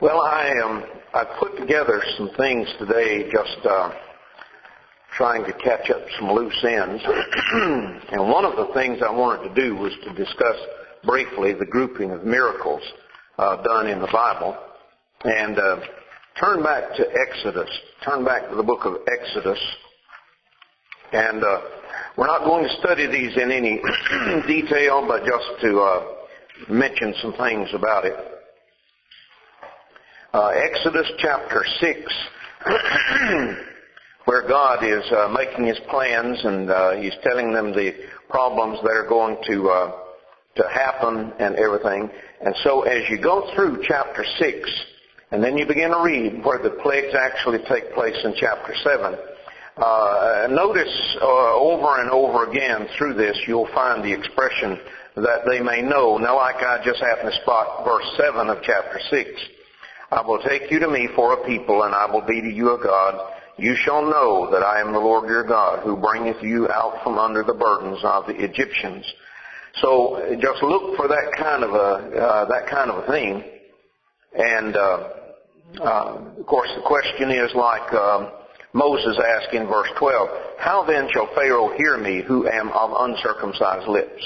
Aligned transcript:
Well, 0.00 0.20
I 0.20 0.52
um, 0.64 0.84
I 1.12 1.24
put 1.40 1.58
together 1.58 2.00
some 2.16 2.30
things 2.36 2.68
today, 2.78 3.28
just 3.32 3.66
uh, 3.68 3.90
trying 5.16 5.44
to 5.44 5.52
catch 5.54 5.90
up 5.90 6.02
some 6.20 6.30
loose 6.30 6.64
ends. 6.64 7.02
and 8.12 8.30
one 8.30 8.44
of 8.44 8.54
the 8.54 8.72
things 8.74 9.00
I 9.04 9.10
wanted 9.10 9.48
to 9.48 9.60
do 9.60 9.74
was 9.74 9.92
to 10.04 10.14
discuss 10.14 10.54
briefly 11.02 11.52
the 11.52 11.66
grouping 11.66 12.12
of 12.12 12.24
miracles 12.24 12.80
uh, 13.38 13.60
done 13.64 13.88
in 13.88 13.98
the 13.98 14.06
Bible, 14.12 14.56
and 15.24 15.58
uh, 15.58 15.80
turn 16.38 16.62
back 16.62 16.94
to 16.94 17.04
Exodus. 17.26 17.70
Turn 18.04 18.24
back 18.24 18.48
to 18.50 18.54
the 18.54 18.62
book 18.62 18.84
of 18.84 18.98
Exodus, 19.08 19.58
and 21.10 21.42
uh, 21.42 21.60
we're 22.16 22.28
not 22.28 22.44
going 22.44 22.68
to 22.68 22.74
study 22.78 23.08
these 23.08 23.36
in 23.36 23.50
any 23.50 23.80
detail, 24.46 25.04
but 25.08 25.24
just 25.24 25.60
to 25.62 25.80
uh, 25.80 26.06
mention 26.68 27.14
some 27.20 27.32
things 27.32 27.68
about 27.74 28.04
it 28.04 28.14
uh, 30.32 30.48
Exodus 30.48 31.10
chapter 31.18 31.64
6, 31.80 32.12
where 34.26 34.46
God 34.46 34.84
is 34.84 35.04
uh, 35.10 35.28
making 35.28 35.66
his 35.66 35.78
plans 35.88 36.44
and 36.44 36.70
uh, 36.70 36.92
he's 36.92 37.14
telling 37.22 37.52
them 37.52 37.72
the 37.72 37.94
problems 38.28 38.78
that 38.82 38.90
are 38.90 39.08
going 39.08 39.38
to 39.46 39.70
uh, 39.70 39.92
to 40.56 40.68
happen 40.68 41.32
and 41.38 41.54
everything. 41.56 42.10
And 42.44 42.54
so 42.62 42.82
as 42.82 43.08
you 43.08 43.20
go 43.20 43.50
through 43.54 43.82
chapter 43.86 44.24
6, 44.38 44.70
and 45.30 45.42
then 45.42 45.56
you 45.56 45.66
begin 45.66 45.90
to 45.90 46.00
read 46.02 46.44
where 46.44 46.58
the 46.58 46.76
plagues 46.82 47.14
actually 47.14 47.58
take 47.68 47.94
place 47.94 48.16
in 48.24 48.34
chapter 48.36 48.74
7, 48.82 49.16
uh, 49.76 50.48
notice 50.50 51.16
uh, 51.22 51.54
over 51.54 52.00
and 52.00 52.10
over 52.10 52.50
again 52.50 52.88
through 52.98 53.14
this 53.14 53.38
you'll 53.46 53.72
find 53.72 54.02
the 54.02 54.12
expression 54.12 54.78
that 55.16 55.46
they 55.48 55.60
may 55.60 55.80
know. 55.80 56.18
Now 56.18 56.36
like 56.36 56.56
I 56.56 56.82
just 56.84 57.00
happened 57.00 57.30
to 57.32 57.40
spot 57.42 57.84
verse 57.84 58.06
7 58.16 58.48
of 58.50 58.58
chapter 58.62 59.00
6. 59.08 59.30
I 60.10 60.22
will 60.22 60.40
take 60.40 60.70
you 60.70 60.78
to 60.78 60.88
me 60.88 61.08
for 61.14 61.34
a 61.34 61.46
people, 61.46 61.82
and 61.82 61.94
I 61.94 62.10
will 62.10 62.22
be 62.26 62.40
to 62.40 62.48
you 62.48 62.74
a 62.74 62.82
God. 62.82 63.34
You 63.58 63.74
shall 63.76 64.02
know 64.02 64.48
that 64.50 64.62
I 64.62 64.80
am 64.80 64.92
the 64.92 64.98
Lord 64.98 65.28
your 65.28 65.44
God, 65.44 65.80
who 65.80 65.96
bringeth 65.96 66.42
you 66.42 66.68
out 66.68 67.02
from 67.02 67.18
under 67.18 67.42
the 67.42 67.52
burdens 67.52 67.98
of 68.02 68.26
the 68.26 68.36
Egyptians. 68.42 69.04
So 69.82 70.36
just 70.40 70.62
look 70.62 70.96
for 70.96 71.08
that 71.08 71.32
kind 71.36 71.62
of 71.62 71.70
a 71.70 72.18
uh, 72.18 72.44
that 72.46 72.68
kind 72.68 72.90
of 72.90 73.04
a 73.04 73.06
thing, 73.06 73.44
and 74.34 74.76
uh, 74.76 75.08
uh, 75.80 76.18
of 76.38 76.46
course 76.46 76.70
the 76.74 76.82
question 76.86 77.30
is 77.30 77.50
like 77.54 77.92
um, 77.92 78.30
Moses 78.72 79.18
asked 79.18 79.52
in 79.52 79.66
verse 79.66 79.88
12, 79.98 80.28
"How 80.58 80.84
then 80.84 81.08
shall 81.12 81.28
Pharaoh 81.34 81.76
hear 81.76 81.98
me, 81.98 82.22
who 82.22 82.48
am 82.48 82.70
of 82.70 82.92
uncircumcised 82.98 83.88
lips?" 83.88 84.24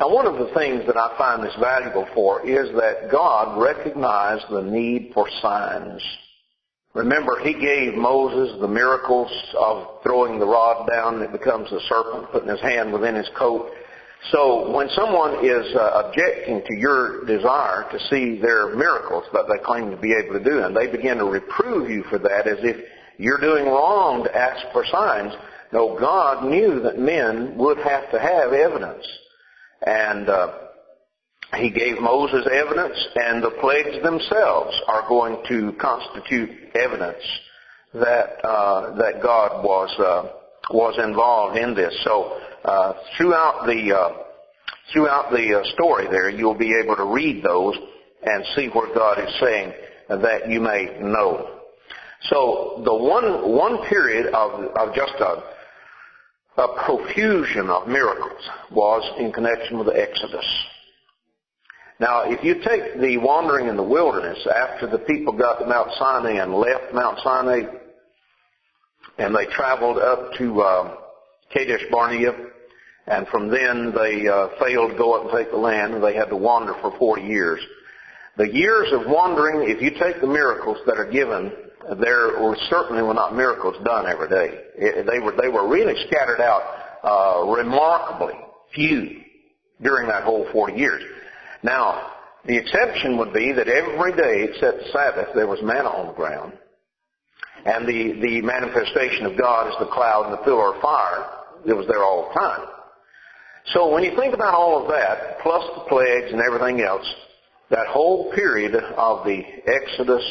Now 0.00 0.08
one 0.08 0.26
of 0.26 0.38
the 0.38 0.50
things 0.54 0.86
that 0.86 0.96
I 0.96 1.14
find 1.18 1.44
this 1.44 1.54
valuable 1.60 2.08
for 2.14 2.40
is 2.48 2.74
that 2.74 3.10
God 3.12 3.60
recognized 3.60 4.46
the 4.50 4.62
need 4.62 5.10
for 5.12 5.28
signs. 5.42 6.02
Remember, 6.94 7.38
He 7.44 7.52
gave 7.52 7.94
Moses 7.94 8.58
the 8.62 8.66
miracles 8.66 9.30
of 9.58 10.02
throwing 10.02 10.38
the 10.38 10.46
rod 10.46 10.88
down 10.88 11.16
and 11.16 11.24
it 11.24 11.32
becomes 11.32 11.70
a 11.70 11.80
serpent, 11.86 12.32
putting 12.32 12.48
his 12.48 12.62
hand 12.62 12.94
within 12.94 13.14
his 13.14 13.28
coat. 13.38 13.70
So 14.32 14.74
when 14.74 14.88
someone 14.96 15.44
is 15.44 15.66
uh, 15.76 16.04
objecting 16.06 16.62
to 16.66 16.74
your 16.78 17.26
desire 17.26 17.86
to 17.92 17.98
see 18.08 18.40
their 18.40 18.74
miracles 18.74 19.24
that 19.34 19.44
they 19.48 19.62
claim 19.62 19.90
to 19.90 19.98
be 19.98 20.14
able 20.14 20.38
to 20.38 20.44
do, 20.44 20.62
and 20.64 20.74
they 20.74 20.86
begin 20.86 21.18
to 21.18 21.26
reprove 21.26 21.90
you 21.90 22.04
for 22.04 22.18
that 22.18 22.48
as 22.48 22.58
if 22.62 22.76
you're 23.18 23.40
doing 23.40 23.66
wrong 23.66 24.24
to 24.24 24.34
ask 24.34 24.64
for 24.72 24.82
signs, 24.90 25.34
no, 25.74 25.98
God 25.98 26.48
knew 26.48 26.80
that 26.80 26.98
men 26.98 27.56
would 27.58 27.76
have 27.78 28.10
to 28.12 28.18
have 28.18 28.54
evidence. 28.54 29.06
And 29.86 30.28
uh, 30.28 30.52
he 31.56 31.70
gave 31.70 32.00
Moses 32.00 32.46
evidence, 32.50 32.96
and 33.16 33.42
the 33.42 33.56
plagues 33.60 34.02
themselves 34.02 34.80
are 34.86 35.08
going 35.08 35.42
to 35.48 35.72
constitute 35.80 36.50
evidence 36.74 37.22
that 37.94 38.44
uh, 38.44 38.94
that 38.96 39.20
God 39.22 39.64
was 39.64 39.90
uh, 39.98 40.32
was 40.72 40.98
involved 41.02 41.56
in 41.56 41.74
this. 41.74 41.94
So 42.04 42.38
uh, 42.64 42.92
throughout 43.16 43.66
the 43.66 43.96
uh, 43.96 44.22
throughout 44.92 45.30
the 45.32 45.60
uh, 45.60 45.64
story, 45.74 46.06
there 46.08 46.30
you'll 46.30 46.58
be 46.58 46.74
able 46.82 46.96
to 46.96 47.04
read 47.04 47.42
those 47.42 47.74
and 48.22 48.44
see 48.54 48.68
what 48.68 48.94
God 48.94 49.18
is 49.18 49.34
saying 49.40 49.72
that 50.08 50.48
you 50.48 50.60
may 50.60 50.98
know. 51.00 51.58
So 52.28 52.82
the 52.84 52.94
one 52.94 53.50
one 53.50 53.88
period 53.88 54.26
of 54.34 54.64
of 54.76 54.94
just 54.94 55.14
a 55.14 55.42
a 56.60 56.84
profusion 56.84 57.70
of 57.70 57.88
miracles 57.88 58.42
was 58.70 59.02
in 59.18 59.32
connection 59.32 59.78
with 59.78 59.86
the 59.86 59.98
Exodus. 59.98 60.44
Now, 61.98 62.30
if 62.30 62.44
you 62.44 62.54
take 62.56 63.00
the 63.00 63.16
wandering 63.16 63.68
in 63.68 63.76
the 63.76 63.82
wilderness 63.82 64.46
after 64.46 64.86
the 64.86 64.98
people 64.98 65.32
got 65.32 65.58
to 65.58 65.66
Mount 65.66 65.90
Sinai 65.98 66.42
and 66.42 66.54
left 66.54 66.92
Mount 66.92 67.18
Sinai, 67.22 67.62
and 69.18 69.34
they 69.34 69.46
traveled 69.46 69.98
up 69.98 70.32
to 70.38 70.60
uh, 70.60 70.96
Kadesh 71.52 71.84
Barnea, 71.90 72.32
and 73.06 73.26
from 73.28 73.48
then 73.48 73.92
they 73.94 74.28
uh, 74.28 74.48
failed 74.60 74.92
to 74.92 74.98
go 74.98 75.14
up 75.14 75.24
and 75.24 75.32
take 75.32 75.50
the 75.50 75.58
land, 75.58 75.94
and 75.94 76.04
they 76.04 76.14
had 76.14 76.28
to 76.28 76.36
wander 76.36 76.74
for 76.80 76.96
40 76.98 77.22
years. 77.22 77.60
The 78.36 78.52
years 78.52 78.92
of 78.92 79.06
wandering, 79.06 79.68
if 79.68 79.82
you 79.82 79.90
take 79.98 80.20
the 80.20 80.26
miracles 80.26 80.78
that 80.86 80.98
are 80.98 81.10
given 81.10 81.52
there 82.00 82.40
were 82.40 82.56
certainly 82.68 83.02
were 83.02 83.14
not 83.14 83.34
miracles 83.34 83.76
done 83.84 84.06
every 84.06 84.28
day. 84.28 84.60
It, 84.76 85.06
they 85.06 85.18
were 85.18 85.32
they 85.32 85.48
were 85.48 85.68
really 85.68 85.94
scattered 86.06 86.40
out 86.40 86.62
uh, 87.02 87.46
remarkably 87.46 88.34
few 88.74 89.22
during 89.82 90.08
that 90.08 90.24
whole 90.24 90.46
40 90.52 90.78
years. 90.78 91.02
Now, 91.62 92.12
the 92.46 92.56
exception 92.56 93.16
would 93.18 93.32
be 93.32 93.52
that 93.52 93.68
every 93.68 94.12
day 94.12 94.48
except 94.50 94.78
the 94.78 94.92
Sabbath 94.92 95.28
there 95.34 95.46
was 95.46 95.58
manna 95.62 95.88
on 95.88 96.08
the 96.08 96.12
ground, 96.12 96.52
and 97.64 97.86
the 97.86 98.20
the 98.20 98.42
manifestation 98.42 99.26
of 99.26 99.38
God 99.38 99.68
is 99.68 99.74
the 99.78 99.92
cloud 99.92 100.26
and 100.26 100.34
the 100.34 100.44
pillar 100.44 100.74
of 100.74 100.82
fire 100.82 101.26
that 101.66 101.76
was 101.76 101.86
there 101.86 102.02
all 102.02 102.28
the 102.28 102.40
time. 102.40 102.66
So 103.72 103.92
when 103.92 104.02
you 104.02 104.16
think 104.16 104.34
about 104.34 104.54
all 104.54 104.82
of 104.82 104.88
that, 104.88 105.38
plus 105.42 105.62
the 105.74 105.84
plagues 105.88 106.32
and 106.32 106.40
everything 106.40 106.80
else, 106.80 107.06
that 107.70 107.86
whole 107.86 108.32
period 108.32 108.74
of 108.74 109.24
the 109.24 109.42
Exodus 109.66 110.24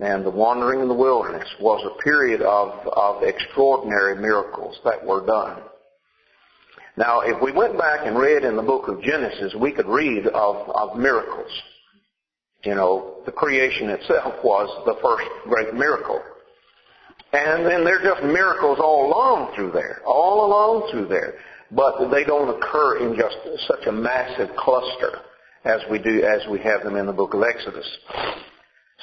and 0.00 0.24
the 0.24 0.30
wandering 0.30 0.80
in 0.80 0.88
the 0.88 0.94
wilderness 0.94 1.48
was 1.60 1.84
a 1.84 2.02
period 2.02 2.40
of, 2.40 2.86
of 2.88 3.22
extraordinary 3.22 4.16
miracles 4.16 4.78
that 4.84 5.04
were 5.04 5.24
done. 5.26 5.60
Now, 6.96 7.20
if 7.20 7.40
we 7.42 7.52
went 7.52 7.78
back 7.78 8.00
and 8.04 8.18
read 8.18 8.44
in 8.44 8.56
the 8.56 8.62
book 8.62 8.88
of 8.88 9.02
Genesis, 9.02 9.54
we 9.54 9.72
could 9.72 9.86
read 9.86 10.26
of, 10.26 10.68
of 10.70 10.98
miracles. 10.98 11.50
You 12.64 12.74
know, 12.74 13.22
the 13.26 13.32
creation 13.32 13.90
itself 13.90 14.34
was 14.44 14.68
the 14.86 14.96
first 15.02 15.28
great 15.44 15.74
miracle. 15.74 16.20
And 17.32 17.64
then 17.64 17.84
there 17.84 18.00
are 18.00 18.14
just 18.14 18.24
miracles 18.24 18.78
all 18.80 19.06
along 19.06 19.54
through 19.54 19.70
there, 19.72 20.00
all 20.04 20.46
along 20.46 20.90
through 20.90 21.06
there. 21.06 21.34
But 21.70 22.10
they 22.10 22.24
don't 22.24 22.48
occur 22.48 22.98
in 22.98 23.16
just 23.16 23.36
such 23.68 23.86
a 23.86 23.92
massive 23.92 24.54
cluster 24.56 25.20
as 25.64 25.80
we 25.90 25.98
do, 25.98 26.24
as 26.24 26.40
we 26.50 26.58
have 26.60 26.82
them 26.82 26.96
in 26.96 27.06
the 27.06 27.12
book 27.12 27.34
of 27.34 27.42
Exodus. 27.42 27.86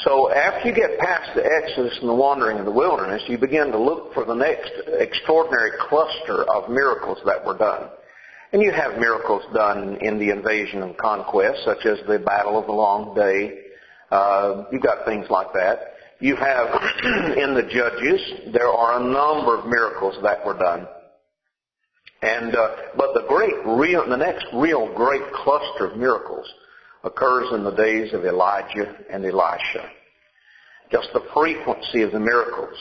So 0.03 0.31
after 0.31 0.69
you 0.69 0.75
get 0.75 0.99
past 0.99 1.31
the 1.33 1.43
Exodus 1.43 1.97
and 2.01 2.09
the 2.09 2.13
wandering 2.13 2.57
in 2.59 2.65
the 2.65 2.71
wilderness, 2.71 3.23
you 3.27 3.37
begin 3.37 3.71
to 3.71 3.79
look 3.79 4.13
for 4.13 4.25
the 4.25 4.35
next 4.35 4.71
extraordinary 4.87 5.71
cluster 5.89 6.43
of 6.43 6.69
miracles 6.69 7.17
that 7.25 7.43
were 7.43 7.57
done. 7.57 7.89
And 8.53 8.61
you 8.61 8.71
have 8.71 8.99
miracles 8.99 9.43
done 9.53 9.97
in 10.01 10.19
the 10.19 10.29
invasion 10.29 10.83
and 10.83 10.95
conquest, 10.97 11.63
such 11.65 11.85
as 11.85 11.97
the 12.07 12.19
Battle 12.19 12.59
of 12.59 12.67
the 12.67 12.73
Long 12.73 13.15
Day. 13.15 13.59
Uh, 14.11 14.65
you've 14.71 14.83
got 14.83 15.03
things 15.05 15.25
like 15.29 15.51
that. 15.53 15.95
You 16.19 16.35
have 16.35 16.67
in 17.37 17.55
the 17.55 17.67
Judges, 17.69 18.53
there 18.53 18.69
are 18.69 19.01
a 19.01 19.03
number 19.03 19.57
of 19.57 19.65
miracles 19.65 20.15
that 20.21 20.45
were 20.45 20.57
done. 20.57 20.87
And 22.21 22.55
uh, 22.55 22.75
but 22.95 23.13
the 23.13 23.25
great, 23.27 23.53
real, 23.65 24.07
the 24.07 24.17
next 24.17 24.45
real 24.53 24.93
great 24.95 25.21
cluster 25.33 25.87
of 25.87 25.97
miracles 25.97 26.47
occurs 27.03 27.53
in 27.53 27.63
the 27.63 27.71
days 27.71 28.13
of 28.13 28.25
Elijah 28.25 28.95
and 29.09 29.25
Elisha. 29.25 29.89
Just 30.91 31.09
the 31.13 31.25
frequency 31.33 32.01
of 32.01 32.11
the 32.11 32.19
miracles 32.19 32.77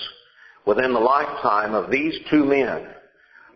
within 0.67 0.93
the 0.93 1.01
lifetime 1.01 1.75
of 1.75 1.91
these 1.91 2.15
two 2.31 2.45
men. 2.45 2.89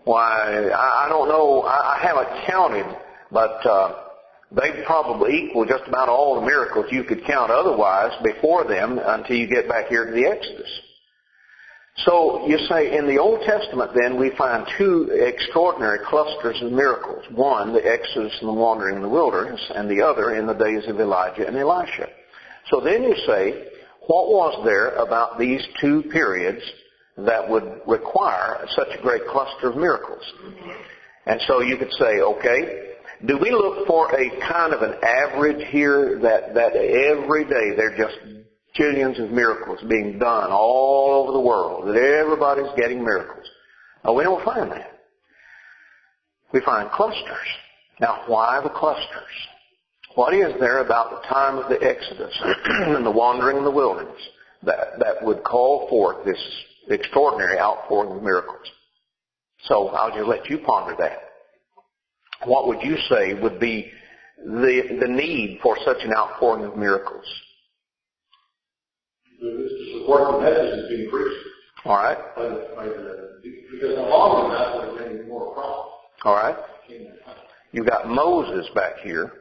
Why, 0.05 0.71
I 0.73 1.07
don't 1.09 1.29
know, 1.29 1.63
I 1.63 1.99
haven't 2.03 2.47
counted, 2.47 2.87
but 3.31 3.65
uh, 3.67 4.05
they 4.53 4.83
probably 4.87 5.45
equal 5.45 5.65
just 5.65 5.85
about 5.87 6.09
all 6.09 6.41
the 6.41 6.47
miracles 6.47 6.87
you 6.91 7.05
could 7.05 7.25
count 7.27 7.51
otherwise 7.51 8.13
before 8.25 8.65
them 8.65 8.99
until 9.03 9.37
you 9.37 9.47
get 9.47 9.69
back 9.69 9.89
here 9.89 10.07
to 10.07 10.13
the 10.13 10.27
Exodus. 10.27 10.81
So 12.07 12.47
you 12.47 12.59
say 12.69 12.97
in 12.97 13.07
the 13.07 13.19
Old 13.19 13.41
Testament 13.43 13.91
then 13.95 14.19
we 14.19 14.31
find 14.37 14.67
two 14.79 15.11
extraordinary 15.13 15.99
clusters 16.07 16.61
of 16.63 16.73
miracles. 16.73 17.25
One, 17.31 17.73
the 17.73 17.87
Exodus 17.87 18.37
and 18.41 18.49
the 18.49 18.55
wandering 18.55 18.97
in 18.97 19.03
the 19.03 19.09
wilderness, 19.09 19.61
and 19.75 19.91
the 19.91 20.01
other 20.01 20.35
in 20.35 20.47
the 20.47 20.55
days 20.55 20.89
of 20.89 21.01
Elijah 21.01 21.47
and 21.47 21.57
Elisha. 21.57 22.09
So 22.71 22.81
then 22.81 23.03
you 23.03 23.15
say, 23.27 23.69
what 24.07 24.29
was 24.29 24.65
there 24.65 24.95
about 24.97 25.39
these 25.39 25.63
two 25.81 26.03
periods 26.11 26.63
that 27.19 27.49
would 27.49 27.81
require 27.87 28.67
such 28.75 28.89
a 28.99 29.03
great 29.03 29.27
cluster 29.27 29.71
of 29.71 29.77
miracles? 29.77 30.23
And 31.27 31.41
so 31.47 31.61
you 31.61 31.77
could 31.77 31.93
say, 31.93 32.21
okay, 32.21 32.95
do 33.27 33.37
we 33.37 33.51
look 33.51 33.87
for 33.87 34.11
a 34.15 34.31
kind 34.49 34.73
of 34.73 34.81
an 34.83 34.95
average 35.03 35.67
here 35.69 36.19
that, 36.23 36.55
that 36.55 36.75
every 36.75 37.45
day 37.45 37.77
they're 37.77 37.97
just 37.97 38.40
jillions 38.79 39.23
of 39.23 39.31
miracles 39.31 39.81
being 39.89 40.19
done 40.19 40.51
all 40.51 41.23
over 41.23 41.33
the 41.33 41.41
world, 41.41 41.89
that 41.89 41.97
everybody's 41.97 42.71
getting 42.77 43.03
miracles? 43.03 43.47
No, 44.05 44.15
we 44.15 44.25
don't 44.25 44.45
find 44.45 44.71
that. 44.71 45.01
We 46.53 46.61
find 46.61 46.91
clusters. 46.91 47.49
Now, 48.01 48.25
why 48.27 48.61
the 48.63 48.71
clusters? 48.71 49.07
What 50.15 50.35
is 50.35 50.53
there 50.59 50.79
about 50.79 51.11
the 51.11 51.29
time 51.29 51.59
of 51.59 51.69
the 51.69 51.81
Exodus 51.87 52.37
and 52.65 53.07
the 53.07 53.11
wandering 53.11 53.59
in 53.59 53.65
the 53.65 53.71
wilderness 53.71 54.21
that, 54.65 54.99
that 54.99 55.23
would 55.23 55.45
call 55.45 55.89
forth 55.89 56.25
this 56.25 56.41
extraordinary 56.89 57.59
outpouring 57.59 58.17
of 58.17 58.23
miracles? 58.23 58.67
So 59.65 59.89
I'll 59.89 60.15
just 60.15 60.27
let 60.27 60.49
you 60.49 60.59
ponder 60.59 60.97
that. 60.99 61.19
What 62.45 62.67
would 62.67 62.83
you 62.83 62.97
say 63.09 63.35
would 63.35 63.61
be 63.61 63.93
the, 64.45 64.99
the 65.01 65.09
need 65.09 65.61
for 65.63 65.77
such 65.85 65.99
an 66.03 66.13
outpouring 66.17 66.65
of 66.65 66.77
miracles? 66.77 67.25
To 70.07 70.33
the 70.33 70.41
message 70.41 70.89
being 70.89 71.11
preached. 71.11 71.47
All 71.85 71.97
right. 71.97 72.19
Because 73.73 73.97
along 73.97 74.51
with 74.51 74.59
that, 74.59 74.69
there 74.73 74.91
are 74.91 75.09
many 75.09 75.29
more 75.29 75.55
problems. 75.55 75.91
All 76.25 76.35
right. 76.35 76.57
You've 77.73 77.87
got 77.87 78.09
Moses 78.09 78.69
back 78.75 78.99
here. 79.03 79.33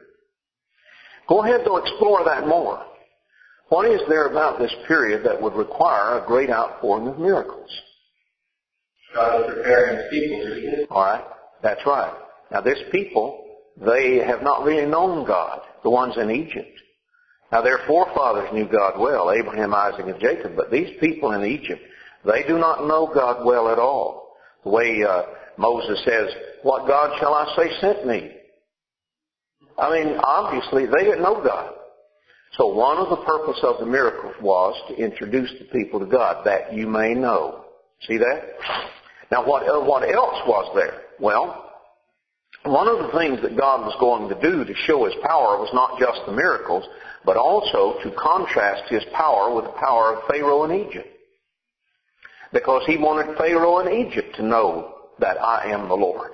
Go 1.28 1.42
ahead 1.42 1.64
to 1.64 1.76
explore 1.76 2.24
that 2.24 2.46
more. 2.46 2.84
What 3.68 3.86
is 3.90 4.00
there 4.08 4.26
about 4.26 4.58
this 4.58 4.74
period 4.88 5.24
that 5.24 5.40
would 5.40 5.54
require 5.54 6.22
a 6.22 6.26
great 6.26 6.50
outpouring 6.50 7.06
of 7.08 7.18
miracles? 7.18 7.70
God 9.14 9.40
is 9.40 9.54
preparing 9.54 9.96
his 9.96 10.06
people 10.10 10.38
to 10.44 10.54
be. 10.54 10.86
All 10.90 11.02
right. 11.02 11.24
That's 11.62 11.80
right. 11.86 12.12
Now 12.50 12.60
this 12.60 12.78
people, 12.90 13.44
they 13.76 14.18
have 14.26 14.42
not 14.42 14.64
really 14.64 14.86
known 14.86 15.26
God, 15.26 15.60
the 15.82 15.90
ones 15.90 16.16
in 16.16 16.30
Egypt. 16.30 16.78
Now 17.52 17.62
their 17.62 17.80
forefathers 17.86 18.48
knew 18.52 18.68
God 18.68 18.98
well, 18.98 19.32
Abraham, 19.32 19.74
Isaac, 19.74 20.06
and 20.06 20.20
Jacob, 20.20 20.54
but 20.56 20.70
these 20.70 20.96
people 21.00 21.32
in 21.32 21.44
Egypt, 21.44 21.82
they 22.24 22.44
do 22.46 22.58
not 22.58 22.86
know 22.86 23.10
God 23.12 23.44
well 23.44 23.70
at 23.70 23.78
all. 23.78 24.36
The 24.64 24.70
way 24.70 25.02
uh, 25.02 25.22
Moses 25.56 26.00
says, 26.04 26.28
what 26.62 26.86
God 26.86 27.18
shall 27.18 27.34
I 27.34 27.54
say 27.56 27.70
sent 27.80 28.06
me? 28.06 28.30
I 29.78 29.90
mean, 29.90 30.18
obviously 30.22 30.86
they 30.86 31.04
didn't 31.04 31.22
know 31.22 31.42
God. 31.42 31.74
So 32.56 32.66
one 32.66 32.98
of 32.98 33.08
the 33.08 33.24
purpose 33.24 33.58
of 33.62 33.78
the 33.78 33.86
miracles 33.86 34.34
was 34.42 34.74
to 34.88 35.02
introduce 35.02 35.50
the 35.58 35.64
people 35.66 36.00
to 36.00 36.06
God, 36.06 36.44
that 36.44 36.74
you 36.74 36.86
may 36.86 37.14
know. 37.14 37.64
See 38.06 38.18
that? 38.18 38.42
Now 39.30 39.46
what, 39.46 39.62
uh, 39.68 39.80
what 39.80 40.02
else 40.02 40.40
was 40.46 40.70
there? 40.74 41.02
Well, 41.18 41.69
one 42.64 42.88
of 42.88 42.98
the 42.98 43.18
things 43.18 43.40
that 43.42 43.56
God 43.56 43.86
was 43.86 43.96
going 43.98 44.28
to 44.28 44.40
do 44.40 44.64
to 44.64 44.74
show 44.86 45.04
His 45.06 45.14
power 45.22 45.58
was 45.58 45.70
not 45.72 45.98
just 45.98 46.20
the 46.26 46.32
miracles, 46.32 46.84
but 47.24 47.36
also 47.36 47.98
to 48.02 48.14
contrast 48.16 48.90
His 48.90 49.04
power 49.14 49.54
with 49.54 49.64
the 49.64 49.80
power 49.80 50.16
of 50.16 50.28
Pharaoh 50.28 50.64
in 50.64 50.86
Egypt. 50.86 51.08
Because 52.52 52.82
He 52.86 52.98
wanted 52.98 53.36
Pharaoh 53.38 53.78
in 53.78 54.06
Egypt 54.06 54.36
to 54.36 54.42
know 54.42 54.94
that 55.20 55.40
I 55.42 55.70
am 55.70 55.88
the 55.88 55.94
Lord. 55.94 56.32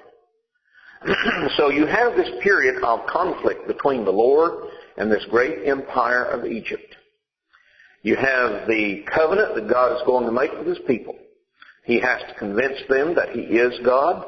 so 1.56 1.68
you 1.68 1.86
have 1.86 2.16
this 2.16 2.30
period 2.42 2.82
of 2.82 3.06
conflict 3.06 3.68
between 3.68 4.04
the 4.04 4.10
Lord 4.10 4.70
and 4.96 5.10
this 5.10 5.24
great 5.30 5.66
empire 5.68 6.24
of 6.24 6.44
Egypt. 6.44 6.96
You 8.02 8.16
have 8.16 8.66
the 8.66 9.04
covenant 9.12 9.54
that 9.54 9.68
God 9.68 9.96
is 9.96 10.02
going 10.06 10.26
to 10.26 10.32
make 10.32 10.52
with 10.52 10.66
His 10.66 10.78
people. 10.86 11.16
He 11.84 12.00
has 12.00 12.20
to 12.28 12.34
convince 12.38 12.78
them 12.88 13.14
that 13.14 13.30
He 13.30 13.42
is 13.42 13.78
God, 13.84 14.24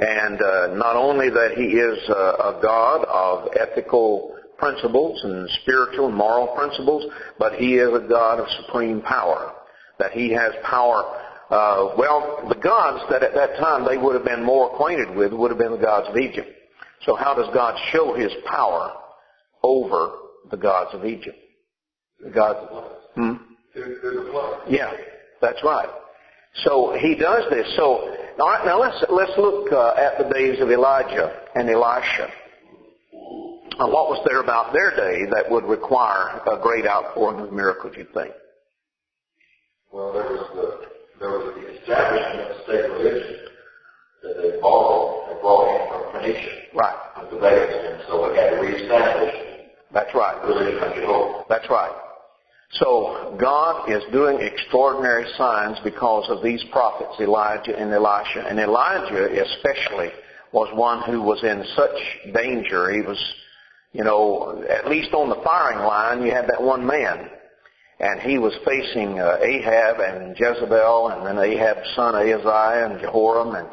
and 0.00 0.40
uh, 0.40 0.74
not 0.74 0.96
only 0.96 1.28
that 1.30 1.52
He 1.56 1.64
is 1.64 1.98
uh, 2.08 2.54
a 2.56 2.60
God 2.62 3.04
of 3.04 3.48
ethical 3.58 4.36
principles 4.56 5.20
and 5.24 5.48
spiritual 5.62 6.06
and 6.08 6.16
moral 6.16 6.48
principles, 6.48 7.10
but 7.38 7.54
He 7.54 7.76
is 7.76 7.88
a 7.88 8.06
God 8.08 8.40
of 8.40 8.46
supreme 8.64 9.00
power. 9.02 9.52
That 9.98 10.12
He 10.12 10.30
has 10.32 10.52
power. 10.64 11.02
Uh, 11.50 11.94
well, 11.96 12.46
the 12.48 12.54
gods 12.54 13.04
that 13.10 13.22
at 13.22 13.34
that 13.34 13.56
time 13.58 13.84
they 13.86 13.98
would 13.98 14.14
have 14.14 14.24
been 14.24 14.44
more 14.44 14.72
acquainted 14.72 15.16
with 15.16 15.32
would 15.32 15.50
have 15.50 15.58
been 15.58 15.72
the 15.72 15.78
gods 15.78 16.06
of 16.08 16.16
Egypt. 16.16 16.48
So 17.04 17.16
how 17.16 17.34
does 17.34 17.52
God 17.54 17.74
show 17.90 18.14
His 18.14 18.32
power 18.46 18.92
over 19.62 20.12
the 20.50 20.56
gods 20.56 20.90
of 20.92 21.04
Egypt? 21.04 21.38
The 22.22 22.30
gods. 22.30 22.58
Of 22.60 22.68
the 22.68 22.70
floods. 22.72 22.94
Hmm? 23.14 23.32
Yeah, 24.68 24.92
that's 25.40 25.62
right. 25.64 25.88
So 26.64 26.96
he 26.98 27.14
does 27.14 27.44
this. 27.50 27.66
So, 27.76 28.14
all 28.40 28.48
right, 28.48 28.64
now 28.64 28.80
let's 28.80 29.04
let's 29.10 29.32
look 29.38 29.72
uh, 29.72 29.94
at 29.94 30.18
the 30.18 30.32
days 30.32 30.60
of 30.60 30.70
Elijah 30.70 31.42
and 31.54 31.68
Elisha. 31.70 32.30
Uh, 33.78 33.86
what 33.86 34.10
was 34.10 34.20
there 34.26 34.40
about 34.40 34.72
their 34.72 34.90
day 34.90 35.24
that 35.30 35.48
would 35.50 35.64
require 35.64 36.40
a 36.50 36.60
great 36.60 36.86
outpouring 36.86 37.38
of 37.40 37.52
miracles? 37.52 37.94
You 37.96 38.06
think? 38.12 38.32
Well, 39.92 40.12
there 40.12 40.24
was 40.24 40.50
the 40.54 40.88
there 41.20 41.30
was 41.30 41.54
the 41.54 41.66
establishment 41.78 42.50
of 42.50 42.56
state 42.64 42.90
religion 42.90 43.36
that 44.22 44.34
they 44.42 44.60
borrowed 44.60 45.30
and 45.30 45.40
brought 45.40 45.70
in 45.70 45.80
from 45.88 46.02
Phoenicia. 46.12 46.50
Right. 46.74 46.96
The 47.30 47.38
Vedas, 47.38 47.70
and 47.70 48.02
so 48.08 48.28
they 48.28 48.36
had 48.36 48.50
to 48.50 48.60
reestablish 48.60 49.34
That's 49.92 50.14
right. 50.14 50.42
religion 50.44 51.44
That's 51.48 51.68
right. 51.70 52.07
So 52.72 53.36
God 53.40 53.90
is 53.90 54.02
doing 54.12 54.40
extraordinary 54.40 55.24
signs 55.38 55.78
because 55.82 56.28
of 56.28 56.42
these 56.42 56.62
prophets, 56.70 57.18
Elijah 57.18 57.78
and 57.78 57.92
Elisha. 57.92 58.46
And 58.46 58.58
Elijah 58.58 59.42
especially 59.42 60.10
was 60.52 60.68
one 60.74 61.02
who 61.10 61.22
was 61.22 61.42
in 61.42 61.64
such 61.74 62.34
danger. 62.34 62.90
He 62.90 63.00
was, 63.00 63.18
you 63.92 64.04
know, 64.04 64.62
at 64.68 64.88
least 64.88 65.14
on 65.14 65.30
the 65.30 65.42
firing 65.42 65.78
line, 65.78 66.22
you 66.22 66.30
had 66.30 66.48
that 66.48 66.62
one 66.62 66.86
man. 66.86 67.30
And 68.00 68.20
he 68.20 68.38
was 68.38 68.54
facing 68.64 69.18
uh, 69.18 69.38
Ahab 69.40 70.00
and 70.00 70.38
Jezebel 70.38 71.08
and 71.08 71.26
then 71.26 71.38
Ahab's 71.38 71.88
son 71.96 72.14
Ahaziah 72.14 72.90
and 72.90 73.00
Jehoram 73.00 73.54
and 73.54 73.68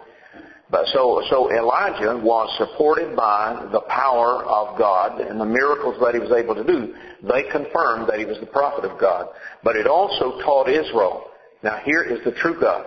but 0.70 0.88
so, 0.88 1.22
so 1.30 1.52
Elijah 1.52 2.18
was 2.18 2.50
supported 2.58 3.16
by 3.16 3.68
the 3.72 3.82
power 3.82 4.44
of 4.46 4.78
God 4.80 5.22
and 5.22 5.40
the 5.40 5.46
miracles 5.46 5.96
that 6.02 6.16
he 6.16 6.20
was 6.20 6.32
able 6.32 6.56
to 6.56 6.64
do. 6.64 6.96
They 7.28 7.44
confirmed 7.52 8.08
that 8.10 8.20
he 8.20 8.26
was 8.26 8.40
the 8.40 8.46
prophet 8.46 8.86
of 8.86 9.00
God. 9.00 9.28
But 9.64 9.76
it 9.76 9.88
also 9.88 10.40
taught 10.42 10.70
Israel. 10.70 11.26
Now 11.64 11.80
here 11.84 12.04
is 12.04 12.24
the 12.24 12.32
true 12.32 12.60
God. 12.60 12.86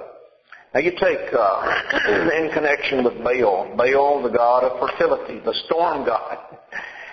Now 0.75 0.81
you 0.81 0.93
take, 0.93 1.33
uh, 1.33 2.31
in 2.37 2.51
connection 2.53 3.03
with 3.03 3.15
Baal, 3.25 3.75
Baal, 3.77 4.23
the 4.23 4.29
god 4.29 4.65
of 4.65 4.79
fertility, 4.79 5.41
the 5.41 5.55
storm 5.67 6.05
god. 6.05 6.39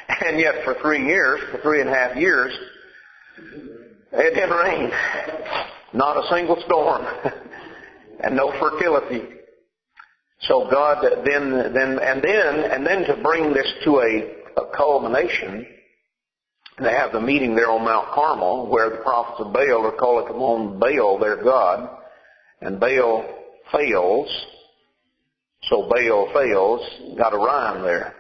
And 0.07 0.39
yet 0.39 0.63
for 0.63 0.75
three 0.81 1.03
years, 1.03 1.41
for 1.51 1.59
three 1.61 1.81
and 1.81 1.89
a 1.89 1.93
half 1.93 2.15
years, 2.15 2.53
it 4.13 4.33
didn't 4.35 4.51
rain. 4.51 4.91
Not 5.93 6.17
a 6.17 6.29
single 6.29 6.61
storm. 6.65 7.05
and 8.23 8.35
no 8.35 8.51
fertility. 8.59 9.23
So 10.41 10.69
God 10.69 11.03
then, 11.25 11.73
then, 11.73 11.99
and 11.99 12.21
then, 12.21 12.71
and 12.71 12.85
then 12.85 13.03
to 13.05 13.21
bring 13.23 13.51
this 13.51 13.67
to 13.85 13.99
a, 13.99 14.61
a 14.61 14.77
culmination, 14.77 15.65
they 16.79 16.91
have 16.91 17.11
the 17.11 17.21
meeting 17.21 17.55
there 17.55 17.69
on 17.69 17.85
Mount 17.85 18.09
Carmel 18.13 18.67
where 18.67 18.89
the 18.89 18.97
prophets 18.97 19.39
of 19.39 19.53
Baal 19.53 19.85
are 19.85 19.97
calling 19.97 20.27
upon 20.27 20.79
Baal, 20.79 21.17
their 21.19 21.41
God, 21.41 21.89
and 22.61 22.79
Baal 22.79 23.25
fails. 23.71 24.45
So 25.63 25.89
Baal 25.89 26.31
fails. 26.33 27.17
Got 27.17 27.33
a 27.33 27.37
rhyme 27.37 27.83
there. 27.83 28.15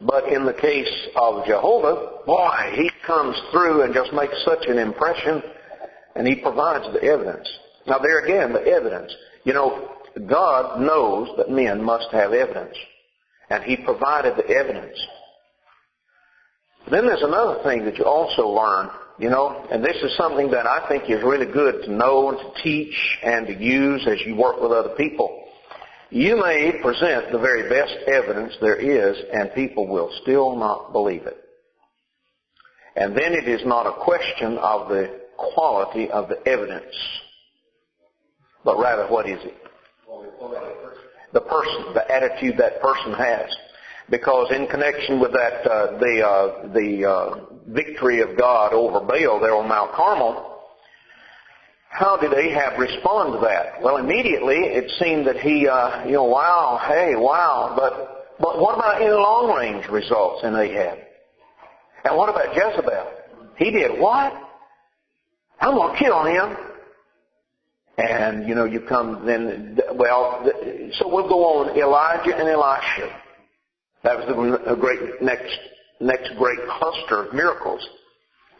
But 0.00 0.28
in 0.28 0.44
the 0.44 0.52
case 0.52 0.92
of 1.16 1.46
Jehovah, 1.46 2.24
boy, 2.26 2.72
he 2.74 2.90
comes 3.06 3.40
through 3.50 3.82
and 3.82 3.94
just 3.94 4.12
makes 4.12 4.44
such 4.44 4.66
an 4.66 4.78
impression, 4.78 5.42
and 6.14 6.26
he 6.26 6.36
provides 6.36 6.84
the 6.92 7.02
evidence. 7.02 7.48
Now 7.86 7.98
there 7.98 8.24
again, 8.24 8.52
the 8.52 8.66
evidence. 8.66 9.14
You 9.44 9.54
know, 9.54 9.94
God 10.26 10.80
knows 10.80 11.28
that 11.36 11.50
men 11.50 11.82
must 11.82 12.10
have 12.12 12.32
evidence. 12.32 12.76
And 13.50 13.62
He 13.62 13.76
provided 13.76 14.36
the 14.36 14.48
evidence. 14.48 14.98
Then 16.90 17.06
there's 17.06 17.22
another 17.22 17.62
thing 17.62 17.84
that 17.86 17.96
you 17.96 18.04
also 18.04 18.48
learn, 18.48 18.90
you 19.18 19.30
know, 19.30 19.66
and 19.70 19.82
this 19.82 19.96
is 20.02 20.16
something 20.16 20.50
that 20.50 20.66
I 20.66 20.86
think 20.88 21.04
is 21.08 21.22
really 21.22 21.50
good 21.50 21.84
to 21.84 21.92
know 21.92 22.30
and 22.30 22.38
to 22.38 22.62
teach 22.62 23.18
and 23.22 23.46
to 23.46 23.54
use 23.54 24.06
as 24.06 24.18
you 24.26 24.36
work 24.36 24.60
with 24.60 24.70
other 24.70 24.94
people. 24.96 25.44
You 26.10 26.36
may 26.36 26.72
present 26.82 27.32
the 27.32 27.38
very 27.38 27.68
best 27.68 27.94
evidence 28.06 28.54
there 28.60 28.76
is 28.76 29.16
and 29.32 29.52
people 29.54 29.88
will 29.88 30.10
still 30.22 30.56
not 30.56 30.92
believe 30.92 31.26
it. 31.26 31.38
And 32.96 33.16
then 33.16 33.32
it 33.32 33.48
is 33.48 33.62
not 33.64 33.86
a 33.86 34.04
question 34.04 34.58
of 34.58 34.88
the 34.88 35.20
quality 35.36 36.10
of 36.10 36.28
the 36.28 36.46
evidence, 36.46 36.94
but 38.64 38.78
rather 38.78 39.06
what 39.06 39.28
is 39.28 39.42
it? 39.44 39.56
The 41.32 41.40
person, 41.40 41.94
the 41.94 42.08
attitude 42.08 42.58
that 42.58 42.80
person 42.80 43.12
has. 43.14 43.50
Because 44.10 44.52
in 44.52 44.66
connection 44.66 45.20
with 45.20 45.32
that, 45.32 45.66
uh, 45.66 45.98
the, 45.98 46.26
uh, 46.26 46.72
the 46.72 47.04
uh, 47.04 47.36
victory 47.68 48.20
of 48.20 48.36
God 48.36 48.72
over 48.72 49.00
Baal 49.00 49.40
there 49.40 49.54
on 49.54 49.68
Mount 49.68 49.92
Carmel, 49.92 50.60
how 51.88 52.16
did 52.16 52.32
Ahab 52.34 52.78
respond 52.78 53.34
to 53.34 53.40
that? 53.46 53.80
Well, 53.80 53.96
immediately 53.98 54.56
it 54.56 54.90
seemed 55.00 55.26
that 55.26 55.38
he, 55.38 55.68
uh, 55.68 56.04
you 56.04 56.12
know, 56.12 56.24
wow, 56.24 56.80
hey, 56.86 57.14
wow, 57.16 57.74
but 57.76 58.10
But 58.40 58.58
what 58.58 58.74
about 58.74 59.00
any 59.00 59.10
long 59.10 59.56
range 59.56 59.86
results 59.88 60.42
in 60.42 60.56
Ahab? 60.56 60.98
And 62.04 62.16
what 62.16 62.28
about 62.28 62.54
Jezebel? 62.54 63.12
He 63.56 63.70
did 63.70 64.00
what? 64.00 64.32
I'm 65.60 65.74
going 65.74 65.92
to 65.92 65.98
kill 65.98 66.24
him. 66.24 66.56
And, 67.96 68.48
you 68.48 68.56
know, 68.56 68.64
you 68.64 68.80
come 68.80 69.24
then, 69.24 69.78
well, 69.94 70.44
so 70.98 71.06
we'll 71.06 71.28
go 71.28 71.44
on 71.60 71.78
Elijah 71.78 72.36
and 72.36 72.48
Elisha. 72.48 73.20
That 74.04 74.18
was 74.18 74.60
the 74.66 74.76
great, 74.76 75.22
next, 75.22 75.58
next 76.00 76.30
great 76.38 76.58
cluster 76.78 77.24
of 77.24 77.34
miracles. 77.34 77.84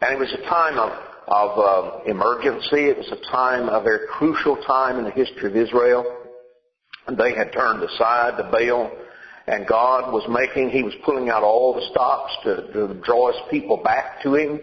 And 0.01 0.15
it 0.15 0.19
was 0.19 0.33
a 0.33 0.43
time 0.49 0.79
of, 0.79 0.91
of 1.29 1.59
uh, 1.59 2.05
emergency. 2.07 2.89
It 2.89 2.97
was 2.97 3.13
a 3.13 3.31
time, 3.31 3.69
a 3.69 3.83
very 3.83 4.07
crucial 4.09 4.57
time 4.67 4.99
in 4.99 5.05
the 5.05 5.11
history 5.11 5.51
of 5.51 5.57
Israel. 5.57 6.05
They 7.17 7.35
had 7.35 7.53
turned 7.53 7.83
aside 7.83 8.39
to 8.39 8.45
Baal 8.51 8.91
and 9.47 9.67
God 9.67 10.13
was 10.13 10.25
making, 10.29 10.71
He 10.71 10.83
was 10.83 10.95
pulling 11.05 11.29
out 11.29 11.43
all 11.43 11.75
the 11.75 11.87
stops 11.91 12.33
to, 12.45 12.73
to 12.73 13.01
draw 13.03 13.31
His 13.31 13.41
people 13.51 13.77
back 13.77 14.23
to 14.23 14.35
Him. 14.35 14.61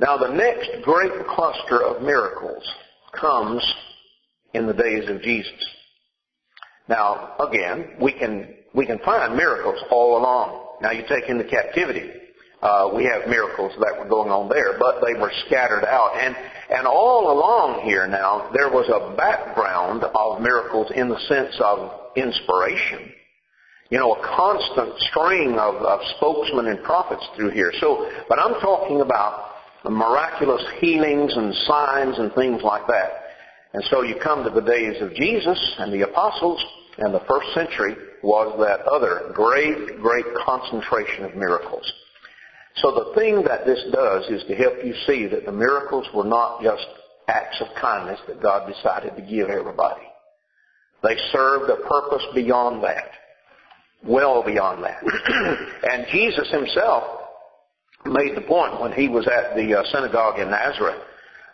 Now 0.00 0.16
the 0.16 0.32
next 0.32 0.70
great 0.82 1.12
cluster 1.28 1.82
of 1.82 2.02
miracles 2.02 2.64
comes 3.12 3.62
in 4.54 4.66
the 4.66 4.72
days 4.72 5.08
of 5.08 5.20
Jesus. 5.20 5.52
Now, 6.88 7.34
again, 7.38 7.96
we 8.00 8.12
can, 8.12 8.54
we 8.74 8.86
can 8.86 8.98
find 8.98 9.36
miracles 9.36 9.78
all 9.90 10.18
along. 10.18 10.78
Now 10.82 10.90
you 10.90 11.04
take 11.08 11.28
into 11.28 11.44
captivity. 11.44 12.10
Uh, 12.60 12.90
we 12.94 13.04
have 13.04 13.28
miracles 13.28 13.72
that 13.78 13.94
were 13.98 14.08
going 14.08 14.30
on 14.30 14.48
there, 14.48 14.78
but 14.78 15.00
they 15.04 15.18
were 15.20 15.30
scattered 15.46 15.84
out. 15.84 16.16
And, 16.16 16.34
and 16.70 16.86
all 16.86 17.30
along 17.30 17.84
here 17.84 18.06
now, 18.06 18.50
there 18.54 18.70
was 18.70 18.88
a 18.88 19.14
background 19.16 20.02
of 20.02 20.40
miracles 20.40 20.90
in 20.94 21.08
the 21.08 21.18
sense 21.28 21.54
of 21.60 22.16
inspiration. 22.16 23.12
You 23.90 23.98
know, 23.98 24.14
a 24.14 24.36
constant 24.36 24.98
string 25.10 25.58
of, 25.58 25.76
of 25.76 26.00
spokesmen 26.16 26.66
and 26.66 26.82
prophets 26.82 27.22
through 27.36 27.50
here. 27.50 27.72
So, 27.80 28.10
but 28.28 28.38
I'm 28.38 28.58
talking 28.60 29.02
about 29.02 29.52
miraculous 29.84 30.64
healings 30.80 31.36
and 31.36 31.54
signs 31.66 32.18
and 32.18 32.32
things 32.32 32.62
like 32.62 32.86
that. 32.88 33.12
And 33.74 33.84
so 33.90 34.02
you 34.02 34.16
come 34.22 34.42
to 34.42 34.50
the 34.50 34.62
days 34.62 35.02
of 35.02 35.14
Jesus 35.14 35.58
and 35.78 35.92
the 35.92 36.02
apostles, 36.02 36.64
and 36.98 37.12
the 37.12 37.22
first 37.28 37.52
century 37.54 37.94
was 38.24 38.56
that 38.58 38.80
other 38.88 39.30
great, 39.34 40.00
great 40.00 40.24
concentration 40.46 41.26
of 41.26 41.36
miracles. 41.36 41.84
So 42.76 42.90
the 42.90 43.12
thing 43.14 43.44
that 43.44 43.66
this 43.66 43.84
does 43.92 44.24
is 44.30 44.42
to 44.48 44.54
help 44.56 44.74
you 44.82 44.94
see 45.06 45.26
that 45.26 45.44
the 45.44 45.52
miracles 45.52 46.06
were 46.14 46.24
not 46.24 46.62
just 46.62 46.86
acts 47.28 47.60
of 47.60 47.68
kindness 47.80 48.18
that 48.26 48.42
God 48.42 48.66
decided 48.72 49.14
to 49.14 49.22
give 49.22 49.50
everybody. 49.50 50.02
They 51.02 51.16
served 51.32 51.70
a 51.70 51.76
purpose 51.86 52.24
beyond 52.34 52.82
that. 52.82 53.10
Well 54.02 54.42
beyond 54.42 54.82
that. 54.84 55.02
and 55.90 56.06
Jesus 56.10 56.50
himself 56.50 57.04
made 58.06 58.36
the 58.36 58.42
point 58.42 58.80
when 58.80 58.92
he 58.92 59.08
was 59.08 59.28
at 59.28 59.54
the 59.54 59.78
uh, 59.78 59.84
synagogue 59.92 60.38
in 60.38 60.50
Nazareth, 60.50 61.00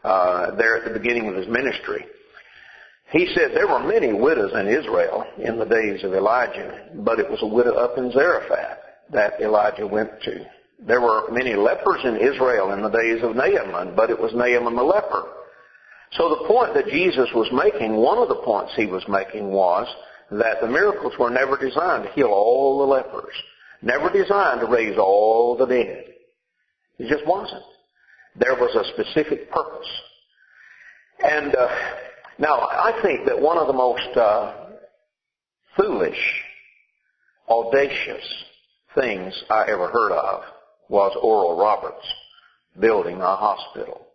uh, 0.05 0.55
there 0.55 0.77
at 0.77 0.93
the 0.93 0.99
beginning 0.99 1.29
of 1.29 1.35
his 1.35 1.49
ministry. 1.49 2.07
He 3.11 3.27
said 3.35 3.51
there 3.53 3.67
were 3.67 3.81
many 3.81 4.13
widows 4.13 4.53
in 4.55 4.69
Israel 4.69 5.25
in 5.39 5.59
the 5.59 5.65
days 5.65 6.05
of 6.05 6.15
Elijah, 6.15 6.89
but 6.95 7.19
it 7.19 7.29
was 7.29 7.43
a 7.43 7.47
widow 7.47 7.75
up 7.75 7.99
in 7.99 8.13
Zarephath 8.13 8.79
that 9.13 9.41
Elijah 9.41 9.87
went 9.87 10.11
to. 10.23 10.47
There 10.87 11.01
were 11.01 11.31
many 11.31 11.55
lepers 11.55 12.01
in 12.05 12.17
Israel 12.17 12.73
in 12.73 12.83
the 12.83 12.89
days 12.89 13.23
of 13.23 13.35
Naaman, 13.35 13.97
but 13.97 14.11
it 14.11 14.19
was 14.19 14.33
Naaman 14.33 14.77
the 14.77 14.83
leper. 14.83 15.25
So 16.13 16.29
the 16.29 16.49
point 16.49 16.75
that 16.75 16.87
Jesus 16.87 17.29
was 17.35 17.49
making, 17.53 17.97
one 17.97 18.19
of 18.19 18.29
the 18.29 18.43
points 18.45 18.73
he 18.77 18.87
was 18.87 19.05
making 19.09 19.51
was 19.51 19.87
that 20.31 20.61
the 20.61 20.69
miracles 20.69 21.13
were 21.19 21.31
never 21.31 21.57
designed 21.57 22.05
to 22.05 22.13
heal 22.13 22.29
all 22.29 22.79
the 22.79 22.87
lepers, 22.87 23.35
never 23.83 24.11
designed 24.11 24.61
to 24.61 24.67
raise 24.67 24.97
all 24.99 25.57
the 25.57 25.67
dead. 25.67 26.05
It 26.99 27.09
just 27.09 27.27
wasn't. 27.27 27.63
There 28.37 28.55
was 28.55 28.75
a 28.75 28.93
specific 28.93 29.51
purpose. 29.51 29.89
And 31.23 31.55
uh, 31.55 31.69
now 32.41 32.61
I 32.61 32.99
think 33.03 33.27
that 33.27 33.41
one 33.41 33.59
of 33.59 33.67
the 33.67 33.73
most 33.73 34.17
uh, 34.17 34.55
foolish, 35.77 36.43
audacious 37.49 38.25
things 38.95 39.45
I 39.51 39.65
ever 39.69 39.89
heard 39.89 40.13
of 40.13 40.43
was 40.89 41.17
Oral 41.23 41.57
Roberts 41.57 42.07
building 42.79 43.21
a 43.21 43.37
hospital. 43.37 44.07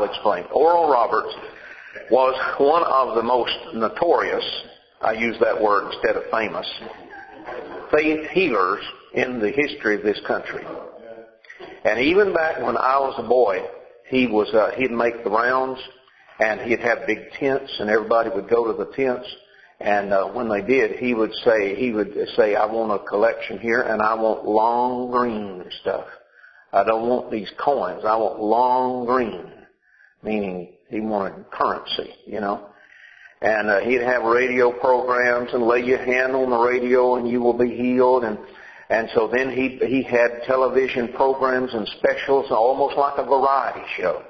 I'll 0.00 0.04
explain. 0.04 0.44
Oral 0.52 0.90
Roberts 0.90 1.34
was 2.10 2.34
one 2.58 2.82
of 2.84 3.14
the 3.16 3.22
most 3.22 3.52
notorious, 3.74 4.44
I 5.02 5.12
use 5.12 5.36
that 5.40 5.60
word 5.60 5.92
instead 5.92 6.16
of 6.16 6.22
famous, 6.30 6.66
faith 7.90 8.28
healers 8.30 8.82
in 9.14 9.40
the 9.40 9.50
history 9.50 9.96
of 9.96 10.02
this 10.02 10.20
country. 10.26 10.64
And 11.84 12.00
even 12.00 12.32
back 12.34 12.60
when 12.62 12.76
I 12.76 12.98
was 12.98 13.14
a 13.18 13.28
boy, 13.28 13.66
he 14.08 14.26
was 14.26 14.52
uh, 14.54 14.70
he'd 14.76 14.90
make 14.90 15.24
the 15.24 15.30
rounds 15.30 15.80
and 16.38 16.60
he'd 16.60 16.80
have 16.80 17.06
big 17.06 17.30
tents 17.38 17.74
and 17.78 17.90
everybody 17.90 18.30
would 18.30 18.48
go 18.48 18.70
to 18.70 18.72
the 18.72 18.90
tents 18.92 19.26
and 19.80 20.12
uh, 20.12 20.26
when 20.26 20.48
they 20.48 20.60
did, 20.60 20.98
he 20.98 21.14
would 21.14 21.32
say, 21.42 21.74
he 21.74 21.90
would 21.90 22.14
say, 22.36 22.54
I 22.54 22.66
want 22.66 22.92
a 22.92 23.04
collection 23.06 23.58
here 23.58 23.80
and 23.80 24.02
I 24.02 24.14
want 24.14 24.44
long 24.44 25.10
green 25.10 25.64
stuff. 25.80 26.06
I 26.72 26.84
don't 26.84 27.08
want 27.08 27.30
these 27.30 27.50
coins. 27.58 28.04
I 28.04 28.16
want 28.16 28.40
long 28.40 29.06
green. 29.06 29.50
Meaning 30.22 30.74
he 30.90 31.00
wanted 31.00 31.50
currency, 31.50 32.14
you 32.26 32.40
know. 32.40 32.68
And 33.40 33.70
uh, 33.70 33.80
he'd 33.80 34.02
have 34.02 34.22
radio 34.22 34.70
programs 34.70 35.54
and 35.54 35.62
lay 35.62 35.82
your 35.82 36.04
hand 36.04 36.36
on 36.36 36.50
the 36.50 36.58
radio 36.58 37.16
and 37.16 37.26
you 37.26 37.40
will 37.40 37.56
be 37.56 37.74
healed 37.74 38.24
and 38.24 38.38
and 38.90 39.08
so 39.14 39.28
then 39.32 39.50
he 39.50 39.78
he 39.86 40.02
had 40.02 40.42
television 40.46 41.12
programs 41.14 41.72
and 41.72 41.88
specials 41.98 42.46
almost 42.50 42.96
like 42.96 43.14
a 43.18 43.24
variety 43.24 43.86
show 43.96 44.22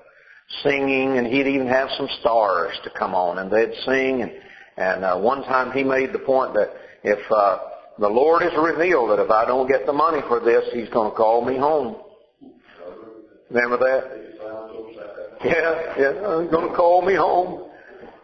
singing 0.62 1.18
and 1.18 1.26
he'd 1.26 1.46
even 1.46 1.66
have 1.66 1.88
some 1.96 2.08
stars 2.20 2.76
to 2.84 2.90
come 2.98 3.14
on 3.14 3.38
and 3.38 3.50
they'd 3.50 3.74
sing 3.84 4.22
and 4.22 4.32
and 4.76 5.04
uh, 5.04 5.18
one 5.18 5.42
time 5.44 5.72
he 5.72 5.84
made 5.84 6.12
the 6.12 6.18
point 6.18 6.54
that 6.54 6.70
if 7.02 7.18
uh, 7.30 7.58
the 7.98 8.08
Lord 8.08 8.42
has 8.42 8.52
revealed 8.56 9.10
that 9.10 9.18
if 9.22 9.30
I 9.30 9.44
don't 9.44 9.68
get 9.68 9.84
the 9.84 9.92
money 9.92 10.20
for 10.26 10.40
this, 10.40 10.64
He's 10.72 10.88
going 10.88 11.10
to 11.10 11.16
call 11.16 11.44
me 11.44 11.58
home. 11.58 11.96
Remember 13.50 13.76
that? 13.76 14.16
Yeah, 15.44 15.94
yeah, 15.98 16.42
He's 16.42 16.50
going 16.50 16.68
to 16.70 16.74
call 16.74 17.02
me 17.02 17.14
home. 17.14 17.68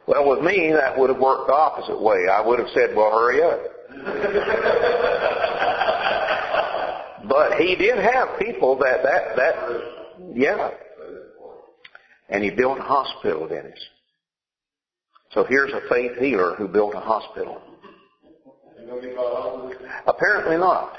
Well, 0.07 0.29
with 0.31 0.41
me, 0.43 0.73
that 0.73 0.99
would 0.99 1.11
have 1.11 1.19
worked 1.19 1.49
the 1.49 1.53
opposite 1.53 2.01
way. 2.01 2.27
I 2.33 2.41
would 2.41 2.59
have 2.59 2.69
said, 2.73 2.97
well, 2.97 3.11
hurry 3.11 3.43
up. 3.43 3.61
but 7.29 7.59
he 7.61 7.75
did 7.77 7.99
have 7.99 8.39
people 8.39 8.77
that, 8.79 9.03
that, 9.03 9.37
that, 9.37 9.55
yeah. 10.35 10.71
And 12.29 12.43
he 12.43 12.51
built 12.51 12.79
a 12.79 12.83
hospital, 12.83 13.47
Dennis. 13.49 13.79
So 15.33 15.45
here's 15.45 15.73
a 15.73 15.81
faith 15.89 16.17
healer 16.19 16.55
who 16.57 16.69
built 16.69 16.95
a 16.95 17.01
hospital. 17.01 17.61
Apparently 20.07 20.57
not. 20.57 20.97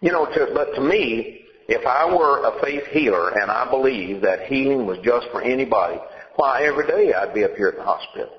You 0.00 0.12
know, 0.12 0.26
to, 0.26 0.50
but 0.54 0.74
to 0.74 0.80
me, 0.80 1.40
if 1.68 1.86
I 1.86 2.06
were 2.06 2.44
a 2.44 2.60
faith 2.62 2.86
healer 2.92 3.30
and 3.30 3.50
I 3.50 3.68
believed 3.70 4.22
that 4.24 4.46
healing 4.46 4.86
was 4.86 4.98
just 5.02 5.26
for 5.30 5.42
anybody, 5.42 5.98
why 6.36 6.64
every 6.64 6.86
day 6.86 7.12
I'd 7.12 7.34
be 7.34 7.44
up 7.44 7.54
here 7.56 7.68
at 7.68 7.76
the 7.76 7.82
hospital. 7.82 8.30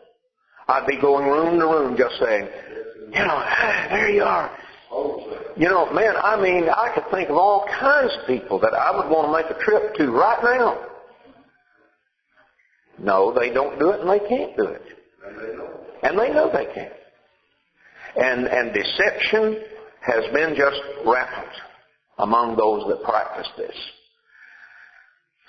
I'd 0.67 0.87
be 0.87 0.97
going 0.97 1.27
room 1.27 1.59
to 1.59 1.65
room 1.65 1.97
just 1.97 2.15
saying, 2.19 2.47
you 3.07 3.19
know, 3.19 3.39
there 3.89 4.09
you 4.09 4.23
are. 4.23 4.51
You 5.59 5.67
know, 5.67 5.91
man, 5.91 6.15
I 6.15 6.41
mean, 6.41 6.69
I 6.69 6.89
could 6.95 7.03
think 7.11 7.29
of 7.29 7.35
all 7.35 7.67
kinds 7.67 8.13
of 8.17 8.25
people 8.27 8.59
that 8.59 8.73
I 8.73 8.95
would 8.95 9.09
want 9.09 9.27
to 9.27 9.33
make 9.33 9.51
a 9.51 9.61
trip 9.61 9.93
to 9.95 10.09
right 10.09 10.41
now. 10.41 10.85
No, 12.97 13.33
they 13.37 13.49
don't 13.49 13.77
do 13.77 13.89
it 13.89 13.99
and 13.99 14.09
they 14.09 14.19
can't 14.19 14.55
do 14.55 14.63
it. 14.63 14.81
And 16.01 16.17
they 16.17 16.29
know 16.31 16.49
they 16.49 16.65
can't. 16.73 16.93
And, 18.15 18.47
and 18.47 18.73
deception 18.73 19.61
has 19.99 20.23
been 20.33 20.55
just 20.55 20.79
rampant 21.05 21.51
among 22.19 22.55
those 22.55 22.87
that 22.87 23.03
practice 23.03 23.49
this. 23.57 23.75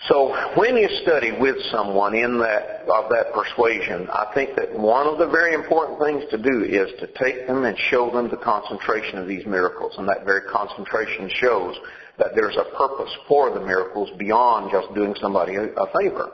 So 0.09 0.35
when 0.57 0.76
you 0.76 0.88
study 1.02 1.33
with 1.33 1.57
someone 1.71 2.14
in 2.14 2.38
that, 2.38 2.88
of 2.88 3.11
that 3.11 3.35
persuasion, 3.35 4.09
I 4.11 4.33
think 4.33 4.57
that 4.57 4.73
one 4.73 5.07
of 5.07 5.19
the 5.19 5.26
very 5.26 5.52
important 5.52 6.00
things 6.00 6.25
to 6.30 6.38
do 6.38 6.64
is 6.64 6.88
to 7.00 7.07
take 7.23 7.47
them 7.47 7.64
and 7.64 7.76
show 7.90 8.11
them 8.11 8.30
the 8.30 8.38
concentration 8.38 9.19
of 9.19 9.28
these 9.28 9.45
miracles. 9.45 9.92
And 9.99 10.09
that 10.09 10.25
very 10.25 10.40
concentration 10.50 11.30
shows 11.35 11.76
that 12.19 12.35
there's 12.35 12.57
a 12.57 12.75
purpose 12.76 13.11
for 13.28 13.52
the 13.52 13.61
miracles 13.61 14.09
beyond 14.19 14.71
just 14.73 14.95
doing 14.95 15.14
somebody 15.21 15.57
a 15.57 15.87
favor. 16.00 16.30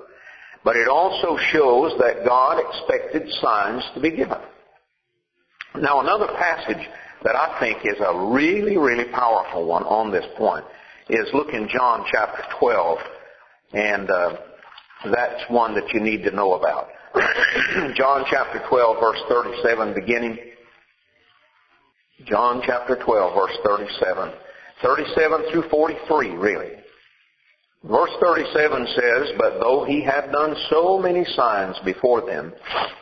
But 0.62 0.76
it 0.76 0.86
also 0.88 1.36
shows 1.50 1.92
that 1.98 2.24
God 2.24 2.60
expected 2.60 3.28
signs 3.40 3.82
to 3.94 4.00
be 4.00 4.10
given. 4.10 4.38
Now 5.74 6.00
another 6.00 6.28
passage 6.38 6.88
that 7.24 7.34
I 7.34 7.58
think 7.58 7.78
is 7.84 8.00
a 8.00 8.28
really, 8.30 8.76
really 8.76 9.10
powerful 9.10 9.66
one 9.66 9.82
on 9.84 10.12
this 10.12 10.24
point 10.36 10.64
is 11.08 11.26
look 11.32 11.52
in 11.52 11.68
John 11.68 12.04
chapter 12.10 12.42
12 12.58 12.98
And 13.72 14.10
uh, 14.10 14.36
that's 15.12 15.42
one 15.50 15.74
that 15.74 15.92
you 15.92 16.00
need 16.00 16.22
to 16.24 16.30
know 16.30 16.54
about. 16.54 16.88
John 17.94 18.24
chapter 18.30 18.62
12 18.68 18.96
verse 19.00 19.20
37 19.28 19.94
beginning. 19.94 20.38
John 22.26 22.62
chapter 22.64 22.96
12 23.04 23.34
verse 23.34 23.56
37. 23.64 24.32
37 24.82 25.42
through 25.50 25.68
43 25.70 26.30
really. 26.30 26.72
Verse 27.84 28.10
37 28.20 28.86
says, 28.96 29.28
But 29.38 29.60
though 29.60 29.84
he 29.86 30.02
had 30.02 30.32
done 30.32 30.56
so 30.70 30.98
many 30.98 31.24
signs 31.36 31.76
before 31.84 32.26
them, 32.26 32.52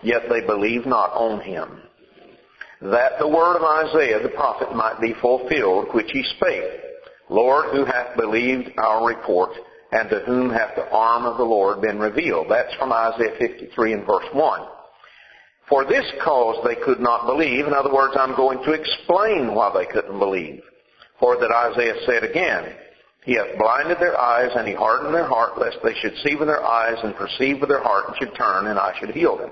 yet 0.03 0.23
they 0.29 0.43
believed 0.43 0.87
not 0.87 1.13
on 1.13 1.41
him. 1.41 1.81
That 2.83 3.19
the 3.19 3.29
word 3.29 3.57
of 3.57 3.63
Isaiah 3.63 4.23
the 4.23 4.29
prophet 4.29 4.75
might 4.75 5.01
be 5.01 5.15
fulfilled, 5.23 5.87
which 5.95 6.11
he 6.13 6.23
spake, 6.37 6.65
Lord, 7.31 7.73
who 7.73 7.87
hath 7.87 8.17
believed 8.17 8.73
our 8.77 9.07
report, 9.07 9.53
and 9.95 10.11
to 10.11 10.19
whom 10.27 10.51
hath 10.51 10.75
the 10.75 10.91
arm 10.91 11.25
of 11.25 11.39
the 11.39 11.45
Lord 11.45 11.81
been 11.81 12.01
revealed? 12.01 12.49
That's 12.51 12.75
from 12.75 12.93
Isaiah 12.93 13.37
53 13.39 13.93
and 13.93 14.05
verse 14.05 14.27
1. 14.33 14.61
For 15.69 15.85
this 15.85 16.05
cause 16.23 16.57
they 16.67 16.75
could 16.75 16.99
not 16.99 17.27
believe. 17.27 17.67
In 17.67 17.73
other 17.73 17.95
words, 17.95 18.15
I'm 18.19 18.35
going 18.35 18.59
to 18.65 18.73
explain 18.73 19.55
why 19.55 19.73
they 19.73 19.87
couldn't 19.87 20.19
believe. 20.19 20.63
For 21.21 21.37
that 21.39 21.51
Isaiah 21.51 21.95
said 22.07 22.25
again, 22.25 22.75
He 23.25 23.35
hath 23.37 23.57
blinded 23.57 23.99
their 23.99 24.19
eyes, 24.19 24.51
and 24.57 24.67
He 24.67 24.75
hardened 24.75 25.15
their 25.15 25.29
heart, 25.29 25.59
lest 25.59 25.79
they 25.85 25.95
should 25.95 26.17
see 26.25 26.35
with 26.35 26.49
their 26.49 26.65
eyes 26.65 26.99
and 27.03 27.15
perceive 27.15 27.61
with 27.61 27.71
their 27.71 27.83
heart, 27.83 28.09
and 28.09 28.17
should 28.19 28.37
turn, 28.37 28.67
and 28.67 28.79
I 28.79 28.95
should 28.99 29.11
heal 29.11 29.39
them. 29.39 29.51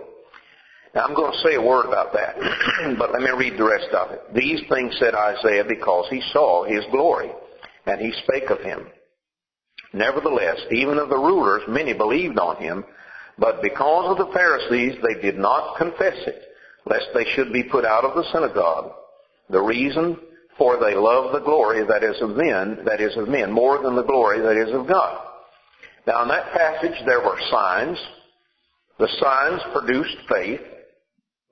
Now 0.95 1.05
I'm 1.05 1.15
going 1.15 1.33
to 1.33 1.49
say 1.49 1.55
a 1.55 1.63
word 1.63 1.87
about 1.87 2.13
that, 2.13 2.37
but 2.99 3.13
let 3.13 3.23
me 3.23 3.31
read 3.31 3.57
the 3.57 3.65
rest 3.65 3.89
of 3.95 4.11
it. 4.11 4.21
These 4.35 4.61
things 4.69 4.95
said 4.99 5.15
Isaiah 5.15 5.65
because 5.67 6.07
he 6.11 6.21
saw 6.33 6.65
his 6.65 6.85
glory, 6.91 7.31
and 7.87 8.01
he 8.01 8.13
spake 8.25 8.51
of 8.51 8.61
him. 8.61 8.89
Nevertheless, 9.93 10.59
even 10.71 10.99
of 10.99 11.09
the 11.09 11.19
rulers, 11.19 11.63
many 11.69 11.93
believed 11.93 12.39
on 12.39 12.57
him, 12.57 12.85
but 13.39 13.63
because 13.63 14.11
of 14.11 14.19
the 14.19 14.33
Pharisees, 14.33 14.99
they 15.03 15.21
did 15.21 15.39
not 15.39 15.77
confess 15.77 16.17
it, 16.27 16.43
lest 16.87 17.07
they 17.15 17.25
should 17.35 17.53
be 17.53 17.63
put 17.63 17.85
out 17.85 18.05
of 18.05 18.15
the 18.15 18.31
synagogue. 18.33 18.93
The 19.51 19.61
reason 19.61 20.17
for 20.59 20.79
they 20.79 20.95
love 20.95 21.33
the 21.33 21.41
glory 21.41 21.85
that 21.85 22.05
is 22.05 22.21
of 22.21 22.37
men, 22.37 22.85
that 22.85 23.01
is 23.01 23.17
of 23.17 23.29
men, 23.29 23.51
more 23.51 23.83
than 23.83 23.97
the 23.97 24.03
glory 24.03 24.41
that 24.41 24.57
is 24.57 24.75
of 24.75 24.87
God. 24.87 25.19
Now 26.07 26.23
in 26.23 26.29
that 26.29 26.53
passage 26.53 26.99
there 27.07 27.21
were 27.21 27.39
signs. 27.51 27.99
The 28.99 29.09
signs 29.21 29.61
produced 29.73 30.17
faith, 30.29 30.61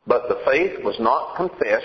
but 0.07 0.29
the 0.29 0.43
faith 0.45 0.85
was 0.85 0.97
not 1.01 1.37
confessed 1.37 1.85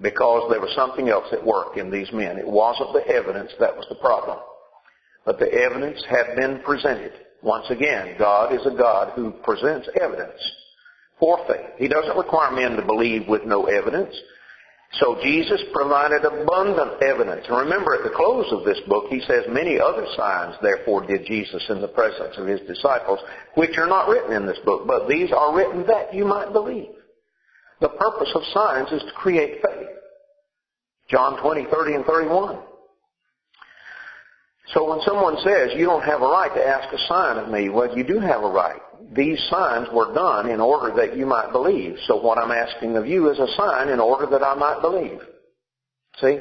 because 0.00 0.50
there 0.50 0.60
was 0.60 0.74
something 0.74 1.08
else 1.08 1.26
at 1.32 1.44
work 1.44 1.76
in 1.76 1.90
these 1.90 2.10
men. 2.12 2.38
It 2.38 2.48
wasn't 2.48 2.92
the 2.92 3.06
evidence 3.08 3.52
that 3.60 3.76
was 3.76 3.86
the 3.88 3.96
problem. 3.96 4.38
But 5.24 5.38
the 5.38 5.52
evidence 5.52 6.02
had 6.08 6.36
been 6.36 6.60
presented. 6.64 7.12
Once 7.42 7.66
again, 7.70 8.16
God 8.18 8.54
is 8.54 8.64
a 8.66 8.76
God 8.76 9.12
who 9.14 9.32
presents 9.42 9.88
evidence 10.00 10.40
for 11.18 11.38
faith. 11.46 11.70
He 11.78 11.88
doesn't 11.88 12.16
require 12.16 12.52
men 12.52 12.76
to 12.76 12.86
believe 12.86 13.28
with 13.28 13.44
no 13.44 13.66
evidence. 13.66 14.14
So 15.00 15.16
Jesus 15.22 15.60
provided 15.72 16.24
abundant 16.24 17.02
evidence. 17.02 17.46
And 17.48 17.56
remember 17.56 17.94
at 17.94 18.04
the 18.04 18.14
close 18.14 18.46
of 18.52 18.64
this 18.64 18.78
book, 18.86 19.06
he 19.08 19.20
says, 19.20 19.44
many 19.48 19.80
other 19.80 20.04
signs 20.16 20.54
therefore 20.60 21.06
did 21.06 21.24
Jesus 21.24 21.64
in 21.70 21.80
the 21.80 21.88
presence 21.88 22.36
of 22.36 22.46
his 22.46 22.60
disciples, 22.68 23.18
which 23.54 23.78
are 23.78 23.86
not 23.86 24.08
written 24.08 24.34
in 24.34 24.46
this 24.46 24.58
book, 24.66 24.86
but 24.86 25.08
these 25.08 25.32
are 25.32 25.56
written 25.56 25.86
that 25.86 26.12
you 26.12 26.26
might 26.26 26.52
believe. 26.52 26.90
The 27.80 27.88
purpose 27.88 28.30
of 28.34 28.42
signs 28.52 28.92
is 28.92 29.02
to 29.02 29.12
create 29.16 29.62
faith. 29.64 29.88
John 31.08 31.40
20, 31.42 31.66
30, 31.72 31.94
and 31.94 32.04
31. 32.04 32.58
So 34.68 34.88
when 34.88 35.00
someone 35.02 35.36
says, 35.44 35.72
you 35.74 35.84
don't 35.84 36.04
have 36.04 36.22
a 36.22 36.26
right 36.26 36.54
to 36.54 36.66
ask 36.66 36.92
a 36.92 37.06
sign 37.08 37.38
of 37.38 37.50
me, 37.50 37.68
well, 37.68 37.96
you 37.96 38.04
do 38.04 38.20
have 38.20 38.42
a 38.42 38.48
right. 38.48 38.80
These 39.12 39.42
signs 39.50 39.88
were 39.92 40.14
done 40.14 40.48
in 40.48 40.60
order 40.60 40.94
that 40.96 41.16
you 41.16 41.26
might 41.26 41.52
believe. 41.52 41.96
So 42.06 42.16
what 42.16 42.38
I'm 42.38 42.52
asking 42.52 42.96
of 42.96 43.06
you 43.06 43.30
is 43.30 43.38
a 43.38 43.52
sign 43.56 43.88
in 43.88 44.00
order 44.00 44.26
that 44.26 44.42
I 44.42 44.54
might 44.54 44.80
believe. 44.80 45.18
See? 46.20 46.38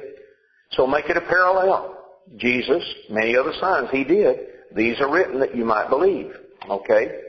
So 0.72 0.86
make 0.88 1.10
it 1.10 1.18
a 1.18 1.22
parallel. 1.22 1.98
Jesus, 2.38 2.84
many 3.10 3.36
other 3.36 3.54
signs 3.60 3.90
he 3.92 4.04
did. 4.04 4.40
These 4.76 5.02
are 5.02 5.12
written 5.12 5.40
that 5.40 5.56
you 5.56 5.66
might 5.66 5.90
believe. 5.90 6.32
Okay? 6.70 7.20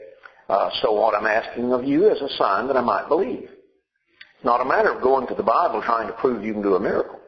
Uh, 0.47 0.69
so 0.81 0.93
what 0.93 1.15
I'm 1.15 1.25
asking 1.25 1.73
of 1.73 1.83
you 1.83 2.09
is 2.09 2.21
a 2.21 2.29
sign 2.37 2.67
that 2.67 2.77
I 2.77 2.81
might 2.81 3.07
believe. 3.07 3.49
It's 3.49 4.45
not 4.45 4.61
a 4.61 4.65
matter 4.65 4.91
of 4.91 5.01
going 5.01 5.27
to 5.27 5.35
the 5.35 5.43
Bible 5.43 5.81
trying 5.81 6.07
to 6.07 6.13
prove 6.13 6.43
you 6.43 6.53
can 6.53 6.61
do 6.61 6.75
a 6.75 6.79
miracle. 6.79 7.19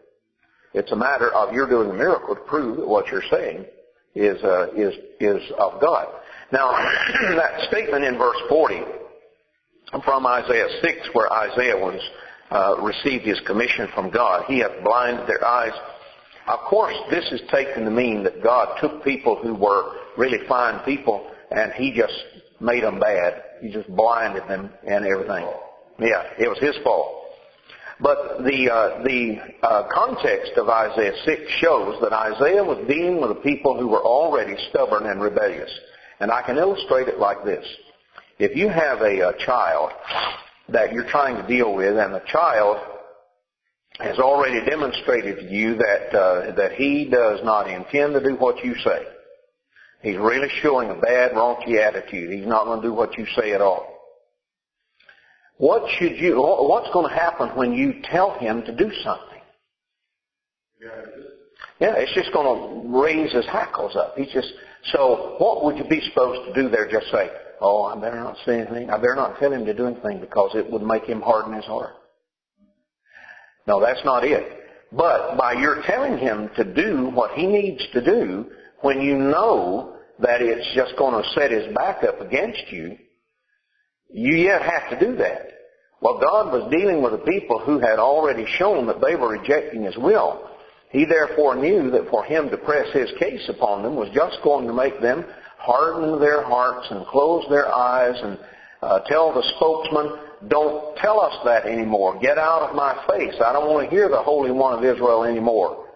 It's 0.76 0.92
a 0.92 0.96
matter 0.96 1.34
of 1.34 1.54
you're 1.54 1.70
doing 1.70 1.90
a 1.90 1.94
miracle 1.94 2.36
to 2.36 2.42
prove 2.42 2.76
that 2.76 2.88
what 2.88 3.08
you're 3.08 3.24
saying 3.32 3.66
is 4.14 4.44
uh, 4.44 4.74
is 4.76 4.94
is 5.22 5.42
of 5.58 5.80
God. 5.80 6.08
Now, 6.52 6.72
that 7.38 7.68
statement 7.70 8.04
in 8.04 8.18
verse 8.18 8.36
40 8.50 8.82
from 10.04 10.28
Isaiah 10.28 10.68
6, 10.82 11.10
where 11.14 11.32
Isaiah 11.32 11.78
was 11.78 12.02
uh, 12.52 12.76
received 12.82 13.24
his 13.24 13.40
commission 13.48 13.88
from 13.96 14.12
God, 14.12 14.44
He 14.48 14.60
hath 14.60 14.84
blinded 14.84 15.28
their 15.30 15.46
eyes. 15.46 15.72
Of 16.48 16.60
course, 16.70 16.96
this 17.10 17.26
is 17.32 17.42
taken 17.50 17.86
to 17.86 17.92
mean 17.92 18.24
that 18.24 18.44
God 18.44 18.78
took 18.82 19.02
people 19.04 19.38
who 19.42 19.56
were 19.56 19.94
really 20.18 20.40
fine 20.46 20.84
people 20.84 21.32
and 21.52 21.72
He 21.74 21.94
just 21.94 22.14
made 22.60 22.84
them 22.84 23.00
bad. 23.00 23.42
He 23.62 23.72
just 23.72 23.88
blinded 23.96 24.44
them 24.50 24.72
and 24.86 25.06
everything. 25.06 25.48
Yeah, 26.00 26.24
it 26.38 26.50
was 26.50 26.60
His 26.60 26.76
fault. 26.84 27.25
But 28.00 28.44
the 28.44 28.70
uh, 28.70 29.04
the 29.04 29.38
uh, 29.64 29.84
context 29.90 30.54
of 30.58 30.68
Isaiah 30.68 31.14
6 31.24 31.52
shows 31.52 32.02
that 32.02 32.12
Isaiah 32.12 32.64
was 32.64 32.86
dealing 32.88 33.22
with 33.22 33.32
a 33.32 33.42
people 33.42 33.80
who 33.80 33.88
were 33.88 34.04
already 34.04 34.56
stubborn 34.70 35.06
and 35.06 35.22
rebellious. 35.22 35.72
And 36.20 36.32
I 36.32 36.42
can 36.42 36.58
illustrate 36.58 37.08
it 37.08 37.20
like 37.20 37.46
this. 37.46 37.66
If 38.38 38.56
you 38.56 38.68
have 38.68 39.02
a, 39.02 39.30
a 39.30 39.38
child 39.46 39.92
that 40.70 40.92
you're 40.92 41.10
trying 41.10 41.38
to 41.38 41.48
deal 41.48 41.74
with 41.74 41.98
and 41.98 42.14
the 42.14 42.24
child 42.28 42.78
has 44.00 44.20
already 44.20 44.66
demonstrated 44.66 45.38
to 45.38 45.46
you 45.46 45.76
that 45.76 46.14
uh, 46.14 46.54
that 46.56 46.74
he 46.74 47.06
does 47.06 47.40
not 47.44 47.70
intend 47.70 48.14
to 48.14 48.22
do 48.22 48.36
what 48.36 48.64
you 48.64 48.76
say. 48.84 49.06
He's 50.02 50.18
really 50.18 50.50
showing 50.62 50.90
a 50.90 50.96
bad, 50.96 51.32
raunchy 51.32 51.80
attitude. 51.80 52.32
He's 52.32 52.46
not 52.46 52.66
going 52.66 52.82
to 52.82 52.88
do 52.88 52.94
what 52.94 53.18
you 53.18 53.26
say 53.38 53.54
at 53.54 53.62
all. 53.62 53.95
What 55.58 55.89
should 55.98 56.18
you, 56.18 56.38
what's 56.38 56.91
going 56.94 57.10
to 57.10 57.15
happen 57.15 57.50
when 57.56 57.74
you 57.74 58.02
tell 58.04 58.38
him 58.39 58.63
to 58.63 58.76
do 58.76 58.91
something? 59.04 59.41
Yeah, 61.80 61.96
it's 61.98 62.13
just 62.13 62.32
going 62.34 62.46
to 62.46 62.98
raise 62.98 63.34
his 63.34 63.46
hackles 63.46 63.96
up. 63.96 64.15
He's 64.18 64.32
just, 64.32 64.52
so 64.91 65.36
what 65.39 65.63
would 65.63 65.78
you 65.78 65.86
be 65.86 66.02
supposed 66.10 66.48
to 66.48 66.62
do 66.62 66.70
there? 66.70 66.89
Just 66.89 67.12
say, 67.12 67.30
oh, 67.62 67.84
I 67.84 67.96
better 68.00 68.20
not 68.20 68.38
say 68.46 68.62
anything. 68.62 68.89
I 68.89 68.98
better 68.98 69.15
not 69.15 69.39
tell 69.39 69.52
him 69.52 69.65
to 69.65 69.74
do 69.74 69.88
anything 69.88 70.20
because 70.20 70.52
it 70.56 70.70
would 70.72 70.84
make 70.84 71.04
him 71.04 71.22
harden 71.22 71.54
his 71.54 71.65
heart. 71.65 71.94
No, 73.68 73.80
that's 73.80 74.04
not 74.06 74.24
it. 74.24 74.62
But 74.91 75.38
by 75.38 75.54
your 75.54 75.82
telling 75.84 76.18
him 76.18 76.50
to 76.56 76.63
do 76.63 77.10
what 77.10 77.32
he 77.32 77.48
needs 77.48 77.82
to 77.94 78.04
do, 78.04 78.46
when 78.82 79.02
you 79.02 79.18
know 79.18 79.98
that 80.20 80.41
it's 80.41 80.68
just 80.76 80.98
going 80.98 81.22
to 81.22 81.30
set 81.32 81.52
his 81.52 81.74
back 81.76 82.04
up 82.04 82.22
against 82.22 82.72
you, 82.72 82.98
you 84.10 84.36
yet 84.36 84.62
have 84.62 84.89
to 84.91 85.06
do 85.06 85.15
that. 85.18 85.50
Well, 86.02 86.20
God 86.20 86.52
was 86.52 86.72
dealing 86.72 87.02
with 87.02 87.13
a 87.13 87.26
people 87.26 87.60
who 87.60 87.80
had 87.80 88.00
already 88.00 88.46
shown 88.58 88.86
that 88.88 89.02
they 89.02 89.15
were 89.15 89.30
rejecting 89.30 89.84
His 89.84 89.98
will. 89.98 90.50
He 90.91 91.06
therefore 91.06 91.56
knew 91.56 91.89
that 91.91 92.10
for 92.10 92.24
Him 92.24 92.50
to 92.50 92.58
press 92.58 92.94
His 92.94 93.12
case 93.20 93.48
upon 93.50 93.84
them 93.84 93.96
was 93.96 94.10
just 94.13 94.38
going 94.44 94.68
to 94.68 94.74
make 94.74 95.02
them 95.02 95.26
harden 95.58 96.20
their 96.20 96.44
hearts 96.44 96.88
and 96.91 97.06
close 97.08 97.46
their 97.50 97.74
eyes 97.74 98.15
and 98.22 98.38
uh, 98.82 99.00
tell 99.08 99.34
the 99.34 99.44
spokesman, 99.56 100.20
don't 100.48 100.96
tell 100.98 101.20
us 101.20 101.34
that 101.46 101.65
anymore. 101.65 102.20
Get 102.20 102.38
out 102.38 102.70
of 102.70 102.76
my 102.76 102.94
face. 103.10 103.34
I 103.44 103.52
don't 103.52 103.74
want 103.74 103.89
to 103.89 103.96
hear 103.96 104.10
the 104.10 104.22
Holy 104.22 104.52
One 104.52 104.78
of 104.78 104.84
Israel 104.84 105.24
anymore. 105.24 105.88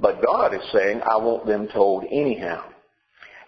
But 0.00 0.24
God 0.24 0.54
is 0.54 0.62
saying, 0.72 1.02
I 1.02 1.16
want 1.16 1.46
them 1.46 1.68
told 1.68 2.04
anyhow. 2.10 2.64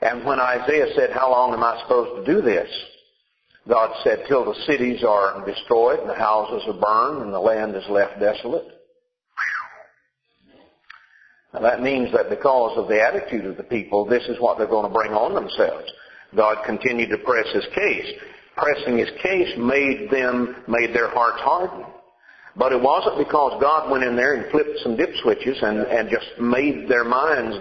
And 0.00 0.24
when 0.24 0.38
Isaiah 0.38 0.92
said, 0.94 1.10
how 1.10 1.30
long 1.30 1.52
am 1.54 1.64
I 1.64 1.80
supposed 1.82 2.26
to 2.26 2.32
do 2.34 2.42
this? 2.42 2.68
God 3.68 3.94
said, 4.02 4.24
till 4.26 4.44
the 4.44 4.58
cities 4.66 5.04
are 5.06 5.44
destroyed 5.44 6.00
and 6.00 6.08
the 6.08 6.14
houses 6.14 6.66
are 6.66 6.80
burned 6.80 7.22
and 7.22 7.34
the 7.34 7.38
land 7.38 7.76
is 7.76 7.84
left 7.90 8.18
desolate. 8.18 8.66
Now 11.52 11.60
that 11.60 11.82
means 11.82 12.10
that 12.12 12.30
because 12.30 12.78
of 12.78 12.88
the 12.88 13.02
attitude 13.02 13.44
of 13.44 13.56
the 13.56 13.62
people, 13.62 14.06
this 14.06 14.24
is 14.24 14.40
what 14.40 14.56
they're 14.56 14.66
going 14.66 14.88
to 14.88 14.94
bring 14.94 15.12
on 15.12 15.34
themselves. 15.34 15.90
God 16.34 16.64
continued 16.64 17.10
to 17.10 17.18
press 17.18 17.46
his 17.52 17.66
case. 17.74 18.12
Pressing 18.56 18.98
his 18.98 19.10
case 19.22 19.54
made 19.58 20.10
them, 20.10 20.64
made 20.66 20.94
their 20.94 21.10
hearts 21.10 21.40
harden. 21.40 21.84
But 22.56 22.72
it 22.72 22.82
wasn't 22.82 23.18
because 23.18 23.60
God 23.60 23.90
went 23.90 24.02
in 24.02 24.16
there 24.16 24.34
and 24.34 24.50
flipped 24.50 24.80
some 24.82 24.96
dip 24.96 25.10
switches 25.22 25.58
and, 25.62 25.78
and 25.78 26.10
just 26.10 26.40
made 26.40 26.88
their 26.88 27.04
minds. 27.04 27.56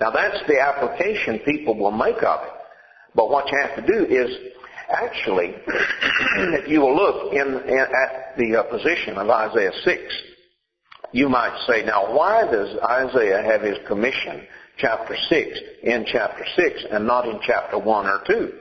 Now 0.00 0.10
that's 0.10 0.40
the 0.48 0.60
application 0.60 1.38
people 1.40 1.78
will 1.78 1.92
make 1.92 2.22
of 2.22 2.40
it. 2.42 2.52
But 3.14 3.30
what 3.30 3.50
you 3.50 3.58
have 3.62 3.76
to 3.76 3.86
do 3.86 4.06
is 4.06 4.30
Actually, 4.90 5.54
if 5.66 6.68
you 6.68 6.80
will 6.80 6.96
look 6.96 7.32
in, 7.32 7.46
in 7.68 7.78
at 7.78 8.36
the 8.36 8.56
uh, 8.56 8.62
position 8.64 9.16
of 9.16 9.28
Isaiah 9.30 9.72
6, 9.84 10.02
you 11.12 11.28
might 11.28 11.56
say, 11.66 11.84
now 11.84 12.14
why 12.14 12.42
does 12.50 12.76
Isaiah 12.78 13.42
have 13.42 13.62
his 13.62 13.78
commission 13.86 14.46
chapter 14.78 15.16
6 15.28 15.58
in 15.82 16.04
chapter 16.06 16.44
6 16.56 16.84
and 16.90 17.06
not 17.06 17.28
in 17.28 17.40
chapter 17.44 17.78
1 17.78 18.06
or 18.06 18.22
2? 18.26 18.52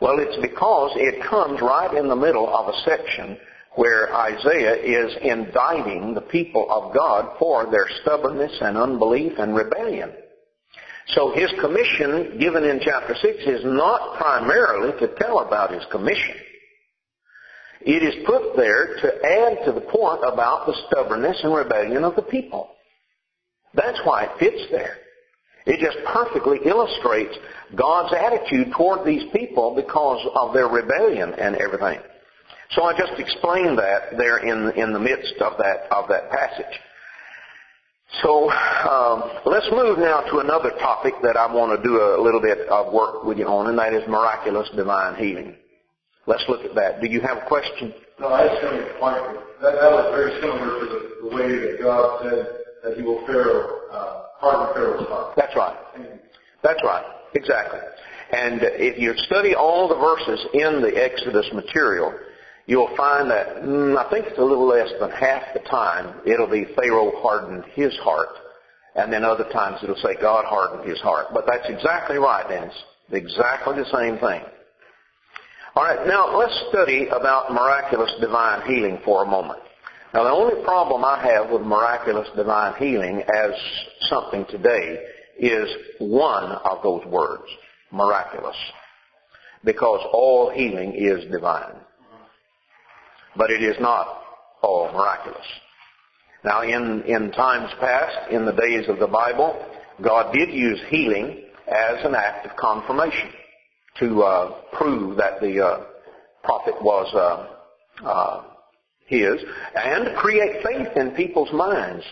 Well, 0.00 0.18
it's 0.18 0.40
because 0.40 0.92
it 0.94 1.24
comes 1.28 1.60
right 1.60 1.92
in 1.94 2.08
the 2.08 2.16
middle 2.16 2.54
of 2.54 2.68
a 2.68 2.78
section 2.84 3.36
where 3.74 4.14
Isaiah 4.14 4.76
is 4.76 5.16
indicting 5.22 6.14
the 6.14 6.20
people 6.20 6.66
of 6.70 6.94
God 6.94 7.36
for 7.38 7.70
their 7.70 7.88
stubbornness 8.02 8.56
and 8.60 8.76
unbelief 8.76 9.32
and 9.38 9.54
rebellion. 9.54 10.12
So 11.14 11.32
his 11.32 11.50
commission 11.60 12.38
given 12.38 12.64
in 12.64 12.80
chapter 12.82 13.14
6 13.14 13.38
is 13.46 13.64
not 13.64 14.18
primarily 14.18 14.92
to 15.00 15.14
tell 15.18 15.40
about 15.40 15.72
his 15.72 15.84
commission. 15.90 16.34
It 17.80 18.02
is 18.02 18.26
put 18.26 18.56
there 18.56 18.96
to 18.96 19.24
add 19.24 19.64
to 19.64 19.72
the 19.72 19.80
point 19.80 20.20
about 20.24 20.66
the 20.66 20.74
stubbornness 20.86 21.38
and 21.42 21.54
rebellion 21.54 22.04
of 22.04 22.16
the 22.16 22.22
people. 22.22 22.70
That's 23.74 23.98
why 24.04 24.24
it 24.24 24.38
fits 24.38 24.70
there. 24.70 24.96
It 25.66 25.80
just 25.80 25.98
perfectly 26.06 26.58
illustrates 26.64 27.34
God's 27.74 28.14
attitude 28.14 28.72
toward 28.76 29.06
these 29.06 29.24
people 29.32 29.74
because 29.74 30.26
of 30.34 30.54
their 30.54 30.68
rebellion 30.68 31.34
and 31.34 31.56
everything. 31.56 32.00
So 32.70 32.84
I 32.84 32.98
just 32.98 33.18
explained 33.18 33.78
that 33.78 34.16
there 34.16 34.38
in, 34.38 34.70
in 34.76 34.92
the 34.92 34.98
midst 34.98 35.34
of 35.40 35.56
that, 35.58 35.90
of 35.90 36.08
that 36.08 36.30
passage. 36.30 36.80
So 38.22 38.50
um, 38.50 39.22
let's 39.44 39.68
move 39.70 39.98
now 39.98 40.22
to 40.30 40.38
another 40.38 40.70
topic 40.80 41.14
that 41.22 41.36
I 41.36 41.52
want 41.52 41.76
to 41.76 41.82
do 41.86 42.00
a 42.00 42.20
little 42.20 42.40
bit 42.40 42.66
of 42.68 42.92
work 42.92 43.24
with 43.24 43.38
you 43.38 43.46
on, 43.46 43.68
and 43.68 43.78
that 43.78 43.92
is 43.92 44.02
miraculous 44.08 44.68
divine 44.74 45.16
healing. 45.16 45.56
Let's 46.26 46.44
look 46.48 46.64
at 46.64 46.74
that. 46.74 47.00
Do 47.00 47.06
you 47.06 47.20
have 47.20 47.38
a 47.38 47.46
question? 47.46 47.92
No, 48.18 48.28
I 48.28 48.48
just 48.48 48.62
going 48.62 48.78
to 48.80 48.94
point 48.98 49.16
that, 49.60 49.72
that 49.80 49.90
was 49.92 50.12
very 50.16 50.40
similar 50.40 50.80
to 50.80 50.86
the, 50.86 51.28
the 51.28 51.36
way 51.36 51.48
that 51.48 51.78
God 51.82 52.22
said 52.22 52.46
that 52.84 52.96
He 52.96 53.02
will 53.02 53.24
Pharaoh, 53.26 53.88
uh, 53.92 54.22
harden 54.40 54.74
Pharaoh's 54.74 55.08
heart. 55.08 55.34
That's 55.36 55.54
right. 55.54 55.76
That's 56.62 56.82
right. 56.82 57.04
Exactly. 57.34 57.80
And 58.32 58.60
if 58.62 58.98
you 58.98 59.14
study 59.24 59.54
all 59.54 59.88
the 59.88 59.96
verses 59.96 60.46
in 60.54 60.82
the 60.82 60.92
Exodus 60.96 61.48
material, 61.52 62.12
you'll 62.68 62.94
find 62.96 63.30
that 63.30 63.62
mm, 63.62 63.96
I 63.96 64.08
think 64.10 64.26
it's 64.26 64.38
a 64.38 64.44
little 64.44 64.68
less 64.68 64.90
than 65.00 65.10
half 65.10 65.42
the 65.54 65.60
time 65.60 66.20
it'll 66.24 66.46
be 66.46 66.66
Pharaoh 66.76 67.12
hardened 67.16 67.64
his 67.72 67.96
heart, 67.96 68.28
and 68.94 69.12
then 69.12 69.24
other 69.24 69.48
times 69.50 69.78
it'll 69.82 69.96
say 69.96 70.14
God 70.20 70.44
hardened 70.44 70.88
his 70.88 71.00
heart. 71.00 71.28
But 71.32 71.46
that's 71.46 71.68
exactly 71.68 72.18
right, 72.18 72.46
Dennis. 72.48 72.74
Exactly 73.10 73.74
the 73.74 73.90
same 73.90 74.18
thing. 74.18 74.42
All 75.74 75.82
right, 75.82 76.06
now 76.06 76.36
let's 76.36 76.66
study 76.68 77.08
about 77.08 77.52
miraculous 77.52 78.12
divine 78.20 78.68
healing 78.68 78.98
for 79.04 79.24
a 79.24 79.26
moment. 79.26 79.60
Now 80.12 80.24
the 80.24 80.30
only 80.30 80.62
problem 80.62 81.04
I 81.04 81.22
have 81.24 81.50
with 81.50 81.62
miraculous 81.62 82.28
divine 82.36 82.74
healing 82.78 83.22
as 83.34 83.50
something 84.10 84.44
today 84.50 84.98
is 85.38 85.68
one 86.00 86.52
of 86.52 86.82
those 86.82 87.04
words, 87.06 87.44
miraculous. 87.92 88.56
Because 89.64 90.00
all 90.12 90.50
healing 90.50 90.94
is 90.94 91.30
divine 91.30 91.76
but 93.38 93.50
it 93.50 93.62
is 93.62 93.76
not 93.80 94.22
all 94.62 94.92
miraculous. 94.92 95.46
Now, 96.44 96.62
in, 96.62 97.02
in 97.02 97.30
times 97.32 97.70
past, 97.80 98.30
in 98.32 98.44
the 98.44 98.52
days 98.52 98.88
of 98.88 98.98
the 98.98 99.06
Bible, 99.06 99.64
God 100.02 100.32
did 100.32 100.50
use 100.52 100.80
healing 100.88 101.44
as 101.66 102.04
an 102.04 102.14
act 102.14 102.46
of 102.46 102.56
confirmation 102.56 103.30
to 104.00 104.22
uh, 104.22 104.60
prove 104.72 105.16
that 105.16 105.40
the 105.40 105.64
uh, 105.64 105.84
prophet 106.42 106.74
was 106.82 107.12
uh, 107.14 108.06
uh 108.06 108.44
his 109.06 109.42
and 109.74 110.16
create 110.16 110.62
faith 110.62 110.96
in 110.96 111.10
people's 111.12 111.52
minds. 111.52 112.04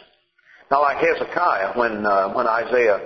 Now, 0.71 0.83
like 0.83 0.97
Hezekiah, 0.97 1.79
when 1.79 2.05
uh, 2.05 2.33
when 2.33 2.47
Isaiah 2.47 3.01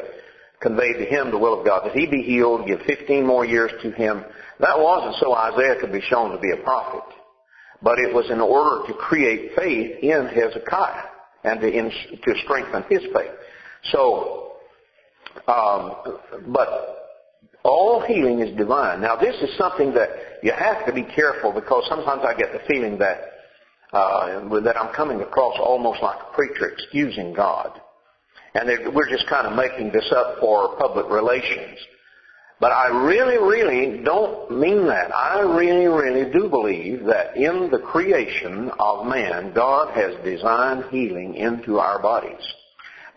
conveyed 0.63 0.97
to 0.99 1.05
him 1.05 1.31
the 1.31 1.39
will 1.39 1.59
of 1.59 1.67
God 1.67 1.85
that 1.85 1.93
he 1.93 2.07
be 2.07 2.23
healed, 2.23 2.67
give 2.67 2.81
15 2.87 3.27
more 3.27 3.45
years 3.45 3.73
to 3.83 3.91
him, 3.91 4.25
that 4.61 4.79
wasn't 4.79 5.17
so 5.21 5.35
Isaiah 5.35 5.79
could 5.81 5.93
be 5.93 6.01
shown 6.01 6.31
to 6.31 6.39
be 6.39 6.53
a 6.53 6.63
prophet 6.63 7.03
but 7.83 7.99
it 7.99 8.13
was 8.15 8.31
in 8.31 8.41
order 8.41 8.87
to 8.87 8.95
create 8.95 9.53
faith 9.57 9.99
in 10.03 10.27
Hezekiah 10.27 11.05
and 11.45 11.61
to, 11.61 11.69
in, 11.69 11.91
to 11.91 12.35
strengthen 12.45 12.85
his 12.89 13.03
faith. 13.13 13.33
So, 13.93 14.53
um, 15.49 15.95
but 16.49 17.01
all 17.63 18.05
healing 18.07 18.41
is 18.41 18.57
divine. 18.57 19.01
Now, 19.01 19.17
this 19.17 19.35
is 19.43 19.57
something 19.57 19.95
that 19.95 20.09
you 20.43 20.53
have 20.53 20.87
to 20.87 20.93
be 20.93 21.05
careful 21.05 21.53
because 21.53 21.85
sometimes 21.89 22.23
I 22.27 22.35
get 22.35 22.53
the 22.53 22.61
feeling 22.69 22.99
that 22.99 23.19
uh, 23.93 24.49
that 24.61 24.77
I'm 24.77 24.95
coming 24.95 25.21
across 25.21 25.57
almost 25.59 26.01
like 26.01 26.19
a 26.21 26.35
preacher 26.35 26.71
excusing 26.71 27.33
God, 27.33 27.81
and 28.55 28.95
we're 28.95 29.11
just 29.11 29.29
kind 29.29 29.49
of 29.49 29.57
making 29.57 29.91
this 29.93 30.13
up 30.15 30.37
for 30.41 30.77
public 30.77 31.11
relations. 31.11 31.77
But 32.61 32.73
I 32.73 32.89
really, 32.89 33.39
really 33.39 34.05
don't 34.05 34.51
mean 34.51 34.87
that. 34.87 35.15
I 35.17 35.41
really, 35.41 35.87
really 35.87 36.31
do 36.31 36.47
believe 36.51 37.07
that 37.07 37.35
in 37.35 37.71
the 37.71 37.79
creation 37.79 38.71
of 38.79 39.07
man, 39.07 39.55
God 39.55 39.95
has 39.95 40.15
designed 40.23 40.85
healing 40.91 41.37
into 41.37 41.79
our 41.79 42.01
bodies. 42.03 42.43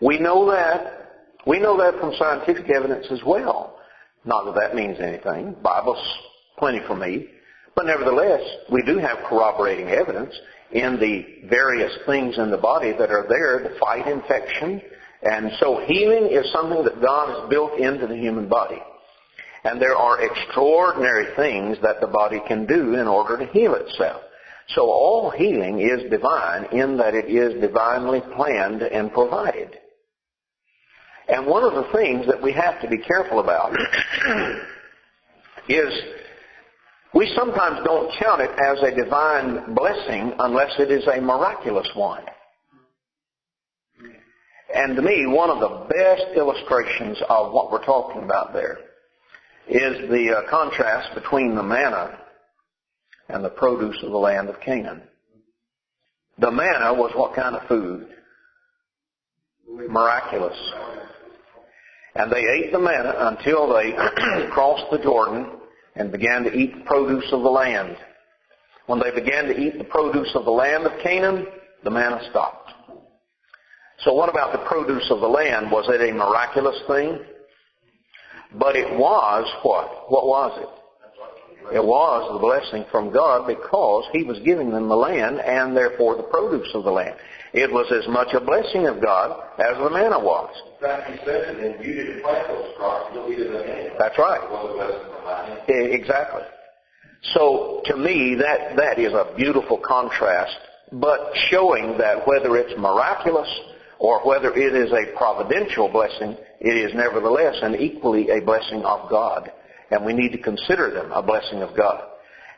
We 0.00 0.18
know 0.18 0.50
that. 0.50 1.02
We 1.46 1.60
know 1.60 1.76
that 1.76 2.00
from 2.00 2.14
scientific 2.18 2.70
evidence 2.70 3.06
as 3.10 3.20
well. 3.22 3.78
Not 4.24 4.46
that 4.46 4.54
that 4.54 4.74
means 4.74 4.98
anything. 4.98 5.54
Bible's 5.62 6.02
plenty 6.58 6.80
for 6.86 6.96
me. 6.96 7.28
But 7.76 7.84
nevertheless, 7.84 8.40
we 8.72 8.82
do 8.82 8.96
have 8.96 9.18
corroborating 9.28 9.88
evidence 9.88 10.34
in 10.72 10.98
the 10.98 11.46
various 11.48 11.92
things 12.06 12.38
in 12.38 12.50
the 12.50 12.56
body 12.56 12.92
that 12.92 13.10
are 13.10 13.26
there 13.28 13.58
to 13.58 13.78
fight 13.78 14.08
infection. 14.08 14.80
And 15.22 15.50
so 15.60 15.84
healing 15.86 16.30
is 16.32 16.50
something 16.50 16.82
that 16.84 17.02
God 17.02 17.28
has 17.28 17.50
built 17.50 17.78
into 17.78 18.06
the 18.06 18.16
human 18.16 18.48
body. 18.48 18.80
And 19.64 19.80
there 19.80 19.96
are 19.96 20.20
extraordinary 20.20 21.34
things 21.36 21.78
that 21.82 22.00
the 22.00 22.06
body 22.06 22.40
can 22.46 22.66
do 22.66 22.94
in 22.94 23.08
order 23.08 23.38
to 23.38 23.50
heal 23.52 23.74
itself. 23.74 24.20
So 24.68 24.82
all 24.82 25.30
healing 25.30 25.80
is 25.80 26.10
divine 26.10 26.66
in 26.72 26.98
that 26.98 27.14
it 27.14 27.26
is 27.26 27.60
divinely 27.60 28.20
planned 28.36 28.82
and 28.82 29.12
provided. 29.12 29.78
And 31.28 31.46
one 31.46 31.64
of 31.64 31.72
the 31.72 31.90
things 31.92 32.26
that 32.26 32.42
we 32.42 32.52
have 32.52 32.80
to 32.82 32.88
be 32.88 32.98
careful 32.98 33.40
about 33.40 33.72
is 35.68 35.92
we 37.14 37.32
sometimes 37.34 37.80
don't 37.84 38.12
count 38.18 38.42
it 38.42 38.50
as 38.50 38.82
a 38.82 38.94
divine 38.94 39.74
blessing 39.74 40.34
unless 40.38 40.72
it 40.78 40.90
is 40.90 41.06
a 41.06 41.20
miraculous 41.20 41.88
one. 41.94 42.24
And 44.74 44.96
to 44.96 45.02
me, 45.02 45.26
one 45.26 45.48
of 45.50 45.60
the 45.60 45.86
best 45.88 46.36
illustrations 46.36 47.18
of 47.30 47.52
what 47.52 47.70
we're 47.70 47.84
talking 47.84 48.24
about 48.24 48.52
there 48.52 48.78
is 49.68 50.10
the 50.10 50.36
uh, 50.36 50.50
contrast 50.50 51.14
between 51.14 51.54
the 51.54 51.62
manna 51.62 52.18
and 53.28 53.44
the 53.44 53.50
produce 53.50 53.96
of 54.02 54.10
the 54.10 54.18
land 54.18 54.48
of 54.48 54.60
Canaan. 54.60 55.02
The 56.38 56.50
manna 56.50 56.92
was 56.92 57.12
what 57.14 57.34
kind 57.34 57.56
of 57.56 57.66
food? 57.68 58.08
Miraculous. 59.66 60.56
And 62.14 62.30
they 62.30 62.44
ate 62.44 62.72
the 62.72 62.78
manna 62.78 63.14
until 63.16 63.72
they 63.72 63.92
crossed 64.52 64.90
the 64.90 64.98
Jordan 64.98 65.46
and 65.94 66.12
began 66.12 66.44
to 66.44 66.52
eat 66.52 66.74
the 66.74 66.84
produce 66.84 67.26
of 67.32 67.42
the 67.42 67.50
land. 67.50 67.96
When 68.86 69.00
they 69.00 69.10
began 69.10 69.44
to 69.46 69.58
eat 69.58 69.78
the 69.78 69.84
produce 69.84 70.30
of 70.34 70.44
the 70.44 70.50
land 70.50 70.84
of 70.84 70.92
Canaan, 71.02 71.46
the 71.82 71.90
manna 71.90 72.20
stopped. 72.30 72.72
So 74.00 74.12
what 74.12 74.28
about 74.28 74.52
the 74.52 74.66
produce 74.66 75.06
of 75.10 75.20
the 75.20 75.28
land? 75.28 75.70
Was 75.70 75.86
it 75.88 76.10
a 76.10 76.12
miraculous 76.12 76.76
thing? 76.86 77.18
But 78.58 78.76
it 78.76 78.96
was 78.96 79.50
what? 79.62 80.10
What 80.10 80.26
was 80.26 80.60
it? 80.62 80.68
It 81.72 81.82
was 81.84 82.30
the 82.32 82.38
blessing 82.38 82.84
from 82.90 83.10
God 83.10 83.46
because 83.46 84.04
He 84.12 84.22
was 84.22 84.38
giving 84.40 84.70
them 84.70 84.88
the 84.88 84.96
land 84.96 85.40
and 85.40 85.76
therefore 85.76 86.16
the 86.16 86.22
produce 86.24 86.68
of 86.74 86.84
the 86.84 86.90
land. 86.90 87.16
It 87.54 87.72
was 87.72 87.90
as 87.90 88.06
much 88.08 88.34
a 88.34 88.40
blessing 88.40 88.86
of 88.86 89.00
God 89.00 89.40
as 89.58 89.76
the 89.78 89.88
manna 89.88 90.18
was. 90.18 90.50
In 90.74 90.86
fact, 90.86 91.10
He 91.10 91.16
said 91.24 91.54
to 91.54 91.60
them, 91.60 91.82
you 91.82 91.94
didn't 91.94 92.22
plant 92.22 92.48
those 92.48 92.76
crops, 92.76 93.10
you'll 93.14 93.32
eat 93.32 93.38
them 93.38 93.56
anyway. 93.56 93.92
That's 93.98 94.18
right. 94.18 94.42
It 94.42 94.50
was 94.50 94.70
a 94.70 94.74
blessing 94.74 95.10
from 95.10 95.24
my 95.24 95.46
hand. 95.46 95.92
Exactly. 95.94 96.42
So 97.32 97.80
to 97.86 97.96
me, 97.96 98.34
that, 98.34 98.76
that 98.76 98.98
is 98.98 99.14
a 99.14 99.32
beautiful 99.34 99.78
contrast, 99.78 100.58
but 100.92 101.32
showing 101.48 101.96
that 101.96 102.26
whether 102.26 102.56
it's 102.56 102.78
miraculous 102.78 103.48
or 103.98 104.20
whether 104.26 104.52
it 104.52 104.74
is 104.74 104.92
a 104.92 105.16
providential 105.16 105.88
blessing, 105.88 106.36
it 106.64 106.76
is 106.78 106.94
nevertheless 106.94 107.56
and 107.62 107.76
equally 107.76 108.30
a 108.30 108.40
blessing 108.40 108.82
of 108.84 109.10
God. 109.10 109.52
And 109.90 110.04
we 110.04 110.14
need 110.14 110.32
to 110.32 110.38
consider 110.38 110.90
them 110.90 111.12
a 111.12 111.22
blessing 111.22 111.60
of 111.60 111.76
God. 111.76 112.02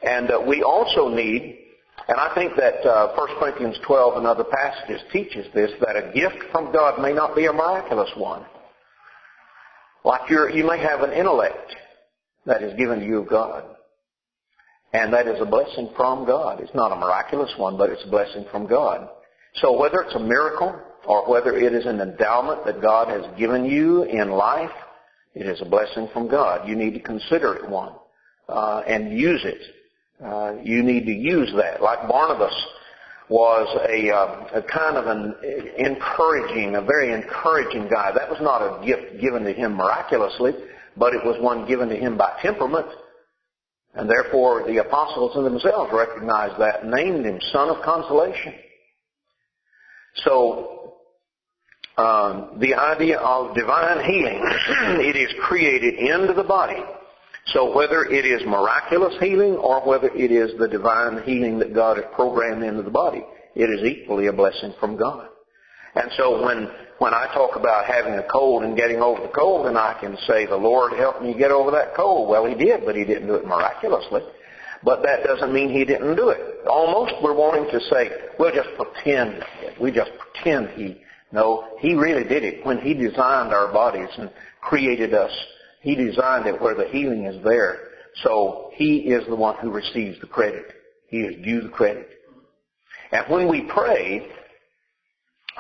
And 0.01 0.31
uh, 0.31 0.41
we 0.47 0.63
also 0.63 1.09
need, 1.09 1.59
and 2.07 2.17
I 2.17 2.33
think 2.33 2.53
that 2.57 2.87
uh, 2.87 3.17
1 3.17 3.29
Corinthians 3.41 3.77
12 3.85 4.19
and 4.19 4.27
other 4.27 4.45
passages 4.45 5.03
teaches 5.13 5.53
this, 5.53 5.73
that 5.81 5.97
a 5.97 6.13
gift 6.15 6.37
from 6.53 6.73
God 6.73 7.03
may 7.03 7.13
not 7.13 7.35
be 7.35 7.47
a 7.47 7.53
miraculous 7.53 8.11
one. 8.17 8.47
Like 10.05 10.31
you 10.31 10.49
you 10.55 10.65
may 10.65 10.79
have 10.79 11.01
an 11.01 11.13
intellect 11.13 11.75
that 12.45 12.63
is 12.63 12.79
given 12.79 13.01
to 13.01 13.05
you 13.05 13.23
of 13.23 13.29
God. 13.29 13.65
And 14.93 15.13
that 15.13 15.27
is 15.27 15.41
a 15.41 15.45
blessing 15.45 15.91
from 15.97 16.25
God. 16.25 16.61
It's 16.61 16.75
not 16.77 16.93
a 16.93 16.97
miraculous 16.97 17.53
one, 17.59 17.77
but 17.77 17.91
it's 17.91 18.05
a 18.07 18.11
blessing 18.11 18.47
from 18.53 18.69
God. 18.69 19.09
So 19.57 19.77
whether 19.77 20.01
it's 20.03 20.15
a 20.15 20.21
miracle 20.21 20.81
or 21.07 21.29
whether 21.29 21.57
it 21.57 21.73
is 21.73 21.87
an 21.87 22.01
endowment 22.01 22.65
that 22.65 22.81
God 22.81 23.09
has 23.09 23.25
given 23.39 23.65
you 23.65 24.03
in 24.05 24.31
life, 24.31 24.71
it 25.35 25.47
is 25.47 25.61
a 25.61 25.65
blessing 25.65 26.09
from 26.13 26.29
God. 26.29 26.69
You 26.69 26.77
need 26.77 26.95
to 26.95 27.01
consider 27.01 27.55
it 27.55 27.69
one 27.69 27.93
uh, 28.49 28.83
and 28.87 29.19
use 29.19 29.45
it. 29.45 29.61
Uh, 30.25 30.55
you 30.63 30.83
need 30.83 31.05
to 31.05 31.13
use 31.13 31.53
that. 31.57 31.83
Like 31.83 32.09
Barnabas 32.09 32.55
was 33.29 33.69
a, 33.89 34.11
uh, 34.11 34.61
a 34.61 34.63
kind 34.63 34.97
of 34.97 35.07
an 35.07 35.35
encouraging, 35.79 36.77
a 36.77 36.81
very 36.81 37.13
encouraging 37.13 37.89
guy. 37.89 38.13
That 38.13 38.31
was 38.31 38.39
not 38.41 38.63
a 38.63 38.87
gift 38.87 39.21
given 39.21 39.45
to 39.45 39.53
him 39.53 39.75
miraculously, 39.75 40.53
but 40.97 41.13
it 41.13 41.25
was 41.25 41.37
one 41.43 41.67
given 41.67 41.89
to 41.89 41.97
him 41.97 42.17
by 42.17 42.39
temperament. 42.41 42.87
And 43.95 44.09
therefore 44.09 44.67
the 44.67 44.79
apostles 44.79 45.35
themselves 45.35 45.91
recognized 45.93 46.61
that 46.61 46.87
named 46.87 47.27
him 47.27 47.41
son 47.53 47.69
of 47.69 47.83
consolation. 47.83 48.55
So 50.25 50.96
um, 51.97 52.59
the 52.59 52.75
idea 52.75 53.19
of 53.19 53.55
divine 53.55 54.05
healing, 54.05 54.41
it 55.01 55.17
is 55.17 55.33
created 55.41 55.95
into 55.95 56.35
the 56.35 56.45
body. 56.45 56.83
So 57.53 57.75
whether 57.75 58.05
it 58.05 58.27
is 58.27 58.43
miraculous 58.47 59.15
healing 59.21 59.55
or 59.55 59.81
whether 59.81 60.09
it 60.09 60.31
is 60.31 60.59
the 60.59 60.69
divine 60.69 61.23
healing 61.23 61.59
that 61.61 61.75
God 61.75 61.97
has 61.97 62.07
programmed 62.15 62.65
into 62.65 62.83
the 62.83 62.91
body, 62.91 63.25
it 63.55 63.71
is 63.71 63.85
equally 63.85 64.27
a 64.27 64.33
blessing 64.33 64.75
from 64.79 64.97
God. 64.97 65.29
And 65.95 66.11
so 66.19 66.45
when, 66.45 66.69
when 66.99 67.15
I 67.15 67.33
talk 67.33 67.57
about 67.57 67.87
having 67.87 68.15
a 68.15 68.27
cold 68.31 68.65
and 68.65 68.77
getting 68.77 69.01
over 69.01 69.23
the 69.23 69.33
cold, 69.33 69.67
then 69.67 69.79
I 69.79 69.97
can 69.99 70.19
say, 70.27 70.45
the 70.45 70.57
Lord 70.57 70.93
helped 70.93 71.23
me 71.23 71.33
get 71.33 71.51
over 71.51 71.71
that 71.71 71.95
cold. 71.95 72.29
Well, 72.29 72.45
He 72.45 72.55
did, 72.55 72.85
but 72.85 72.97
He 72.97 73.05
didn't 73.05 73.29
do 73.29 73.37
it 73.37 73.47
miraculously. 73.47 74.21
But 74.85 75.03
that 75.05 75.25
doesn't 75.25 75.55
mean 75.55 75.71
He 75.71 75.87
didn't 75.87 76.17
do 76.17 76.29
it. 76.29 76.67
Almost 76.69 77.15
we're 77.23 77.33
wanting 77.33 77.71
to 77.71 77.81
say, 77.87 78.11
we'll 78.39 78.55
just 78.55 78.69
pretend. 78.77 79.43
We 79.81 79.91
just 79.91 80.11
pretend 80.19 80.69
He 80.79 81.01
no, 81.37 81.77
He 81.81 81.95
really 81.95 82.25
did 82.25 82.45
it. 82.45 82.65
When 82.65 82.79
He 82.79 82.95
designed 82.95 83.53
our 83.53 83.71
bodies 83.71 84.09
and 84.17 84.31
created 84.63 85.13
us, 85.13 85.31
He 85.83 85.95
designed 85.95 86.47
it 86.47 86.61
where 86.61 86.75
the 86.75 86.89
healing 86.89 87.27
is 87.27 87.45
there. 87.45 87.79
So 88.25 88.71
He 88.73 89.01
is 89.01 89.27
the 89.29 89.37
one 89.37 89.57
who 89.59 89.71
receives 89.71 90.19
the 90.21 90.27
credit. 90.27 90.65
He 91.09 91.19
is 91.19 91.45
due 91.45 91.61
the 91.61 91.69
credit. 91.69 92.09
And 93.13 93.27
when 93.29 93.49
we 93.49 93.69
pray 93.69 94.27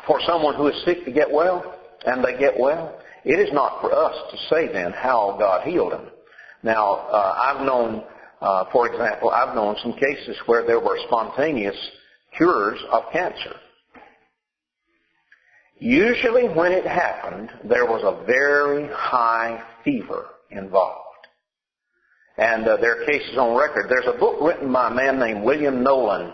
for 0.07 0.19
someone 0.27 0.55
who 0.55 0.69
is 0.69 0.85
sick 0.87 1.05
to 1.05 1.13
get 1.13 1.31
well, 1.31 1.79
and 2.07 2.25
they 2.25 2.39
get 2.39 2.59
well, 2.59 2.99
it 3.25 3.39
is 3.39 3.53
not 3.53 3.83
for 3.83 3.93
us 3.93 4.17
to 4.31 4.37
say 4.49 4.73
then 4.73 4.93
how 4.93 5.37
God 5.39 5.67
healed 5.67 5.93
them. 5.93 6.07
Now, 6.63 6.95
uh, 6.95 7.35
I've 7.39 7.67
known, 7.67 8.03
uh, 8.41 8.65
for 8.73 8.89
example, 8.91 9.29
I've 9.29 9.55
known 9.55 9.77
some 9.83 9.93
cases 9.93 10.37
where 10.47 10.67
there 10.67 10.81
were 10.81 10.99
spontaneous 11.07 11.77
cures 12.37 12.79
of 12.91 13.05
cancer. 13.13 13.57
Usually 15.79 16.49
when 16.49 16.73
it 16.73 16.87
happened, 16.87 17.51
there 17.65 17.85
was 17.85 18.03
a 18.03 18.25
very 18.25 18.89
high 18.93 19.63
fever 19.85 20.27
involved. 20.51 21.03
And 22.39 22.67
uh, 22.67 22.77
there 22.79 23.03
are 23.03 23.07
cases 23.07 23.37
on 23.39 23.57
record. 23.57 23.87
There's 23.89 24.15
a 24.15 24.19
book 24.19 24.41
written 24.41 24.73
by 24.73 24.91
a 24.91 24.95
man 24.95 25.19
named 25.19 25.43
William 25.43 25.83
Nolen, 25.83 26.33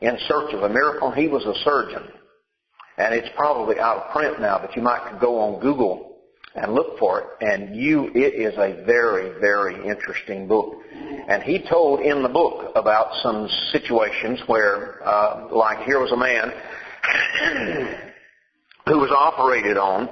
In 0.00 0.16
Search 0.28 0.52
of 0.54 0.62
a 0.62 0.68
Miracle. 0.68 1.10
He 1.10 1.28
was 1.28 1.44
a 1.44 1.54
surgeon. 1.64 2.02
And 2.98 3.14
it's 3.14 3.28
probably 3.36 3.78
out 3.78 3.98
of 3.98 4.12
print 4.12 4.40
now, 4.40 4.58
but 4.58 4.74
you 4.74 4.82
might 4.82 5.18
go 5.20 5.38
on 5.40 5.60
Google 5.60 6.16
and 6.54 6.72
look 6.72 6.98
for 6.98 7.20
it. 7.20 7.26
And 7.40 7.76
you, 7.76 8.10
it 8.14 8.34
is 8.34 8.54
a 8.54 8.84
very, 8.84 9.38
very 9.40 9.86
interesting 9.86 10.48
book. 10.48 10.74
And 11.28 11.42
he 11.42 11.64
told 11.68 12.00
in 12.00 12.22
the 12.22 12.28
book 12.28 12.72
about 12.74 13.14
some 13.22 13.48
situations 13.72 14.40
where, 14.46 15.06
uh, 15.06 15.48
like 15.52 15.84
here 15.86 16.00
was 16.00 16.12
a 16.12 16.16
man 16.16 16.52
who 18.86 18.98
was 18.98 19.10
operated 19.10 19.76
on, 19.76 20.08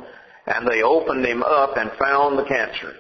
and 0.46 0.66
they 0.66 0.82
opened 0.82 1.24
him 1.24 1.42
up 1.42 1.76
and 1.76 1.90
found 1.98 2.38
the 2.38 2.44
cancer. 2.44 2.92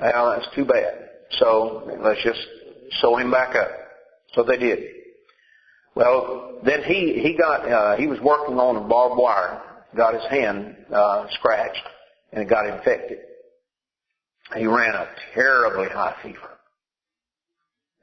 Well, 0.00 0.36
that's 0.36 0.54
too 0.54 0.64
bad. 0.64 1.08
So 1.38 1.98
let's 2.02 2.22
just 2.22 2.40
sew 3.00 3.16
him 3.16 3.30
back 3.30 3.54
up. 3.54 3.70
So 4.34 4.42
they 4.42 4.58
did. 4.58 4.80
Well, 5.94 6.60
then 6.64 6.82
he 6.84 7.20
he 7.22 7.36
got 7.36 7.68
uh, 7.70 7.96
he 7.96 8.06
was 8.06 8.20
working 8.20 8.58
on 8.58 8.76
a 8.76 8.80
barbed 8.80 9.16
wire, 9.16 9.60
got 9.96 10.14
his 10.14 10.24
hand 10.30 10.76
uh, 10.92 11.26
scratched, 11.32 11.82
and 12.32 12.42
it 12.42 12.48
got 12.48 12.66
infected. 12.66 13.18
He 14.56 14.66
ran 14.66 14.94
a 14.94 15.08
terribly 15.34 15.88
high 15.88 16.14
fever. 16.22 16.58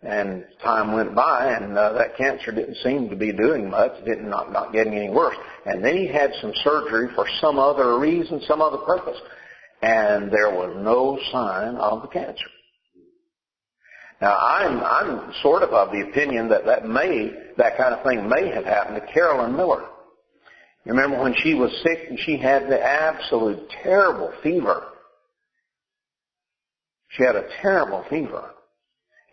And 0.07 0.45
time 0.63 0.93
went 0.93 1.13
by, 1.13 1.51
and 1.51 1.77
uh, 1.77 1.91
that 1.93 2.15
cancer 2.15 2.53
didn't 2.53 2.77
seem 2.77 3.09
to 3.09 3.15
be 3.17 3.33
doing 3.33 3.69
much. 3.69 3.91
Didn't 4.05 4.29
not 4.29 4.53
not 4.53 4.71
getting 4.71 4.93
any 4.93 5.09
worse. 5.09 5.35
And 5.65 5.83
then 5.83 5.97
he 5.97 6.07
had 6.07 6.31
some 6.39 6.53
surgery 6.63 7.09
for 7.13 7.27
some 7.41 7.59
other 7.59 7.99
reason, 7.99 8.41
some 8.47 8.61
other 8.61 8.77
purpose, 8.77 9.17
and 9.81 10.31
there 10.31 10.49
was 10.49 10.73
no 10.77 11.19
sign 11.33 11.75
of 11.75 12.03
the 12.03 12.07
cancer. 12.07 12.45
Now 14.21 14.37
I'm 14.37 14.79
I'm 14.79 15.33
sort 15.41 15.61
of 15.61 15.71
of 15.71 15.91
the 15.91 16.07
opinion 16.09 16.47
that 16.49 16.65
that 16.65 16.87
may 16.87 17.33
that 17.57 17.75
kind 17.75 17.93
of 17.93 18.01
thing 18.03 18.29
may 18.29 18.49
have 18.49 18.63
happened 18.63 19.01
to 19.01 19.13
Carolyn 19.13 19.57
Miller. 19.57 19.83
You 20.85 20.93
remember 20.93 21.21
when 21.21 21.35
she 21.43 21.53
was 21.53 21.71
sick 21.83 22.07
and 22.09 22.17
she 22.19 22.37
had 22.37 22.69
the 22.69 22.81
absolute 22.81 23.69
terrible 23.83 24.31
fever. 24.41 24.85
She 27.09 27.23
had 27.23 27.35
a 27.35 27.49
terrible 27.61 28.05
fever. 28.09 28.51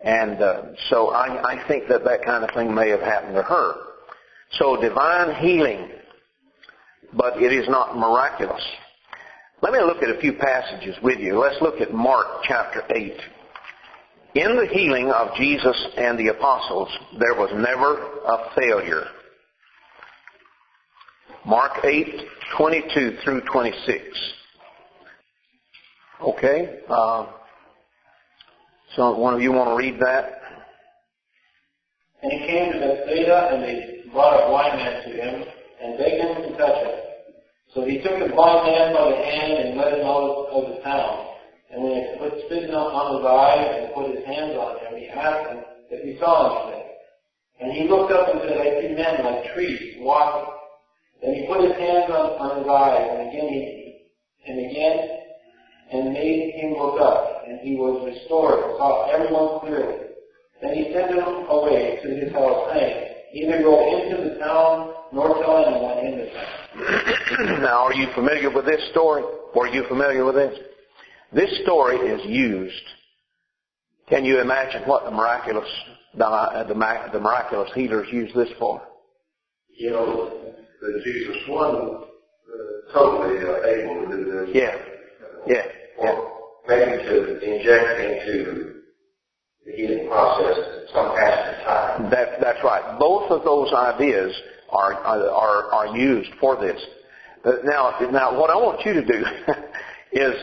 And 0.05 0.39
uh, 0.39 0.61
so 0.89 1.09
I, 1.09 1.53
I 1.53 1.67
think 1.67 1.87
that 1.89 2.03
that 2.03 2.23
kind 2.23 2.43
of 2.43 2.51
thing 2.53 2.73
may 2.73 2.89
have 2.89 3.01
happened 3.01 3.35
to 3.35 3.41
her. 3.41 3.75
So 4.51 4.79
divine 4.79 5.35
healing, 5.43 5.89
but 7.11 7.41
it 7.41 7.51
is 7.51 7.67
not 7.67 7.97
miraculous. 7.97 8.63
Let 9.63 9.73
me 9.73 9.79
look 9.79 10.03
at 10.03 10.15
a 10.15 10.19
few 10.19 10.33
passages 10.33 10.95
with 11.01 11.19
you. 11.19 11.39
Let's 11.39 11.59
look 11.59 11.81
at 11.81 11.91
Mark 11.91 12.27
chapter 12.43 12.83
8. 12.93 13.13
In 14.35 14.55
the 14.57 14.67
healing 14.71 15.09
of 15.09 15.33
Jesus 15.37 15.87
and 15.97 16.19
the 16.19 16.27
apostles, 16.27 16.89
there 17.17 17.33
was 17.33 17.49
never 17.55 17.95
a 18.25 18.51
failure. 18.55 19.05
Mark 21.47 21.83
8, 21.83 22.05
22 22.57 23.17
through 23.23 23.41
26. 23.51 24.03
Okay? 26.21 26.79
Uh, 26.87 27.27
so 28.95 29.11
one 29.17 29.33
of 29.33 29.41
you 29.41 29.51
want 29.51 29.69
to 29.71 29.75
read 29.75 29.99
that? 29.99 30.41
And 32.23 32.31
he 32.31 32.39
came 32.47 32.73
to 32.73 32.79
Bethsaida, 32.79 33.49
and 33.51 33.63
they 33.63 34.09
brought 34.11 34.39
a 34.41 34.47
blind 34.47 34.77
man 34.77 35.03
to 35.03 35.09
him, 35.09 35.43
and 35.81 35.97
begged 35.97 36.23
him 36.23 36.35
to 36.41 36.57
touch 36.57 36.79
him. 36.81 36.95
So 37.73 37.85
he 37.85 37.99
took 37.99 38.19
the 38.19 38.33
blind 38.33 38.71
man 38.71 38.95
by 38.95 39.11
the 39.11 39.19
hand 39.19 39.51
and 39.51 39.77
led 39.77 39.99
him 39.99 40.05
out 40.07 40.47
of 40.47 40.69
the 40.71 40.81
town. 40.81 41.27
And 41.71 41.83
when 41.83 41.91
he 41.91 42.17
put 42.17 42.39
spitting 42.47 42.71
on 42.71 43.19
his 43.19 43.25
eye 43.27 43.83
and 43.83 43.93
put 43.93 44.15
his 44.15 44.23
hands 44.23 44.55
on 44.55 44.79
him, 44.79 44.95
he 44.95 45.09
asked 45.09 45.51
him 45.51 45.59
if 45.91 45.99
he 46.07 46.17
saw 46.17 46.71
anything. 46.71 46.87
And 47.59 47.71
he 47.71 47.87
looked 47.87 48.11
up 48.11 48.31
and 48.31 48.39
said, 48.47 48.57
I 48.57 48.79
see 48.79 48.95
men 48.95 49.25
like 49.25 49.53
trees 49.53 49.99
walking. 49.99 50.55
Then 51.21 51.35
he 51.35 51.47
put 51.47 51.67
his 51.67 51.75
hands 51.75 52.07
on, 52.11 52.39
on 52.39 52.63
his 52.63 52.67
eyes, 52.67 53.07
and 53.11 53.27
again 53.27 53.47
he, 53.51 53.85
and 54.47 54.71
again, 54.71 55.14
and 55.91 56.13
made 56.13 56.53
him 56.55 56.73
look 56.73 56.99
up, 56.99 57.43
and 57.47 57.59
he 57.59 57.75
was 57.75 58.05
restored 58.05 58.63
and 58.63 58.77
saw 58.77 59.09
everyone 59.11 59.59
clearly. 59.59 60.05
Then 60.61 60.73
he 60.73 60.93
sent 60.93 61.11
him 61.11 61.45
away 61.49 61.99
to 62.01 62.09
his 62.09 62.31
house, 62.33 62.69
saying, 62.73 63.11
Neither 63.33 63.63
go 63.63 63.75
into 63.97 64.29
the 64.29 64.39
town 64.39 64.93
nor 65.11 65.43
tell 65.43 65.65
anyone 65.65 66.05
in 66.05 66.19
the 66.19 66.29
town. 66.31 67.61
now, 67.61 67.85
are 67.85 67.93
you 67.93 68.07
familiar 68.15 68.49
with 68.49 68.65
this 68.65 68.81
story? 68.91 69.23
Were 69.55 69.67
you 69.67 69.85
familiar 69.87 70.25
with 70.25 70.35
this? 70.35 70.57
This 71.33 71.61
story 71.63 71.97
is 71.97 72.21
used. 72.25 72.73
Can 74.07 74.23
you 74.23 74.39
imagine 74.39 74.83
what 74.83 75.03
the 75.03 75.11
miraculous 75.11 75.67
the, 76.17 76.65
the, 76.67 77.09
the 77.13 77.19
miraculous 77.19 77.71
healers 77.73 78.07
use 78.11 78.31
this 78.35 78.49
for? 78.57 78.81
You 79.77 79.89
know, 79.91 80.31
that 80.81 81.01
Jesus 81.03 81.37
wasn't 81.49 82.03
uh, 82.03 82.93
totally 82.93 83.39
uh, 83.39 83.65
able 83.65 84.09
to 84.09 84.17
do 84.17 84.31
this. 84.31 84.49
Yeah. 84.53 84.77
Yeah. 85.47 85.63
Yeah. 86.01 86.19
Maybe 86.67 87.03
to 87.03 87.39
inject 87.39 87.99
into 87.99 88.73
the 89.65 89.71
healing 89.73 90.07
process 90.07 90.57
some 90.93 91.15
passage 91.15 91.59
of 91.59 91.65
time. 91.65 92.09
That, 92.11 92.41
that's 92.41 92.63
right. 92.63 92.97
Both 92.99 93.31
of 93.31 93.43
those 93.43 93.71
ideas 93.73 94.33
are, 94.69 94.93
are, 94.93 95.71
are 95.71 95.97
used 95.97 96.31
for 96.39 96.55
this. 96.55 96.81
Now, 97.63 97.95
now 98.11 98.39
what 98.39 98.49
I 98.49 98.55
want 98.55 98.85
you 98.85 98.93
to 98.93 99.05
do 99.05 99.23
is 100.11 100.33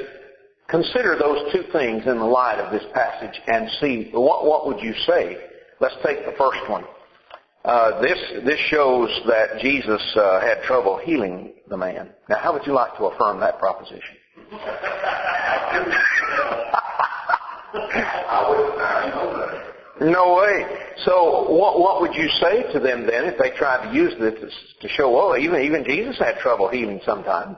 consider 0.68 1.16
those 1.18 1.52
two 1.52 1.64
things 1.72 2.02
in 2.06 2.18
the 2.18 2.24
light 2.24 2.58
of 2.58 2.72
this 2.72 2.84
passage 2.94 3.40
and 3.48 3.68
see 3.80 4.10
what, 4.12 4.44
what 4.44 4.66
would 4.66 4.80
you 4.80 4.94
say. 5.06 5.36
Let's 5.80 5.96
take 6.04 6.24
the 6.24 6.34
first 6.38 6.68
one. 6.68 6.84
Uh, 7.64 8.00
this 8.00 8.18
this 8.44 8.58
shows 8.70 9.08
that 9.28 9.60
Jesus 9.60 10.02
uh, 10.16 10.40
had 10.40 10.62
trouble 10.64 10.98
healing 11.04 11.52
the 11.68 11.76
man. 11.76 12.10
Now, 12.28 12.38
how 12.38 12.52
would 12.52 12.66
you 12.66 12.72
like 12.72 12.96
to 12.96 13.04
affirm 13.04 13.38
that 13.38 13.60
proposition? 13.60 14.16
No 20.00 20.36
way. 20.36 20.66
So 21.04 21.50
what 21.50 21.78
what 21.78 22.00
would 22.00 22.14
you 22.14 22.28
say 22.40 22.70
to 22.72 22.80
them 22.80 23.06
then 23.06 23.24
if 23.24 23.38
they 23.38 23.50
tried 23.56 23.88
to 23.88 23.94
use 23.96 24.12
this 24.18 24.52
to 24.80 24.88
show, 24.88 25.18
oh, 25.18 25.36
even 25.36 25.62
even 25.62 25.84
Jesus 25.84 26.18
had 26.18 26.38
trouble 26.38 26.68
healing 26.68 27.00
sometimes? 27.04 27.56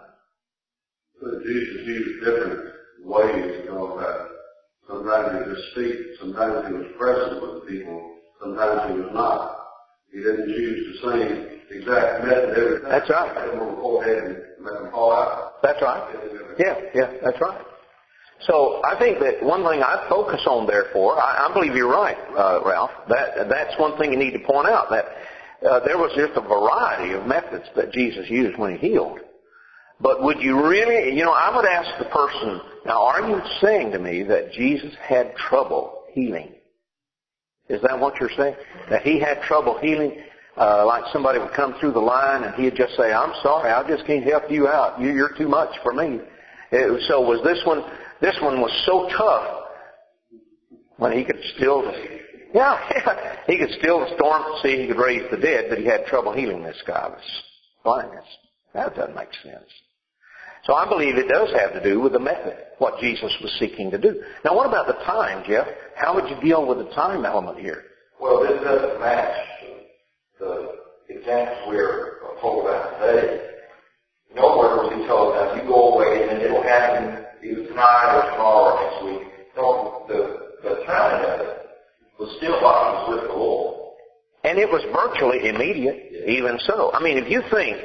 Jesus 1.45 1.87
used 1.87 2.25
different 2.25 2.75
ways 3.03 3.63
to 3.63 3.67
go 3.67 3.95
about 3.95 4.21
it. 4.21 4.33
Sometimes 4.87 5.33
he 5.33 5.51
would 5.51 5.65
speak, 5.73 5.97
sometimes 6.21 6.69
he 6.69 6.75
was 6.75 6.87
present 6.99 7.43
with 7.43 7.55
the 7.55 7.67
people, 7.67 8.19
sometimes 8.41 8.93
he 8.93 9.01
was 9.01 9.11
not. 9.15 9.57
He 10.13 10.19
didn't 10.19 10.49
use 10.49 11.01
the 11.03 11.11
same 11.11 11.55
exact 11.71 12.25
method 12.25 12.51
every 12.51 12.81
time. 12.83 12.91
That's 12.91 13.11
right. 13.11 13.51
He 13.51 13.59
would 13.59 13.77
go 13.77 14.03
ahead 14.03 14.23
and 14.25 14.37
let 14.61 14.83
them 14.83 14.91
fall 14.93 15.13
out. 15.13 15.54
That's 15.65 15.81
right. 15.81 16.15
Yeah, 16.59 16.79
yeah, 16.95 17.11
that's 17.25 17.41
right. 17.41 17.65
So 18.43 18.83
I 18.85 18.99
think 18.99 19.19
that 19.21 19.43
one 19.43 19.65
thing 19.65 19.83
I 19.83 20.07
focus 20.11 20.43
on, 20.47 20.67
therefore, 20.67 21.19
I, 21.19 21.49
I 21.49 21.55
believe 21.55 21.75
you're 21.75 21.91
right, 21.91 22.19
uh, 22.37 22.61
Ralph. 22.65 22.91
That 23.09 23.49
that's 23.49 23.79
one 23.81 23.97
thing 23.97 24.13
you 24.13 24.19
need 24.19 24.33
to 24.33 24.41
point 24.41 24.69
out 24.69 24.91
that 24.91 25.07
uh, 25.67 25.81
there 25.81 25.97
was 25.97 26.13
just 26.15 26.33
a 26.37 26.43
variety 26.43 27.15
of 27.15 27.27
methods 27.27 27.65
that 27.77 27.93
Jesus 27.93 28.29
used 28.29 28.59
when 28.59 28.77
he 28.77 28.91
healed. 28.91 29.21
But 30.01 30.23
would 30.23 30.41
you 30.41 30.63
really, 30.63 31.17
you 31.17 31.25
know, 31.25 31.33
I 31.33 31.57
would 31.57 31.65
ask 31.65 31.99
the 31.99 32.11
person, 32.11 32.61
now 32.85 33.03
are 33.07 33.27
you 33.27 33.41
saying 33.63 33.93
to 33.93 33.99
me 33.99 34.23
that 34.25 34.53
Jesus 34.53 34.93
had 35.01 35.35
trouble 35.37 36.05
healing? 36.13 36.53
Is 37.71 37.81
that 37.83 37.99
what 37.99 38.21
you're 38.21 38.37
saying? 38.37 38.57
That 38.91 39.03
he 39.03 39.19
had 39.19 39.41
trouble 39.41 39.79
healing? 39.79 40.21
Uh, 40.57 40.87
like 40.87 41.03
somebody 41.13 41.41
would 41.41 41.53
come 41.53 41.75
through 41.81 41.91
the 41.91 42.01
line 42.01 42.45
and 42.45 42.55
he'd 42.55 42.77
just 42.77 42.97
say, 42.97 43.13
I'm 43.13 43.33
sorry, 43.43 43.73
I 43.73 43.87
just 43.89 44.07
can't 44.07 44.25
help 44.25 44.51
you 44.51 44.69
out. 44.69 45.01
You, 45.01 45.13
you're 45.13 45.37
too 45.37 45.49
much 45.49 45.71
for 45.83 45.93
me. 45.93 46.21
It, 46.71 47.03
so 47.09 47.21
was 47.21 47.43
this 47.43 47.61
one, 47.67 47.83
this 48.21 48.37
one 48.41 48.61
was 48.61 48.71
so 48.87 49.09
tough 49.17 49.65
when 50.99 51.13
he 51.13 51.25
could 51.25 51.41
still, 51.57 51.83
yeah, 52.55 52.79
he 53.49 53.59
could 53.59 53.71
still 53.81 54.01
the 54.01 54.15
storm 54.15 54.43
at 54.43 54.63
sea, 54.63 54.83
he 54.83 54.87
could 54.87 54.99
raise 54.99 55.29
the 55.31 55.37
dead, 55.37 55.67
but 55.69 55.79
he 55.79 55.87
had 55.87 56.07
trouble 56.07 56.33
healing 56.33 56.63
this 56.63 56.81
guy 56.87 57.09
with 57.09 57.19
blindness. 57.83 58.25
That 58.75 58.95
doesn't 58.95 59.15
make 59.17 59.35
sense. 59.43 59.69
So 60.65 60.75
I 60.75 60.89
believe 60.89 61.19
it 61.19 61.29
does 61.29 61.51
have 61.53 61.73
to 61.73 61.83
do 61.83 62.01
with 62.01 62.13
the 62.13 62.21
method, 62.21 62.57
what 62.79 63.01
Jesus 63.01 63.35
was 63.43 63.53
seeking 63.59 63.91
to 63.91 63.99
do. 63.99 64.23
Now 64.45 64.55
what 64.55 64.69
about 64.69 64.87
the 64.87 65.05
time, 65.05 65.45
Jeff? 65.47 65.67
How 65.97 66.15
would 66.15 66.31
you 66.31 66.41
deal 66.41 66.65
with 66.65 66.79
the 66.79 66.95
time 66.95 67.27
element 67.27 67.59
here? 67.59 67.83
Well, 68.21 68.41
this 68.41 68.63
doesn't 68.63 69.01
match 69.01 69.37
the 70.39 70.75
examples 71.09 71.59
we're 71.69 72.19
uh, 72.25 72.41
told 72.41 72.67
about 72.67 73.01
today. 73.01 73.51
Nowhere 74.35 74.77
was 74.77 74.93
he 74.95 75.07
told, 75.07 75.35
now 75.35 75.55
you 75.55 75.63
go 75.69 75.95
away 75.95 76.29
and 76.29 76.43
it'll 76.43 76.63
happen 76.63 77.25
either 77.43 77.67
tonight 77.67 78.19
or 78.19 78.31
tomorrow 78.33 78.63
or 78.67 78.83
next 78.83 79.05
week. 79.05 79.33
No, 79.57 80.05
the, 80.09 80.69
the 80.69 80.85
timing 80.87 81.31
of 81.31 81.41
it 81.41 81.67
was 82.19 82.35
still 82.39 82.61
while 82.61 83.07
he 83.07 83.13
was 83.13 83.21
with 83.21 83.31
the 83.31 83.37
Lord. 83.37 83.95
And 84.43 84.59
it 84.59 84.69
was 84.69 84.83
virtually 84.93 85.49
immediate, 85.49 86.29
even 86.29 86.59
so. 86.67 86.91
I 86.93 87.03
mean, 87.03 87.17
if 87.17 87.31
you 87.31 87.43
think 87.51 87.79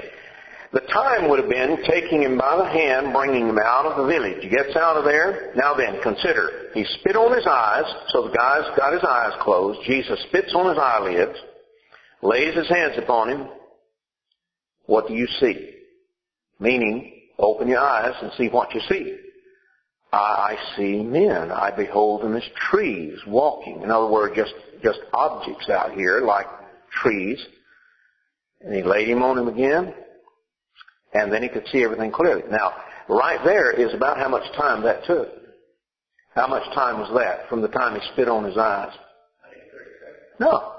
the 0.72 0.82
time 0.94 1.30
would 1.30 1.40
have 1.40 1.50
been 1.50 1.82
taking 1.90 2.22
him 2.22 2.38
by 2.38 2.58
the 2.58 2.70
hand, 2.70 3.12
bringing 3.12 3.50
him 3.50 3.58
out 3.58 3.86
of 3.86 3.98
the 3.98 4.06
village. 4.06 4.44
He 4.44 4.50
gets 4.50 4.76
out 4.76 4.98
of 4.98 5.04
there. 5.04 5.52
Now 5.56 5.74
then, 5.74 6.00
consider. 6.04 6.70
He 6.76 6.86
spit 7.00 7.16
on 7.16 7.36
his 7.36 7.46
eyes, 7.48 7.86
so 8.10 8.28
the 8.28 8.36
guy's 8.38 8.70
got 8.78 8.94
his 8.94 9.04
eyes 9.04 9.34
closed. 9.42 9.80
Jesus 9.86 10.20
spits 10.28 10.54
on 10.54 10.70
his 10.70 10.78
eyelids, 10.78 11.40
lays 12.22 12.56
his 12.56 12.70
hands 12.70 12.98
upon 12.98 13.30
him. 13.30 13.48
What 14.86 15.08
do 15.08 15.14
you 15.14 15.28
see? 15.40 15.76
Meaning, 16.60 17.22
open 17.38 17.68
your 17.68 17.80
eyes 17.80 18.16
and 18.22 18.32
see 18.38 18.50
what 18.50 18.74
you 18.74 18.82
see. 18.90 19.18
I 20.12 20.58
see 20.76 21.04
men. 21.04 21.52
I 21.52 21.72
behold 21.72 22.24
them 22.24 22.36
as 22.36 22.44
trees 22.72 23.20
walking. 23.28 23.84
In 23.84 23.92
other 23.92 24.08
words, 24.08 24.36
just, 24.36 24.54
just 24.82 25.00
objects 25.14 25.70
out 25.70 25.94
here 25.94 26.22
like 26.22 26.48
trees. 26.92 27.40
And 28.62 28.74
he 28.74 28.82
laid 28.82 29.08
him 29.08 29.22
on 29.22 29.38
him 29.38 29.48
again 29.48 29.94
and 31.14 31.32
then 31.32 31.42
he 31.42 31.50
could 31.50 31.68
see 31.72 31.84
everything 31.84 32.12
clearly. 32.12 32.44
Now, 32.50 32.74
right 33.08 33.40
there 33.44 33.72
is 33.72 33.94
about 33.94 34.18
how 34.18 34.30
much 34.30 34.44
time 34.56 34.84
that 34.84 35.06
took. 35.06 35.30
How 36.36 36.48
much 36.48 36.64
time 36.76 37.00
was 37.00 37.12
that 37.16 37.50
from 37.50 37.62
the 37.62 37.68
time 37.68 38.00
he 38.00 38.08
spit 38.14 38.30
on 38.30 38.44
his 38.44 38.58
eyes? 38.58 38.94
No. 40.40 40.76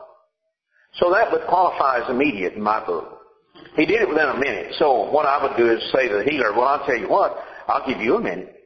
So 0.94 1.10
that 1.12 1.30
would 1.30 1.46
qualify 1.48 2.00
as 2.02 2.10
immediate 2.10 2.54
in 2.54 2.62
my 2.62 2.84
book. 2.84 3.18
He 3.76 3.86
did 3.86 4.02
it 4.02 4.08
within 4.08 4.28
a 4.28 4.38
minute. 4.38 4.74
So 4.78 5.10
what 5.10 5.26
I 5.26 5.42
would 5.42 5.56
do 5.56 5.70
is 5.70 5.80
say 5.92 6.08
to 6.08 6.16
the 6.16 6.24
healer, 6.24 6.52
well, 6.52 6.66
I'll 6.68 6.84
tell 6.86 6.98
you 6.98 7.08
what, 7.08 7.36
I'll 7.68 7.86
give 7.86 8.00
you 8.00 8.16
a 8.16 8.20
minute. 8.20 8.56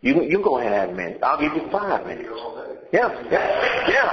You 0.00 0.22
you 0.24 0.42
go 0.42 0.58
ahead 0.58 0.72
and 0.72 0.80
have 0.80 0.90
a 0.90 0.94
minute. 0.94 1.22
I'll 1.22 1.40
give 1.40 1.54
you 1.54 1.70
five 1.70 2.06
minutes. 2.06 2.28
Yeah, 2.92 3.08
yeah, 3.30 3.88
yeah. 3.88 4.10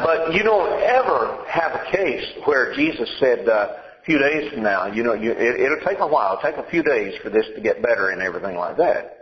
but 0.04 0.32
you 0.34 0.42
don't 0.42 0.82
ever 0.82 1.44
have 1.48 1.72
a 1.72 1.84
case 1.92 2.24
where 2.46 2.74
Jesus 2.74 3.08
said, 3.20 3.48
uh, 3.48 3.76
a 4.00 4.04
few 4.04 4.18
days 4.18 4.52
from 4.52 4.62
now, 4.62 4.86
you 4.86 5.02
know, 5.02 5.14
you, 5.14 5.32
it, 5.32 5.60
it'll 5.60 5.84
take 5.86 5.98
a 5.98 6.06
while, 6.06 6.38
it'll 6.38 6.50
take 6.50 6.62
a 6.62 6.70
few 6.70 6.82
days 6.82 7.14
for 7.22 7.30
this 7.30 7.46
to 7.54 7.60
get 7.60 7.82
better 7.82 8.10
and 8.10 8.20
everything 8.20 8.56
like 8.56 8.76
that. 8.76 9.18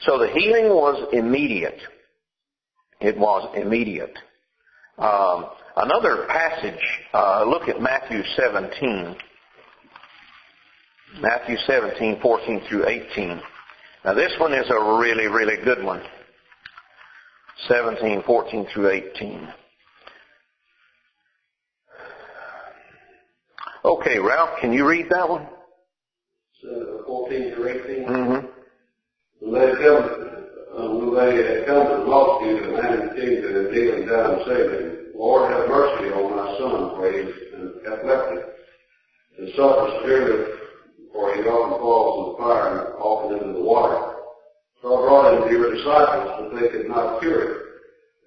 So 0.00 0.18
the 0.18 0.28
healing 0.28 0.68
was 0.74 1.08
immediate. 1.12 1.78
It 3.02 3.18
was 3.18 3.52
immediate. 3.56 4.16
Um, 4.96 5.46
another 5.76 6.26
passage, 6.28 6.80
uh, 7.12 7.44
look 7.44 7.68
at 7.68 7.80
Matthew 7.80 8.22
17. 8.36 9.16
Matthew 11.20 11.56
17, 11.66 12.20
14 12.22 12.62
through 12.68 12.86
18. 12.86 13.40
Now 14.04 14.14
this 14.14 14.32
one 14.38 14.54
is 14.54 14.70
a 14.70 14.98
really, 15.00 15.26
really 15.26 15.62
good 15.64 15.82
one. 15.84 16.00
17, 17.66 18.22
14 18.22 18.66
through 18.72 18.90
18. 18.90 19.48
Okay, 23.84 24.18
Ralph, 24.20 24.60
can 24.60 24.72
you 24.72 24.86
read 24.88 25.06
that 25.10 25.28
one? 25.28 25.48
So, 26.62 27.02
14 27.06 27.54
through 27.54 27.68
18. 27.68 28.06
Mm-hmm. 28.06 29.54
They 29.54 29.72
come, 29.82 30.31
Uh, 30.72 30.88
when 30.88 31.12
they 31.12 31.36
had 31.36 31.66
come 31.66 31.84
to 31.84 31.96
the 32.00 32.08
multitude, 32.08 32.64
the 32.64 32.82
man 32.82 33.12
came 33.14 33.42
to 33.42 33.48
him 33.60 33.72
kneeling 33.72 34.08
down 34.08 34.40
and 34.40 34.42
saying, 34.46 35.12
Lord, 35.14 35.52
have 35.52 35.68
mercy 35.68 36.08
on 36.08 36.32
my 36.32 36.48
son, 36.56 36.96
for 36.96 37.12
he 37.12 37.18
is 37.18 37.34
epileptic, 37.84 38.44
and 39.38 39.52
suffers 39.54 40.00
severely, 40.00 40.44
for 41.12 41.34
he 41.34 41.42
often 41.42 41.78
falls 41.78 42.16
in 42.16 42.32
the 42.32 42.38
fire 42.38 42.68
and 42.72 42.94
often 42.96 43.36
into 43.36 43.52
the 43.52 43.64
water. 43.64 44.16
So 44.80 44.96
I 44.96 45.06
brought 45.06 45.34
him 45.34 45.44
to 45.44 45.50
your 45.52 45.74
disciples, 45.76 46.30
but 46.40 46.60
they 46.60 46.68
could 46.68 46.88
not 46.88 47.20
cure 47.20 47.42
him. 47.42 47.56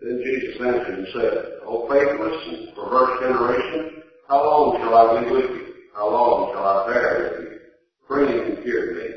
Then 0.01 0.21
Jesus 0.23 0.61
answered 0.61 0.99
and 0.99 1.07
said, 1.13 1.33
O 1.65 1.89
faithless 1.89 2.37
and 2.47 2.75
perverse 2.75 3.19
generation, 3.21 4.03
how 4.29 4.43
long 4.45 4.77
shall 4.77 4.93
I 4.93 5.23
be 5.23 5.31
with 5.31 5.49
you? 5.49 5.73
How 5.95 6.11
long 6.11 6.53
shall 6.53 6.63
I 6.63 6.93
bear 6.93 7.09
with 7.23 7.41
you? 7.41 7.59
Bring 8.07 8.27
him 8.29 8.55
and 8.55 8.63
cure 8.63 8.93
me. 8.93 9.07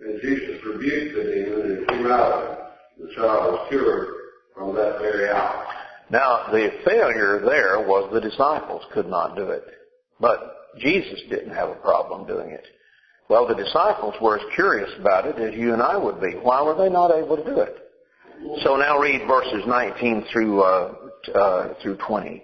And 0.00 0.20
Jesus 0.22 0.64
rebuked 0.64 1.14
the 1.16 1.22
demon 1.24 1.60
and 1.60 1.88
came 1.88 2.06
out 2.06 2.32
of 2.32 2.48
him. 2.48 2.51
The 3.02 3.14
child 3.16 3.52
was 3.52 3.66
cured 3.68 4.08
from 4.54 4.74
that 4.76 4.98
very 5.00 5.28
hour. 5.28 5.66
Now, 6.10 6.46
the 6.52 6.70
failure 6.84 7.40
there 7.44 7.80
was 7.80 8.10
the 8.12 8.20
disciples 8.20 8.82
could 8.92 9.08
not 9.08 9.34
do 9.34 9.48
it. 9.48 9.64
But 10.20 10.70
Jesus 10.78 11.20
didn't 11.28 11.54
have 11.54 11.70
a 11.70 11.74
problem 11.74 12.26
doing 12.26 12.50
it. 12.50 12.64
Well, 13.28 13.48
the 13.48 13.54
disciples 13.54 14.14
were 14.20 14.38
as 14.38 14.44
curious 14.54 14.90
about 15.00 15.26
it 15.26 15.36
as 15.38 15.58
you 15.58 15.72
and 15.72 15.82
I 15.82 15.96
would 15.96 16.20
be. 16.20 16.34
Why 16.34 16.62
were 16.62 16.76
they 16.76 16.88
not 16.88 17.10
able 17.10 17.36
to 17.36 17.44
do 17.44 17.58
it? 17.60 17.76
So 18.62 18.76
now 18.76 18.98
read 18.98 19.26
verses 19.26 19.64
19 19.66 20.26
through, 20.32 20.62
uh, 20.62 20.94
uh, 21.34 21.74
through 21.82 21.96
20. 21.96 22.42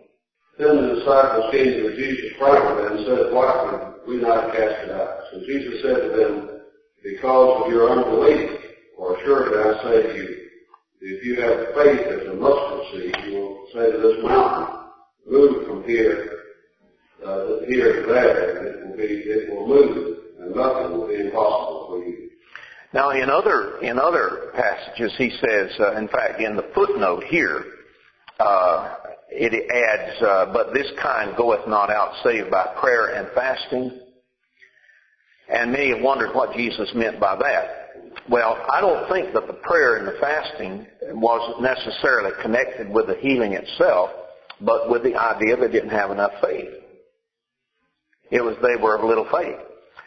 Then 0.59 0.77
the 0.77 0.95
disciples 0.97 1.53
came 1.53 1.67
to 1.67 1.95
Jesus 1.95 2.33
privately 2.39 2.97
and 2.97 3.07
said, 3.07 3.33
Why 3.33 3.53
could 3.71 4.11
we 4.11 4.21
not 4.21 4.51
cast 4.53 4.89
it 4.89 4.91
out? 4.91 5.19
So 5.31 5.41
Jesus 5.47 5.83
said 5.83 5.97
to 6.03 6.17
them, 6.17 6.61
Because 7.05 7.63
of 7.63 7.71
your 7.71 7.91
unbelief, 7.91 8.59
for 8.97 9.17
assuredly 9.17 9.59
I 9.59 9.83
say 9.85 10.03
to 10.03 10.15
you, 10.17 10.48
if 11.01 11.25
you 11.25 11.41
have 11.41 11.75
faith 11.75 12.07
as 12.07 12.29
a 12.29 12.35
mustard 12.35 12.81
seed, 12.93 13.15
you 13.27 13.39
will 13.39 13.67
say 13.73 13.93
to 13.93 13.99
this 13.99 14.25
mountain, 14.25 14.91
move 15.27 15.67
from 15.67 15.85
here, 15.85 16.31
uh, 17.25 17.61
here 17.67 18.03
to 18.03 18.13
there, 18.13 18.59
and 18.59 18.69
it 18.69 18.87
will 18.87 18.97
be, 18.97 19.05
it 19.05 19.51
will 19.51 19.67
move, 19.67 20.19
and 20.41 20.55
nothing 20.55 20.99
will 20.99 21.09
be 21.09 21.21
impossible 21.21 21.87
for 21.89 22.05
you. 22.05 22.31
Now, 22.93 23.11
in 23.11 23.29
other 23.29 23.79
in 23.81 23.99
other 23.99 24.51
passages, 24.55 25.13
he 25.19 25.31
says, 25.31 25.71
uh, 25.79 25.97
in 25.97 26.09
fact, 26.09 26.41
in 26.41 26.57
the 26.57 26.71
footnote 26.75 27.23
here, 27.25 27.65
uh, 28.41 28.95
it 29.31 29.53
adds, 29.71 30.23
uh, 30.23 30.53
"But 30.53 30.73
this 30.73 30.91
kind 31.01 31.37
goeth 31.37 31.69
not 31.69 31.91
out 31.91 32.15
save 32.25 32.51
by 32.51 32.67
prayer 32.81 33.09
and 33.09 33.29
fasting." 33.35 34.01
And 35.51 35.73
many 35.73 35.91
have 35.91 36.01
wondered 36.01 36.35
what 36.35 36.55
Jesus 36.57 36.93
meant 36.95 37.21
by 37.21 37.37
that. 37.37 37.78
Well, 38.29 38.65
I 38.71 38.81
don't 38.81 39.09
think 39.11 39.33
that 39.35 39.47
the 39.47 39.55
prayer 39.55 39.97
and 39.97 40.07
the 40.07 40.19
fasting 40.21 40.87
was 41.15 41.61
necessarily 41.61 42.31
connected 42.43 42.91
with 42.91 43.07
the 43.07 43.17
healing 43.17 43.55
itself, 43.55 44.11
but 44.61 44.91
with 44.91 45.03
the 45.03 45.17
idea 45.17 45.57
they 45.57 45.69
didn't 45.69 45.91
have 45.91 46.11
enough 46.11 46.33
faith. 46.43 46.69
It 48.31 48.43
was 48.43 48.57
they 48.63 48.81
were 48.81 48.97
of 48.97 49.05
little 49.05 49.29
faith. 49.33 49.59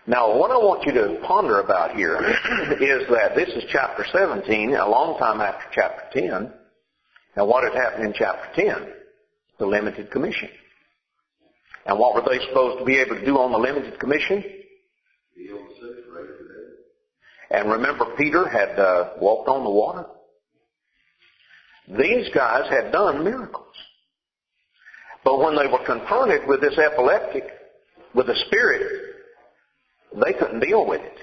Now, 0.08 0.36
what 0.38 0.52
I 0.52 0.58
want 0.58 0.86
you 0.86 0.94
to 0.94 1.20
ponder 1.26 1.60
about 1.60 1.96
here 1.96 2.18
is 2.82 3.08
that 3.10 3.36
this 3.36 3.50
is 3.50 3.64
chapter 3.72 4.06
17, 4.12 4.74
a 4.76 4.90
long 4.90 5.18
time 5.20 5.42
after 5.42 5.66
chapter 5.74 6.20
10. 6.20 6.54
And 7.36 7.48
what 7.48 7.64
had 7.64 7.74
happened 7.74 8.06
in 8.06 8.14
chapter 8.14 8.50
10? 8.62 8.94
The 9.60 9.66
limited 9.66 10.10
commission. 10.10 10.50
And 11.86 11.98
what 12.00 12.16
were 12.16 12.28
they 12.28 12.44
supposed 12.48 12.80
to 12.80 12.86
be 12.86 12.98
able 12.98 13.16
to 13.16 13.26
do 13.26 13.38
on 13.38 13.52
the 13.52 13.58
limited 13.58 14.00
commission? 14.00 14.44
And 17.54 17.70
remember, 17.70 18.06
Peter 18.18 18.48
had 18.48 18.80
uh, 18.80 19.12
walked 19.20 19.50
on 19.50 19.64
the 19.64 19.70
water. 19.70 20.06
These 21.88 22.30
guys 22.34 22.70
had 22.70 22.92
done 22.92 23.24
miracles. 23.24 23.76
But 25.26 25.40
when 25.40 25.56
they 25.56 25.68
were 25.68 25.86
confronted 25.86 26.48
with 26.48 26.62
this 26.62 26.78
epileptic, 26.78 27.44
with 28.16 28.28
the 28.28 28.36
spirit, 28.48 28.82
they 30.24 30.34
couldn't 30.34 30.62
deal 30.62 30.88
with 30.88 31.02
it. 31.02 31.18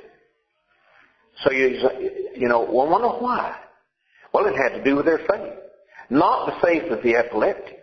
So 1.45 1.53
you, 1.53 1.89
you 2.37 2.49
know, 2.49 2.61
well, 2.61 2.89
wonder 2.89 3.09
why? 3.09 3.57
Well, 4.33 4.47
it 4.47 4.57
had 4.57 4.77
to 4.77 4.85
do 4.85 4.97
with 4.97 5.07
their 5.07 5.19
faith. 5.19 5.55
Not 6.11 6.47
the 6.47 6.67
faith 6.67 6.91
of 6.91 7.03
the 7.03 7.17
epileptic. 7.17 7.83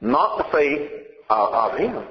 Not 0.00 0.38
the 0.38 0.56
faith 0.56 0.90
uh, 1.30 1.70
of 1.70 1.78
him. 1.78 2.04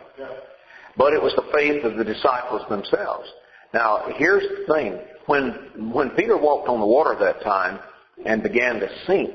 But 0.98 1.14
it 1.14 1.22
was 1.22 1.34
the 1.36 1.50
faith 1.54 1.84
of 1.86 1.98
the 1.98 2.04
disciples 2.04 2.62
themselves. 2.70 3.30
Now, 3.74 4.06
here's 4.18 4.44
the 4.44 4.74
thing. 4.74 5.00
When, 5.28 5.92
when 5.94 6.10
Peter 6.12 6.38
walked 6.38 6.68
on 6.68 6.80
the 6.80 6.86
water 6.86 7.16
that 7.20 7.44
time 7.44 7.80
and 8.26 8.44
began 8.44 8.80
to 8.80 8.90
sink, 9.08 9.32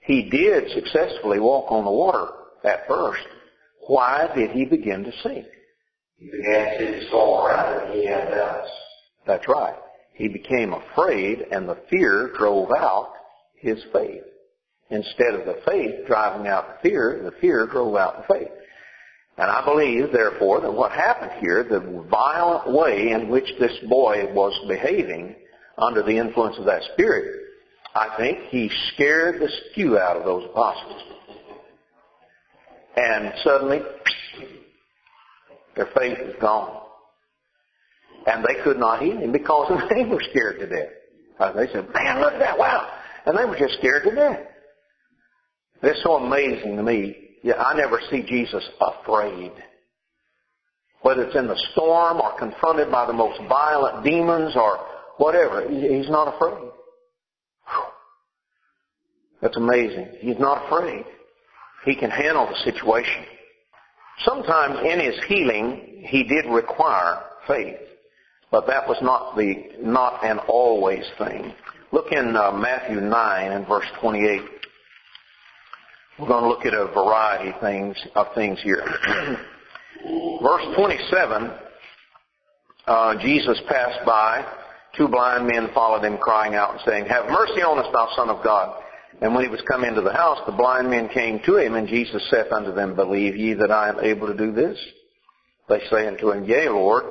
he 0.00 0.28
did 0.30 0.70
successfully 0.72 1.38
walk 1.38 1.70
on 1.70 1.84
the 1.84 1.90
water 1.90 2.28
at 2.64 2.88
first. 2.88 3.26
Why 3.86 4.28
did 4.34 4.50
he 4.50 4.64
begin 4.64 5.04
to 5.04 5.12
sink? 5.22 5.46
He 6.18 6.30
began 6.30 6.78
to 6.78 7.00
see 7.00 7.08
storm 7.08 7.46
around 7.46 7.90
him. 7.90 7.92
He 7.92 8.06
had 8.06 8.30
doubts. 8.30 8.70
That's 9.26 9.48
right. 9.48 9.76
He 10.14 10.28
became 10.28 10.72
afraid 10.72 11.46
and 11.52 11.68
the 11.68 11.78
fear 11.88 12.32
drove 12.36 12.70
out 12.72 13.12
his 13.56 13.78
faith. 13.92 14.22
Instead 14.90 15.34
of 15.34 15.44
the 15.46 15.60
faith 15.66 16.06
driving 16.06 16.48
out 16.48 16.82
the 16.82 16.88
fear, 16.88 17.20
the 17.22 17.38
fear 17.40 17.66
drove 17.66 17.94
out 17.94 18.26
the 18.26 18.34
faith. 18.34 18.48
And 19.38 19.48
I 19.48 19.64
believe, 19.64 20.10
therefore, 20.12 20.60
that 20.60 20.72
what 20.72 20.90
happened 20.90 21.30
here, 21.40 21.62
the 21.62 22.04
violent 22.10 22.72
way 22.72 23.12
in 23.12 23.28
which 23.28 23.48
this 23.60 23.72
boy 23.88 24.32
was 24.34 24.52
behaving 24.66 25.36
under 25.78 26.02
the 26.02 26.18
influence 26.18 26.56
of 26.58 26.64
that 26.64 26.82
spirit, 26.94 27.40
I 27.94 28.16
think 28.16 28.38
he 28.48 28.68
scared 28.94 29.40
the 29.40 29.48
skew 29.70 29.96
out 29.96 30.16
of 30.16 30.24
those 30.24 30.44
apostles. 30.44 31.02
And 32.96 33.32
suddenly, 33.44 33.80
their 35.76 35.88
faith 35.96 36.18
was 36.18 36.34
gone. 36.40 36.82
And 38.26 38.44
they 38.44 38.60
could 38.64 38.78
not 38.78 39.00
heal 39.00 39.18
him 39.18 39.30
because 39.30 39.70
they 39.90 40.04
were 40.04 40.20
scared 40.30 40.58
to 40.58 40.66
death. 40.66 40.88
Uh, 41.38 41.52
they 41.52 41.68
said, 41.72 41.86
man, 41.94 42.20
look 42.20 42.32
at 42.32 42.40
that, 42.40 42.58
wow. 42.58 42.90
And 43.24 43.38
they 43.38 43.44
were 43.44 43.56
just 43.56 43.74
scared 43.78 44.02
to 44.02 44.14
death. 44.16 44.40
It's 45.84 46.02
so 46.02 46.16
amazing 46.16 46.76
to 46.76 46.82
me. 46.82 47.27
Yeah, 47.42 47.54
I 47.54 47.74
never 47.76 48.00
see 48.10 48.22
Jesus 48.22 48.68
afraid. 48.80 49.52
Whether 51.02 51.24
it's 51.24 51.36
in 51.36 51.46
the 51.46 51.60
storm 51.72 52.20
or 52.20 52.36
confronted 52.38 52.90
by 52.90 53.06
the 53.06 53.12
most 53.12 53.40
violent 53.48 54.04
demons 54.04 54.54
or 54.56 54.78
whatever, 55.18 55.68
he's 55.68 56.10
not 56.10 56.34
afraid. 56.34 56.70
That's 59.40 59.56
amazing. 59.56 60.08
He's 60.18 60.38
not 60.38 60.66
afraid. 60.66 61.04
He 61.84 61.94
can 61.94 62.10
handle 62.10 62.46
the 62.46 62.70
situation. 62.70 63.24
Sometimes 64.24 64.80
in 64.80 64.98
his 64.98 65.14
healing, 65.28 66.04
he 66.08 66.24
did 66.24 66.46
require 66.46 67.22
faith, 67.46 67.78
but 68.50 68.66
that 68.66 68.88
was 68.88 68.98
not 69.00 69.36
the 69.36 69.54
not 69.80 70.24
an 70.24 70.38
always 70.48 71.04
thing. 71.18 71.54
Look 71.92 72.10
in 72.10 72.36
uh, 72.36 72.52
Matthew 72.52 73.00
9 73.00 73.52
and 73.52 73.66
verse 73.66 73.86
28. 74.00 74.57
We're 76.18 76.26
going 76.26 76.42
to 76.42 76.48
look 76.48 76.66
at 76.66 76.74
a 76.74 76.86
variety 76.86 77.50
of 77.50 77.60
things 77.60 77.96
of 78.16 78.26
things 78.34 78.58
here. 78.64 78.82
verse 80.42 80.64
27, 80.76 81.50
uh, 82.86 83.22
Jesus 83.22 83.60
passed 83.68 84.04
by. 84.04 84.44
Two 84.96 85.06
blind 85.06 85.46
men 85.46 85.68
followed 85.72 86.04
him, 86.04 86.18
crying 86.18 86.56
out 86.56 86.72
and 86.72 86.80
saying, 86.84 87.06
"Have 87.06 87.30
mercy 87.30 87.62
on 87.62 87.78
us, 87.78 87.86
thou 87.92 88.08
Son 88.16 88.30
of 88.30 88.42
God." 88.42 88.82
And 89.20 89.32
when 89.32 89.44
he 89.44 89.50
was 89.50 89.60
come 89.68 89.84
into 89.84 90.00
the 90.00 90.12
house, 90.12 90.38
the 90.44 90.52
blind 90.52 90.90
men 90.90 91.08
came 91.08 91.40
to 91.46 91.56
him, 91.56 91.74
and 91.74 91.86
Jesus 91.86 92.22
saith 92.30 92.52
unto 92.52 92.72
them, 92.72 92.94
Believe 92.94 93.36
ye 93.36 93.54
that 93.54 93.70
I 93.70 93.88
am 93.88 94.00
able 94.00 94.26
to 94.28 94.36
do 94.36 94.52
this? 94.52 94.78
They 95.68 95.80
say 95.90 96.06
unto 96.06 96.30
him, 96.30 96.44
Yea, 96.44 96.68
Lord. 96.68 97.04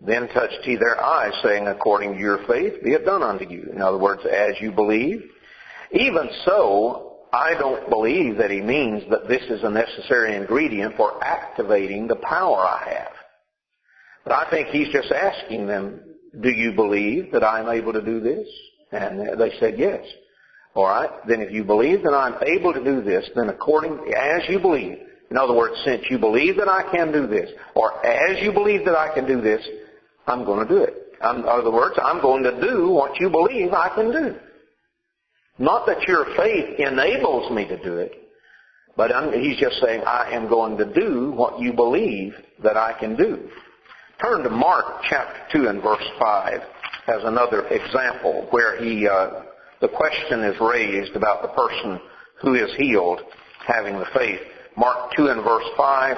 Then 0.00 0.28
touched 0.28 0.60
he 0.64 0.76
their 0.76 1.02
eyes, 1.02 1.32
saying, 1.42 1.68
According 1.68 2.14
to 2.14 2.18
your 2.18 2.38
faith, 2.46 2.82
be 2.82 2.92
it 2.92 3.04
done 3.04 3.22
unto 3.22 3.48
you. 3.48 3.70
In 3.72 3.80
other 3.80 3.98
words, 3.98 4.22
as 4.24 4.54
you 4.60 4.72
believe. 4.72 5.22
Even 5.92 6.28
so, 6.44 7.11
I 7.32 7.54
don't 7.54 7.88
believe 7.88 8.36
that 8.38 8.50
he 8.50 8.60
means 8.60 9.04
that 9.10 9.26
this 9.26 9.42
is 9.48 9.62
a 9.62 9.70
necessary 9.70 10.36
ingredient 10.36 10.96
for 10.96 11.22
activating 11.24 12.06
the 12.06 12.16
power 12.16 12.58
I 12.58 12.94
have. 12.94 13.12
But 14.24 14.34
I 14.34 14.50
think 14.50 14.68
he's 14.68 14.92
just 14.92 15.10
asking 15.10 15.66
them, 15.66 16.00
do 16.40 16.50
you 16.50 16.72
believe 16.72 17.32
that 17.32 17.42
I'm 17.42 17.68
able 17.68 17.94
to 17.94 18.02
do 18.02 18.20
this? 18.20 18.46
And 18.92 19.40
they 19.40 19.52
said 19.58 19.78
yes. 19.78 20.04
All 20.74 20.84
right? 20.84 21.10
Then 21.26 21.40
if 21.40 21.50
you 21.50 21.64
believe 21.64 22.02
that 22.02 22.12
I'm 22.12 22.36
able 22.42 22.74
to 22.74 22.84
do 22.84 23.02
this, 23.02 23.28
then 23.34 23.48
according, 23.48 24.12
as 24.14 24.42
you 24.48 24.58
believe, 24.58 24.98
in 25.30 25.38
other 25.38 25.54
words, 25.54 25.76
since 25.84 26.04
you 26.10 26.18
believe 26.18 26.56
that 26.56 26.68
I 26.68 26.90
can 26.92 27.12
do 27.12 27.26
this, 27.26 27.50
or 27.74 28.04
as 28.04 28.42
you 28.42 28.52
believe 28.52 28.84
that 28.84 28.96
I 28.96 29.14
can 29.14 29.26
do 29.26 29.40
this, 29.40 29.66
I'm 30.26 30.44
going 30.44 30.66
to 30.66 30.74
do 30.74 30.82
it. 30.82 30.94
in 31.22 31.44
other 31.46 31.70
words, 31.70 31.98
I'm 32.02 32.20
going 32.20 32.42
to 32.42 32.60
do 32.60 32.90
what 32.90 33.18
you 33.18 33.30
believe 33.30 33.72
I 33.72 33.88
can 33.94 34.12
do. 34.12 34.36
Not 35.62 35.86
that 35.86 36.02
your 36.08 36.26
faith 36.36 36.80
enables 36.80 37.52
me 37.52 37.68
to 37.68 37.80
do 37.84 37.98
it, 37.98 38.12
but 38.96 39.14
I'm, 39.14 39.32
he's 39.32 39.60
just 39.60 39.76
saying 39.80 40.02
I 40.04 40.32
am 40.32 40.48
going 40.48 40.76
to 40.76 40.92
do 40.92 41.30
what 41.30 41.60
you 41.60 41.72
believe 41.72 42.34
that 42.64 42.76
I 42.76 42.98
can 42.98 43.16
do. 43.16 43.48
Turn 44.20 44.42
to 44.42 44.50
Mark 44.50 45.04
chapter 45.08 45.38
2 45.52 45.68
and 45.68 45.80
verse 45.80 46.02
5 46.18 46.54
as 47.06 47.22
another 47.22 47.68
example 47.68 48.48
where 48.50 48.82
he 48.82 49.06
uh, 49.06 49.42
the 49.80 49.86
question 49.86 50.40
is 50.40 50.56
raised 50.60 51.14
about 51.14 51.42
the 51.42 51.48
person 51.48 52.00
who 52.40 52.54
is 52.54 52.74
healed 52.76 53.20
having 53.64 54.00
the 54.00 54.06
faith. 54.12 54.40
Mark 54.76 55.12
2 55.16 55.28
and 55.28 55.44
verse 55.44 55.64
5, 55.76 56.16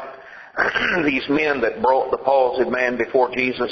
these 1.05 1.29
men 1.29 1.61
that 1.61 1.83
brought 1.83 2.11
the 2.11 2.17
palsied 2.17 2.71
man 2.71 2.97
before 2.97 3.31
Jesus, 3.35 3.71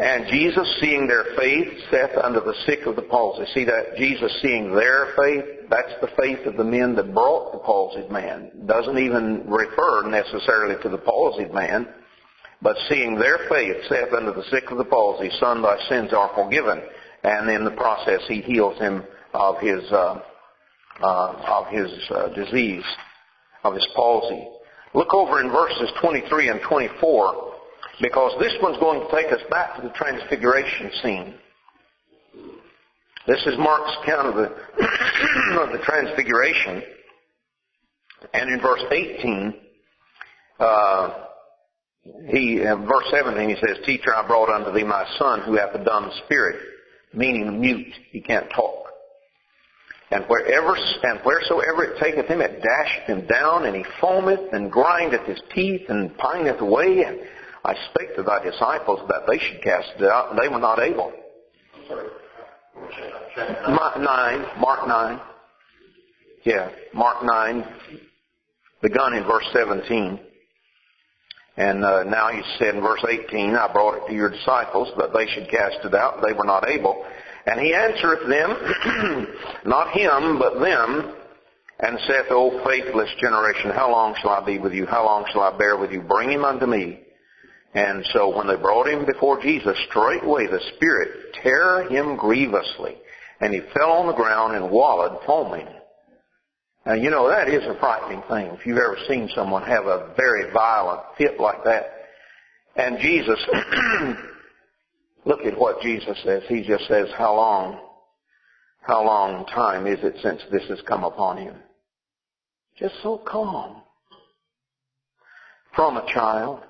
and 0.00 0.26
Jesus, 0.28 0.66
seeing 0.80 1.06
their 1.06 1.24
faith, 1.36 1.68
saith 1.90 2.16
unto 2.22 2.40
the 2.40 2.54
sick 2.66 2.86
of 2.86 2.96
the 2.96 3.02
palsy. 3.02 3.44
See 3.52 3.64
that 3.64 3.96
Jesus 3.98 4.32
seeing 4.40 4.74
their 4.74 5.12
faith, 5.16 5.44
that's 5.68 5.92
the 6.00 6.10
faith 6.18 6.46
of 6.46 6.56
the 6.56 6.64
men 6.64 6.94
that 6.96 7.14
brought 7.14 7.52
the 7.52 7.58
palsied 7.58 8.10
man. 8.10 8.50
Doesn't 8.66 8.98
even 8.98 9.44
refer 9.46 10.08
necessarily 10.08 10.82
to 10.82 10.88
the 10.88 10.98
palsied 10.98 11.52
man, 11.52 11.88
but 12.62 12.76
seeing 12.88 13.16
their 13.16 13.38
faith, 13.48 13.76
saith 13.88 14.12
unto 14.12 14.32
the 14.32 14.48
sick 14.50 14.70
of 14.70 14.78
the 14.78 14.84
palsy, 14.84 15.30
Son, 15.38 15.62
thy 15.62 15.78
sins 15.88 16.12
are 16.12 16.30
forgiven 16.34 16.80
and 17.22 17.50
in 17.50 17.64
the 17.64 17.70
process 17.72 18.20
he 18.28 18.40
heals 18.40 18.78
him 18.78 19.04
of 19.34 19.58
his 19.58 19.82
uh, 19.92 20.20
uh, 21.02 21.62
of 21.62 21.66
his 21.68 21.90
uh, 22.10 22.28
disease, 22.28 22.84
of 23.64 23.74
his 23.74 23.86
palsy. 23.94 24.48
Look 24.92 25.14
over 25.14 25.40
in 25.40 25.50
verses 25.50 25.90
23 26.00 26.48
and 26.48 26.60
24, 26.68 27.49
because 28.00 28.32
this 28.40 28.52
one's 28.62 28.78
going 28.78 29.00
to 29.00 29.10
take 29.14 29.32
us 29.32 29.40
back 29.50 29.76
to 29.76 29.82
the 29.82 29.90
transfiguration 29.90 30.90
scene. 31.02 31.34
This 33.26 33.40
is 33.46 33.58
Mark's 33.58 33.96
account 34.02 34.28
of 34.28 34.34
the, 34.34 34.48
of 35.60 35.72
the 35.72 35.80
transfiguration. 35.84 36.82
And 38.34 38.50
in 38.50 38.60
verse 38.60 38.82
18, 38.90 39.54
uh, 40.58 41.10
he, 42.28 42.64
uh, 42.64 42.76
verse 42.76 43.04
17, 43.10 43.50
he 43.50 43.56
says, 43.56 43.84
Teacher, 43.84 44.14
I 44.14 44.26
brought 44.26 44.48
unto 44.48 44.72
thee 44.72 44.84
my 44.84 45.06
son 45.18 45.42
who 45.42 45.56
hath 45.56 45.74
a 45.74 45.84
dumb 45.84 46.10
spirit 46.24 46.56
meaning 47.12 47.60
mute. 47.60 47.92
He 48.10 48.20
can't 48.20 48.48
talk. 48.54 48.86
And 50.12 50.24
wherever 50.26 50.74
and 50.74 51.20
wheresoever 51.20 51.84
it 51.84 52.00
taketh 52.00 52.26
him, 52.26 52.40
it 52.40 52.62
dasheth 52.62 53.06
him 53.06 53.26
down, 53.26 53.66
and 53.66 53.76
he 53.76 53.84
foameth 54.00 54.52
and 54.52 54.70
grindeth 54.70 55.24
his 55.26 55.40
teeth 55.54 55.82
and 55.88 56.16
pineth 56.18 56.60
away. 56.60 57.04
And 57.04 57.20
I 57.64 57.74
spake 57.90 58.16
to 58.16 58.22
thy 58.22 58.42
disciples 58.42 59.00
that 59.08 59.22
they 59.28 59.38
should 59.38 59.62
cast 59.62 59.90
it 59.98 60.04
out, 60.04 60.30
and 60.30 60.38
they 60.38 60.48
were 60.48 60.60
not 60.60 60.80
able. 60.80 61.12
Mark 63.68 63.98
nine, 63.98 64.44
Mark 64.58 64.88
nine. 64.88 65.20
Yeah, 66.44 66.70
Mark 66.94 67.22
nine, 67.22 67.64
begun 68.82 69.14
in 69.14 69.24
verse 69.24 69.44
seventeen. 69.52 70.20
And 71.56 71.84
uh, 71.84 72.04
now 72.04 72.30
he 72.30 72.40
said 72.58 72.74
in 72.74 72.80
verse 72.80 73.04
18, 73.06 73.54
I 73.54 73.70
brought 73.70 73.96
it 73.96 74.08
to 74.08 74.14
your 74.14 74.30
disciples 74.30 74.88
that 74.96 75.12
they 75.12 75.26
should 75.26 75.50
cast 75.50 75.84
it 75.84 75.94
out. 75.94 76.22
They 76.26 76.32
were 76.32 76.46
not 76.46 76.66
able. 76.66 77.04
And 77.44 77.60
he 77.60 77.74
answereth 77.74 78.26
them, 78.28 79.26
not 79.66 79.90
him, 79.90 80.38
but 80.38 80.58
them, 80.58 81.14
and 81.80 81.98
saith, 82.06 82.26
O 82.30 82.64
faithless 82.64 83.10
generation, 83.20 83.72
how 83.72 83.90
long 83.90 84.14
shall 84.20 84.30
I 84.30 84.44
be 84.44 84.58
with 84.58 84.72
you? 84.72 84.86
How 84.86 85.04
long 85.04 85.26
shall 85.32 85.42
I 85.42 85.56
bear 85.58 85.76
with 85.76 85.90
you? 85.90 86.00
Bring 86.00 86.30
him 86.30 86.44
unto 86.44 86.66
me. 86.66 87.00
And 87.74 88.04
so 88.12 88.36
when 88.36 88.48
they 88.48 88.56
brought 88.56 88.88
him 88.88 89.06
before 89.06 89.40
Jesus, 89.40 89.76
straightway 89.88 90.46
the 90.46 90.60
Spirit 90.76 91.34
tear 91.42 91.88
him 91.88 92.16
grievously, 92.16 92.96
and 93.40 93.54
he 93.54 93.60
fell 93.74 93.92
on 93.92 94.08
the 94.08 94.12
ground 94.12 94.56
and 94.56 94.70
wallowed, 94.70 95.20
foaming. 95.24 95.68
Now 96.84 96.94
you 96.94 97.10
know 97.10 97.28
that 97.28 97.48
is 97.48 97.62
a 97.64 97.78
frightening 97.78 98.22
thing. 98.22 98.46
If 98.58 98.66
you've 98.66 98.78
ever 98.78 98.96
seen 99.08 99.28
someone 99.34 99.62
have 99.62 99.86
a 99.86 100.12
very 100.16 100.50
violent 100.52 101.02
fit 101.16 101.38
like 101.38 101.62
that. 101.64 102.00
And 102.76 102.98
Jesus, 102.98 103.38
look 105.24 105.40
at 105.44 105.58
what 105.58 105.80
Jesus 105.82 106.18
says. 106.24 106.42
He 106.48 106.62
just 106.62 106.86
says, 106.88 107.08
how 107.16 107.36
long, 107.36 107.80
how 108.80 109.04
long 109.04 109.46
time 109.46 109.86
is 109.86 109.98
it 110.02 110.16
since 110.22 110.40
this 110.50 110.66
has 110.68 110.80
come 110.88 111.04
upon 111.04 111.36
him? 111.36 111.54
Just 112.78 112.94
so 113.02 113.18
calm. 113.18 113.82
From 115.76 115.98
a 115.98 116.12
child. 116.12 116.64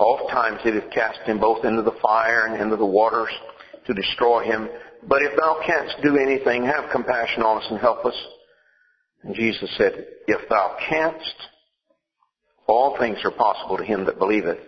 Oft 0.00 0.30
times 0.30 0.60
it 0.64 0.82
hath 0.82 0.90
cast 0.92 1.20
him 1.28 1.38
both 1.38 1.62
into 1.62 1.82
the 1.82 1.98
fire 2.02 2.46
and 2.46 2.60
into 2.60 2.76
the 2.76 2.86
waters 2.86 3.28
to 3.86 3.92
destroy 3.92 4.42
him. 4.42 4.66
But 5.06 5.20
if 5.20 5.36
thou 5.36 5.60
canst 5.64 5.94
do 6.02 6.16
anything, 6.16 6.64
have 6.64 6.90
compassion 6.90 7.42
on 7.42 7.62
us 7.62 7.68
and 7.70 7.78
help 7.78 8.06
us. 8.06 8.14
And 9.22 9.34
Jesus 9.34 9.68
said, 9.76 10.06
If 10.26 10.48
thou 10.48 10.74
canst, 10.88 11.34
all 12.66 12.96
things 12.98 13.18
are 13.24 13.30
possible 13.30 13.76
to 13.76 13.84
him 13.84 14.06
that 14.06 14.18
believeth. 14.18 14.58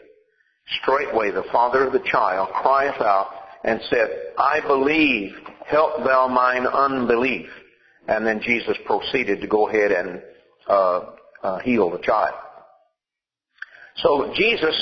Straightway 0.83 1.31
the 1.31 1.45
father 1.51 1.87
of 1.87 1.95
the 1.95 2.05
child 2.05 2.51
crieth 2.51 3.01
out 3.01 3.29
and 3.65 3.81
said, 3.89 4.09
I 4.37 4.61
believe, 4.61 5.33
help 5.67 6.05
thou 6.05 6.29
mine 6.29 6.67
unbelief. 6.67 7.49
And 8.07 8.27
then 8.27 8.43
Jesus 8.43 8.77
proceeded 8.85 9.41
to 9.41 9.47
go 9.47 9.69
ahead 9.69 9.93
and 9.93 10.23
uh, 10.69 11.01
uh, 11.43 11.59
heal 11.61 11.91
the 11.91 11.99
child. 11.99 12.35
So 13.97 14.33
Jesus 14.35 14.75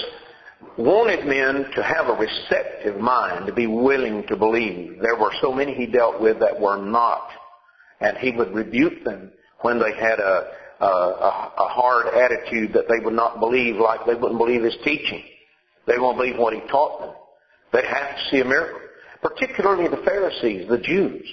wanted 0.79 1.27
men 1.27 1.71
to 1.75 1.83
have 1.83 2.09
a 2.09 2.13
receptive 2.13 3.01
mind, 3.01 3.47
to 3.47 3.53
be 3.53 3.67
willing 3.67 4.27
to 4.29 4.37
believe. 4.37 4.99
There 5.01 5.17
were 5.17 5.33
so 5.41 5.53
many 5.53 5.75
he 5.75 5.87
dealt 5.87 6.21
with 6.21 6.39
that 6.41 6.59
were 6.59 6.77
not, 6.77 7.29
and 8.01 8.17
he 8.19 8.31
would 8.31 8.55
rebuke 8.55 9.05
them 9.05 9.33
when 9.61 9.79
they 9.79 9.93
had 9.93 10.19
a, 10.21 10.47
a, 10.81 10.85
a 10.87 11.69
hard 11.69 12.07
attitude 12.15 12.73
that 12.73 12.89
they 12.89 13.05
would 13.05 13.15
not 13.15 13.41
believe, 13.41 13.77
like 13.77 14.07
they 14.07 14.15
wouldn't 14.15 14.39
believe 14.39 14.63
his 14.63 14.77
teaching. 14.85 15.23
They 15.87 15.99
won't 15.99 16.17
believe 16.17 16.39
what 16.39 16.55
he 16.55 16.61
taught 16.71 17.01
them. 17.01 17.15
They 17.73 17.87
have 17.87 18.17
to 18.17 18.31
see 18.31 18.41
a 18.41 18.45
miracle. 18.45 18.81
Particularly 19.23 19.89
the 19.89 20.03
Pharisees, 20.05 20.69
the 20.69 20.79
Jews. 20.79 21.27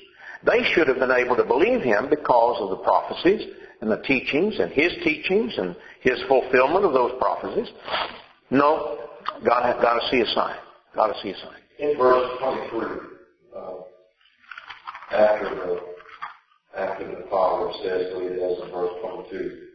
They 0.43 0.63
should 0.73 0.87
have 0.87 0.99
been 0.99 1.11
able 1.11 1.35
to 1.35 1.43
believe 1.43 1.81
him 1.81 2.09
because 2.09 2.57
of 2.59 2.69
the 2.69 2.83
prophecies 2.83 3.49
and 3.81 3.89
the 3.89 4.01
teachings 4.03 4.59
and 4.59 4.71
his 4.71 4.91
teachings 5.03 5.57
and 5.57 5.75
his 6.01 6.21
fulfillment 6.27 6.85
of 6.85 6.93
those 6.93 7.11
prophecies. 7.19 7.69
No, 8.49 9.06
God 9.45 9.81
got 9.81 9.99
to 9.99 10.07
see 10.09 10.21
a 10.21 10.25
sign. 10.33 10.55
Got 10.95 11.07
to 11.07 11.21
see 11.21 11.29
a 11.29 11.37
sign. 11.37 11.61
In 11.79 11.97
verse 11.97 12.29
23, 12.39 12.85
uh, 13.55 13.73
after 15.11 15.55
the 15.55 15.79
after 16.77 17.07
the 17.07 17.27
Father 17.29 17.71
says 17.83 18.13
what 18.13 18.23
he 18.23 18.29
does 18.37 18.57
in 18.63 18.71
verse 18.71 18.91
22, 19.01 19.67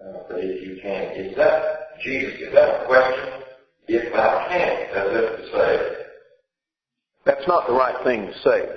uh, 0.00 0.28
that 0.28 0.38
if 0.38 0.68
you 0.68 0.80
can, 0.80 1.12
is 1.16 1.36
that 1.36 2.00
Jesus? 2.02 2.40
Is 2.40 2.52
that 2.54 2.82
a 2.82 2.86
question? 2.86 3.42
If 3.88 4.12
thou 4.12 4.46
canst, 4.48 4.96
as 4.96 5.08
if 5.12 5.36
to 5.36 5.46
say. 5.52 5.96
That's 7.24 7.46
not 7.48 7.66
the 7.66 7.72
right 7.74 7.96
thing 8.04 8.26
to 8.26 8.34
say 8.40 8.68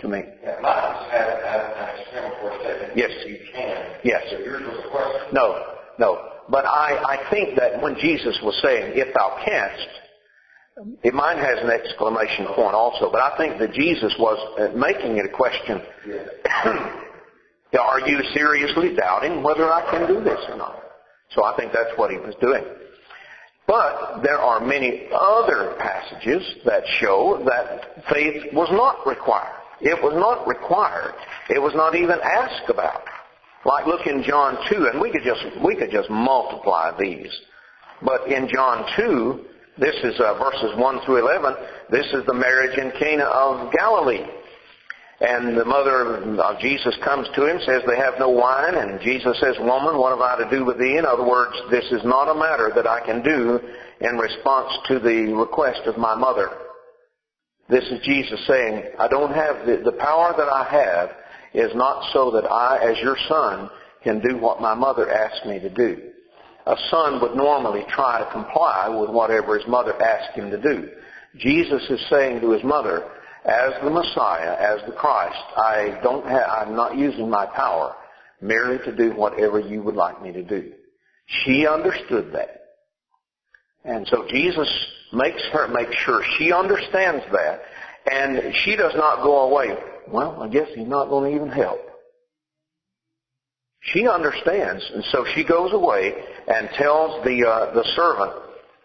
to 0.00 0.08
me. 0.08 0.22
That 0.44 0.62
might 0.62 1.08
have 1.10 1.28
an 1.28 2.00
exclamatory 2.00 2.58
statement. 2.60 2.96
Yes. 2.96 3.10
You 3.26 3.38
can. 3.52 3.84
Yes. 4.04 4.22
So 4.30 4.38
yours 4.38 4.62
was 4.62 4.84
a 4.84 4.90
question. 4.90 5.34
No, 5.34 5.64
no. 5.98 6.33
But 6.48 6.66
I, 6.66 7.18
I 7.18 7.30
think 7.30 7.58
that 7.58 7.80
when 7.82 7.96
Jesus 7.96 8.38
was 8.42 8.58
saying, 8.62 8.92
if 8.96 9.14
thou 9.14 9.40
canst, 9.44 9.88
it 11.02 11.14
mine 11.14 11.38
has 11.38 11.58
an 11.60 11.70
exclamation 11.70 12.46
point 12.54 12.74
also, 12.74 13.10
but 13.10 13.20
I 13.20 13.36
think 13.36 13.58
that 13.58 13.72
Jesus 13.72 14.14
was 14.18 14.38
uh, 14.58 14.76
making 14.76 15.18
it 15.18 15.24
a 15.24 15.28
question. 15.28 15.80
Are 17.78 18.00
you 18.08 18.20
seriously 18.34 18.94
doubting 18.94 19.42
whether 19.42 19.72
I 19.72 19.88
can 19.90 20.06
do 20.08 20.22
this 20.22 20.38
or 20.48 20.56
not? 20.56 20.82
So 21.30 21.44
I 21.44 21.56
think 21.56 21.72
that's 21.72 21.96
what 21.96 22.10
he 22.10 22.18
was 22.18 22.34
doing. 22.40 22.64
But 23.66 24.22
there 24.22 24.38
are 24.38 24.60
many 24.60 25.08
other 25.12 25.74
passages 25.78 26.42
that 26.66 26.82
show 27.00 27.42
that 27.46 28.04
faith 28.12 28.52
was 28.52 28.68
not 28.72 29.06
required. 29.06 29.60
It 29.80 30.02
was 30.02 30.14
not 30.14 30.46
required. 30.46 31.14
It 31.48 31.60
was 31.60 31.72
not 31.74 31.94
even 31.94 32.18
asked 32.22 32.68
about. 32.68 33.02
Like 33.64 33.86
look 33.86 34.06
in 34.06 34.22
John 34.22 34.58
2, 34.70 34.90
and 34.92 35.00
we 35.00 35.10
could 35.10 35.22
just, 35.24 35.42
we 35.64 35.74
could 35.74 35.90
just 35.90 36.10
multiply 36.10 36.92
these. 36.98 37.32
But 38.02 38.28
in 38.28 38.48
John 38.52 38.84
2, 38.96 39.44
this 39.78 39.94
is 40.04 40.20
uh, 40.20 40.34
verses 40.34 40.76
1 40.76 41.00
through 41.04 41.26
11, 41.26 41.54
this 41.90 42.06
is 42.12 42.26
the 42.26 42.34
marriage 42.34 42.78
in 42.78 42.92
Cana 42.98 43.24
of 43.24 43.72
Galilee. 43.72 44.24
And 45.20 45.56
the 45.56 45.64
mother 45.64 46.16
of 46.40 46.58
Jesus 46.60 46.94
comes 47.04 47.26
to 47.34 47.46
him, 47.46 47.58
says 47.64 47.82
they 47.86 47.96
have 47.96 48.14
no 48.18 48.28
wine, 48.28 48.74
and 48.74 49.00
Jesus 49.00 49.38
says, 49.40 49.56
Woman, 49.60 49.96
what 49.96 50.10
have 50.10 50.20
I 50.20 50.44
to 50.44 50.50
do 50.50 50.64
with 50.64 50.78
thee? 50.78 50.98
In 50.98 51.06
other 51.06 51.26
words, 51.26 51.56
this 51.70 51.84
is 51.92 52.04
not 52.04 52.28
a 52.28 52.38
matter 52.38 52.72
that 52.74 52.86
I 52.86 53.00
can 53.06 53.22
do 53.22 53.60
in 54.00 54.18
response 54.18 54.72
to 54.88 54.98
the 54.98 55.32
request 55.32 55.82
of 55.86 55.96
my 55.96 56.14
mother. 56.14 56.50
This 57.68 57.84
is 57.84 58.04
Jesus 58.04 58.44
saying, 58.46 58.82
I 58.98 59.08
don't 59.08 59.32
have, 59.32 59.66
the, 59.66 59.80
the 59.84 59.96
power 59.98 60.34
that 60.36 60.48
I 60.48 60.68
have 60.70 61.10
is 61.54 61.74
not 61.74 62.12
so 62.12 62.30
that 62.32 62.50
I, 62.50 62.78
as 62.82 62.98
your 62.98 63.16
son, 63.28 63.70
can 64.02 64.20
do 64.20 64.36
what 64.36 64.60
my 64.60 64.74
mother 64.74 65.10
asked 65.10 65.46
me 65.46 65.58
to 65.60 65.70
do. 65.70 66.10
A 66.66 66.76
son 66.90 67.20
would 67.20 67.36
normally 67.36 67.84
try 67.88 68.20
to 68.20 68.32
comply 68.32 68.88
with 68.88 69.10
whatever 69.10 69.58
his 69.58 69.66
mother 69.68 70.00
asked 70.02 70.36
him 70.36 70.50
to 70.50 70.60
do. 70.60 70.90
Jesus 71.36 71.82
is 71.90 72.00
saying 72.10 72.40
to 72.40 72.50
his 72.50 72.64
mother, 72.64 73.10
as 73.44 73.72
the 73.82 73.90
Messiah, 73.90 74.56
as 74.58 74.80
the 74.86 74.92
Christ, 74.92 75.36
I 75.56 75.98
don't 76.02 76.26
have, 76.26 76.48
I'm 76.48 76.74
not 76.74 76.96
using 76.96 77.28
my 77.28 77.46
power 77.46 77.94
merely 78.40 78.78
to 78.84 78.96
do 78.96 79.14
whatever 79.14 79.60
you 79.60 79.82
would 79.82 79.94
like 79.94 80.22
me 80.22 80.32
to 80.32 80.42
do. 80.42 80.72
She 81.44 81.66
understood 81.66 82.32
that. 82.32 82.60
And 83.84 84.06
so 84.08 84.26
Jesus 84.30 84.68
makes 85.12 85.42
her 85.52 85.68
make 85.68 85.92
sure 85.92 86.22
she 86.38 86.52
understands 86.52 87.24
that 87.32 87.60
and 88.10 88.54
she 88.64 88.76
does 88.76 88.94
not 88.94 89.22
go 89.22 89.50
away. 89.50 89.76
Well, 90.08 90.42
I 90.42 90.48
guess 90.48 90.68
he's 90.74 90.88
not 90.88 91.08
going 91.08 91.30
to 91.30 91.36
even 91.36 91.50
help. 91.50 91.80
She 93.92 94.08
understands, 94.08 94.82
and 94.94 95.04
so 95.12 95.26
she 95.34 95.44
goes 95.44 95.72
away 95.72 96.14
and 96.48 96.70
tells 96.78 97.22
the 97.24 97.46
uh, 97.46 97.74
the 97.74 97.84
servant, 97.94 98.32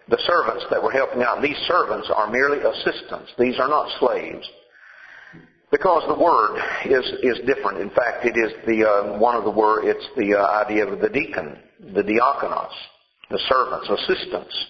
the 0.09 0.19
servants 0.27 0.65
that 0.71 0.83
were 0.83 0.91
helping 0.91 1.23
out. 1.23 1.41
These 1.41 1.57
servants 1.67 2.09
are 2.13 2.29
merely 2.29 2.59
assistants. 2.59 3.31
These 3.37 3.59
are 3.59 3.69
not 3.69 3.89
slaves, 3.99 4.45
because 5.71 6.03
the 6.07 6.21
word 6.21 6.59
is 6.85 7.05
is 7.23 7.45
different. 7.47 7.79
In 7.79 7.89
fact, 7.91 8.25
it 8.25 8.35
is 8.35 8.51
the 8.67 8.85
uh, 8.85 9.17
one 9.17 9.37
of 9.37 9.45
the 9.45 9.51
word. 9.51 9.85
It's 9.85 10.05
the 10.17 10.35
uh, 10.37 10.65
idea 10.65 10.85
of 10.85 10.99
the 10.99 11.09
deacon, 11.09 11.57
the 11.93 12.03
diakonos, 12.03 12.73
the 13.31 13.39
servants, 13.47 13.89
assistants. 13.89 14.65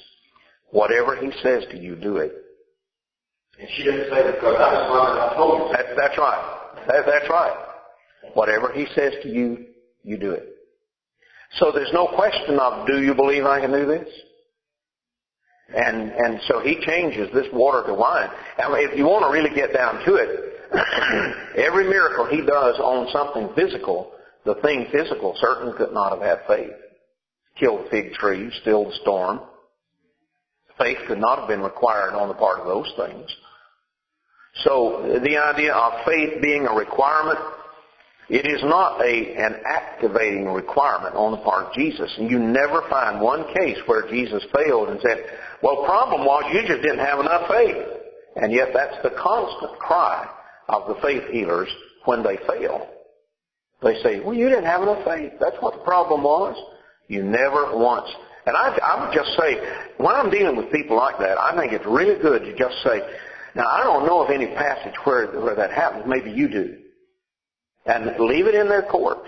Whatever 0.71 1.15
he 1.15 1.31
says 1.41 1.63
to 1.71 1.77
you, 1.79 1.95
do 1.95 2.17
it. 2.17 2.33
And 3.59 3.67
she 3.75 3.83
didn't 3.83 4.09
say 4.09 4.31
because 4.31 4.55
I 4.57 4.71
was 4.73 4.87
wondering, 4.89 5.19
I 5.19 5.35
told 5.35 5.59
you. 5.59 5.77
That, 5.77 5.95
that's 5.97 6.17
right. 6.17 6.59
That, 6.87 7.05
that's 7.05 7.29
right. 7.29 7.57
Whatever 8.33 8.71
he 8.73 8.85
says 8.95 9.13
to 9.23 9.29
you, 9.29 9.65
you 10.03 10.17
do 10.17 10.31
it. 10.31 10.47
So 11.57 11.71
there's 11.73 11.91
no 11.93 12.07
question 12.07 12.57
of, 12.59 12.87
do 12.87 13.01
you 13.01 13.13
believe 13.13 13.43
I 13.43 13.59
can 13.59 13.71
do 13.71 13.85
this? 13.85 14.07
And, 15.75 16.11
and 16.11 16.39
so 16.47 16.61
he 16.61 16.79
changes 16.85 17.29
this 17.33 17.47
water 17.53 17.85
to 17.87 17.93
wine. 17.93 18.29
And 18.57 18.73
if 18.77 18.97
you 18.97 19.05
want 19.05 19.25
to 19.25 19.31
really 19.31 19.53
get 19.53 19.73
down 19.73 20.03
to 20.05 20.15
it, 20.15 20.49
every 21.57 21.87
miracle 21.89 22.25
he 22.25 22.41
does 22.41 22.79
on 22.79 23.07
something 23.11 23.49
physical, 23.55 24.11
the 24.45 24.55
thing 24.55 24.87
physical 24.91 25.35
certainly 25.39 25.77
could 25.77 25.93
not 25.93 26.11
have 26.11 26.21
had 26.21 26.47
faith. 26.47 26.71
Kill 27.59 27.83
the 27.83 27.89
fig 27.89 28.13
tree, 28.13 28.51
still 28.61 28.85
the 28.85 28.95
storm. 29.01 29.41
Faith 30.77 30.97
could 31.07 31.19
not 31.19 31.39
have 31.39 31.47
been 31.47 31.61
required 31.61 32.13
on 32.13 32.29
the 32.29 32.35
part 32.35 32.59
of 32.59 32.65
those 32.65 32.91
things. 32.95 33.29
So 34.63 35.19
the 35.23 35.37
idea 35.37 35.73
of 35.73 36.05
faith 36.05 36.41
being 36.41 36.67
a 36.67 36.73
requirement 36.73 37.39
it 38.29 38.45
is 38.45 38.61
not 38.63 39.01
a, 39.01 39.35
an 39.35 39.55
activating 39.65 40.45
requirement 40.45 41.15
on 41.15 41.31
the 41.31 41.37
part 41.37 41.65
of 41.65 41.73
Jesus. 41.73 42.13
And 42.17 42.29
you 42.29 42.37
never 42.37 42.83
find 42.87 43.19
one 43.19 43.43
case 43.55 43.77
where 43.87 44.07
Jesus 44.07 44.45
failed 44.53 44.89
and 44.89 44.99
said, 45.01 45.25
well, 45.63 45.83
problem 45.83 46.25
was 46.25 46.43
you 46.53 46.61
just 46.61 46.83
didn't 46.83 47.03
have 47.03 47.19
enough 47.19 47.49
faith. 47.49 47.75
And 48.35 48.53
yet 48.53 48.69
that's 48.71 49.01
the 49.01 49.17
constant 49.17 49.79
cry 49.79 50.29
of 50.69 50.87
the 50.87 51.01
faith 51.01 51.23
healers 51.31 51.69
when 52.05 52.21
they 52.21 52.37
fail. 52.47 52.87
They 53.81 53.99
say, 54.03 54.19
well, 54.19 54.35
you 54.35 54.47
didn't 54.47 54.65
have 54.65 54.83
enough 54.83 55.03
faith. 55.05 55.33
That's 55.39 55.57
what 55.59 55.73
the 55.73 55.83
problem 55.83 56.21
was. 56.21 56.55
You 57.07 57.23
never 57.23 57.75
once. 57.75 58.09
And 58.45 58.55
I, 58.55 58.77
I 58.77 59.03
would 59.03 59.13
just 59.13 59.31
say, 59.39 59.57
when 59.97 60.13
I'm 60.13 60.29
dealing 60.29 60.55
with 60.55 60.71
people 60.71 60.97
like 60.97 61.17
that, 61.17 61.39
I 61.39 61.57
think 61.57 61.73
it's 61.73 61.85
really 61.85 62.21
good 62.21 62.43
to 62.43 62.55
just 62.55 62.75
say, 62.83 63.01
now 63.55 63.67
I 63.67 63.83
don't 63.83 64.05
know 64.05 64.23
of 64.23 64.29
any 64.29 64.47
passage 64.47 64.93
where, 65.03 65.27
where 65.39 65.55
that 65.55 65.71
happens. 65.71 66.05
Maybe 66.07 66.31
you 66.31 66.47
do 66.47 66.77
and 67.85 68.05
leave 68.19 68.45
it 68.45 68.55
in 68.55 68.67
their 68.67 68.83
court 68.83 69.19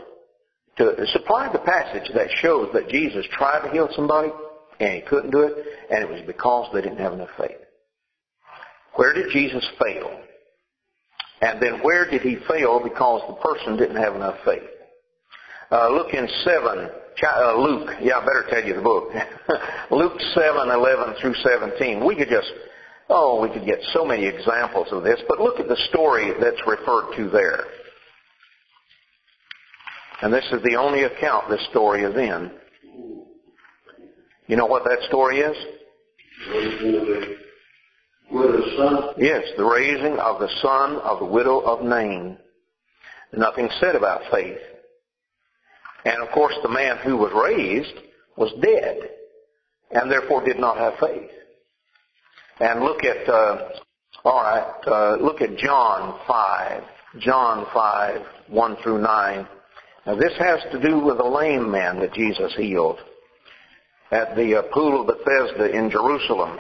to 0.77 1.05
supply 1.07 1.51
the 1.51 1.59
passage 1.59 2.09
that 2.13 2.27
shows 2.41 2.69
that 2.73 2.89
Jesus 2.89 3.25
tried 3.31 3.65
to 3.65 3.71
heal 3.71 3.89
somebody 3.95 4.31
and 4.79 4.93
he 4.95 5.01
couldn't 5.01 5.31
do 5.31 5.41
it, 5.41 5.53
and 5.91 6.03
it 6.03 6.09
was 6.09 6.21
because 6.25 6.69
they 6.73 6.81
didn't 6.81 6.97
have 6.97 7.13
enough 7.13 7.29
faith. 7.37 7.57
Where 8.95 9.13
did 9.13 9.31
Jesus 9.31 9.63
fail? 9.83 10.19
And 11.41 11.61
then 11.61 11.83
where 11.83 12.09
did 12.09 12.21
he 12.21 12.37
fail 12.47 12.81
because 12.83 13.21
the 13.27 13.35
person 13.35 13.77
didn't 13.77 13.97
have 13.97 14.15
enough 14.15 14.37
faith? 14.43 14.63
Uh, 15.71 15.89
look 15.89 16.13
in 16.13 16.27
7, 16.43 16.89
uh, 17.23 17.55
Luke, 17.57 17.89
yeah, 18.01 18.17
I 18.17 18.25
better 18.25 18.45
tell 18.49 18.63
you 18.63 18.75
the 18.75 18.81
book. 18.81 19.09
Luke 19.91 20.19
7, 20.33 20.69
11 20.69 21.15
through 21.21 21.35
17. 21.35 22.05
We 22.05 22.15
could 22.15 22.29
just, 22.29 22.51
oh, 23.11 23.41
we 23.41 23.49
could 23.49 23.65
get 23.65 23.79
so 23.93 24.05
many 24.05 24.25
examples 24.25 24.87
of 24.91 25.03
this, 25.03 25.19
but 25.27 25.39
look 25.39 25.59
at 25.59 25.67
the 25.67 25.77
story 25.89 26.31
that's 26.39 26.61
referred 26.65 27.15
to 27.17 27.29
there. 27.29 27.65
And 30.21 30.33
this 30.33 30.45
is 30.51 30.61
the 30.63 30.75
only 30.75 31.03
account 31.03 31.49
this 31.49 31.65
story 31.69 32.03
is 32.03 32.15
in. 32.15 32.51
You 34.47 34.55
know 34.55 34.65
what 34.65 34.83
that 34.85 34.99
story 35.07 35.39
is? 35.39 35.57
Yes, 39.17 39.43
the 39.57 39.65
raising 39.65 40.17
of 40.19 40.39
the 40.39 40.49
son 40.61 40.97
of 40.97 41.19
the 41.19 41.25
widow 41.25 41.59
of 41.59 41.83
Nain. 41.83 42.37
Nothing 43.33 43.69
said 43.79 43.95
about 43.95 44.21
faith. 44.31 44.59
And 46.05 46.21
of 46.23 46.31
course 46.31 46.55
the 46.63 46.69
man 46.69 46.97
who 46.97 47.17
was 47.17 47.31
raised 47.33 47.93
was 48.37 48.51
dead 48.61 49.09
and 49.91 50.09
therefore 50.09 50.43
did 50.43 50.59
not 50.59 50.77
have 50.77 50.93
faith. 50.99 51.29
And 52.61 52.81
look 52.81 53.03
at, 53.03 53.27
uh, 53.27 53.69
all 54.23 54.43
right, 54.43 54.73
uh, 54.85 55.15
look 55.19 55.41
at 55.41 55.57
John 55.57 56.19
5. 56.27 56.83
John 57.17 57.65
5, 57.73 58.21
1 58.49 58.77
through 58.83 59.01
9. 59.01 59.47
Now 60.05 60.15
this 60.15 60.33
has 60.37 60.59
to 60.71 60.79
do 60.79 60.99
with 60.99 61.19
a 61.19 61.27
lame 61.27 61.71
man 61.71 61.99
that 62.01 62.13
Jesus 62.13 62.53
healed 62.55 62.99
at 64.11 64.35
the 64.35 64.59
uh, 64.59 64.61
pool 64.73 65.01
of 65.01 65.07
Bethesda 65.07 65.75
in 65.75 65.89
Jerusalem. 65.89 66.59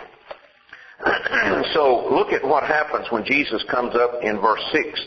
so 1.75 2.09
look 2.11 2.33
at 2.33 2.43
what 2.43 2.63
happens 2.63 3.05
when 3.11 3.23
Jesus 3.23 3.63
comes 3.69 3.93
up 3.93 4.23
in 4.23 4.41
verse 4.41 4.63
6. 4.71 5.05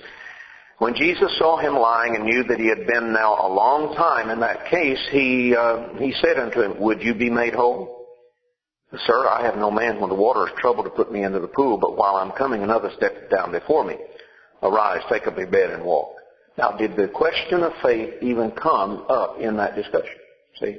When 0.78 0.94
Jesus 0.94 1.36
saw 1.38 1.58
him 1.58 1.74
lying 1.74 2.14
and 2.14 2.24
knew 2.24 2.44
that 2.44 2.60
he 2.60 2.68
had 2.68 2.86
been 2.86 3.12
now 3.12 3.34
a 3.34 3.50
long 3.52 3.96
time 3.96 4.30
in 4.30 4.38
that 4.40 4.66
case, 4.70 5.00
he, 5.10 5.56
uh, 5.56 5.88
he 5.98 6.14
said 6.22 6.38
unto 6.38 6.62
him, 6.62 6.78
Would 6.78 7.02
you 7.02 7.14
be 7.14 7.30
made 7.30 7.54
whole? 7.54 8.03
Sir, 9.06 9.26
I 9.28 9.42
have 9.42 9.56
no 9.56 9.70
man 9.70 10.00
when 10.00 10.10
the 10.10 10.16
water 10.16 10.46
is 10.46 10.52
troubled 10.58 10.86
to 10.86 10.90
put 10.90 11.12
me 11.12 11.22
into 11.22 11.40
the 11.40 11.48
pool, 11.48 11.78
but 11.78 11.96
while 11.96 12.16
I'm 12.16 12.32
coming 12.32 12.62
another 12.62 12.90
stepped 12.96 13.30
down 13.30 13.52
before 13.52 13.84
me. 13.84 13.96
Arise, 14.62 15.02
take 15.10 15.26
up 15.26 15.36
your 15.36 15.46
bed 15.46 15.70
and 15.70 15.84
walk. 15.84 16.14
Now, 16.56 16.72
did 16.72 16.96
the 16.96 17.08
question 17.08 17.62
of 17.62 17.72
faith 17.82 18.14
even 18.22 18.52
come 18.52 19.04
up 19.08 19.38
in 19.40 19.56
that 19.56 19.74
discussion? 19.74 20.14
See? 20.60 20.78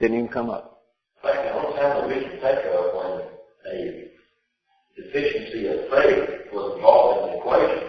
Didn't 0.00 0.16
even 0.16 0.28
come 0.28 0.50
up. 0.50 0.82
In 1.24 1.30
fact, 1.30 1.42
the 1.44 1.54
only 1.54 1.76
time 1.78 2.00
that 2.00 2.08
we 2.08 2.22
can 2.22 2.40
think 2.40 2.64
of 2.66 2.94
when 2.94 3.22
a 3.72 4.08
deficiency 4.96 5.66
of 5.66 5.90
faith 5.90 6.52
was 6.52 6.76
involved 6.76 7.28
in 7.28 7.32
the 7.32 7.38
equation 7.38 7.88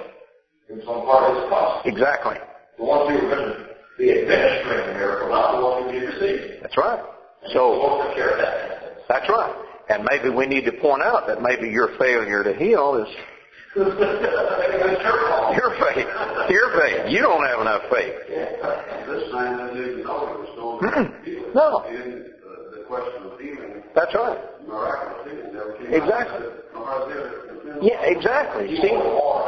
it 0.70 0.76
was 0.76 0.86
on 0.88 1.06
part 1.06 1.32
of 1.32 1.44
the 1.44 1.48
cost. 1.48 1.88
Exactly. 1.88 2.36
The 2.78 2.84
ones 2.84 3.08
who 3.10 3.26
were 3.26 3.36
going 3.36 3.48
to 3.48 3.68
be 3.98 4.12
administering 4.12 4.88
the 4.88 4.94
miracle, 5.00 5.30
not 5.30 5.56
the 5.56 5.64
ones 5.64 5.86
who 5.86 5.92
did 6.00 6.04
receive. 6.12 6.62
That's 6.62 6.76
right. 6.78 7.00
And 7.44 7.54
So, 7.54 7.72
the 7.72 7.78
Lord 7.78 8.08
took 8.08 8.16
care 8.18 8.32
of 8.36 8.38
that. 8.40 9.08
that's 9.08 9.30
right. 9.30 9.56
And 9.90 10.04
maybe 10.10 10.30
we 10.30 10.46
need 10.46 10.66
to 10.66 10.72
point 10.74 11.02
out 11.02 11.28
that 11.28 11.42
maybe 11.42 11.70
your 11.70 11.98
failure 11.98 12.44
to 12.44 12.54
heal 12.54 12.96
is 12.96 13.08
your 13.78 15.72
faith. 15.80 16.08
Your 16.50 16.72
faith. 16.80 17.10
You 17.12 17.20
don't 17.22 17.46
have 17.46 17.62
enough 17.62 17.84
faith. 17.92 18.14
This 18.28 19.34
man 19.34 19.74
didn't 19.76 20.04
know 20.04 20.34
it 20.34 20.40
was 20.40 20.50
going 20.56 20.80
to 20.94 21.12
heal. 21.24 21.52
No. 21.54 21.84
The 21.88 22.84
question 22.88 23.24
of 23.24 23.40
healing, 23.40 23.84
That's 23.96 24.14
right. 24.16 24.40
miraculous 24.68 25.32
healing 25.32 25.54
never 25.54 25.74
came 25.78 25.94
Exactly. 25.94 26.48
Exactly. 26.48 27.48
Yeah, 27.82 28.02
exactly. 28.02 28.68
See? 28.78 28.88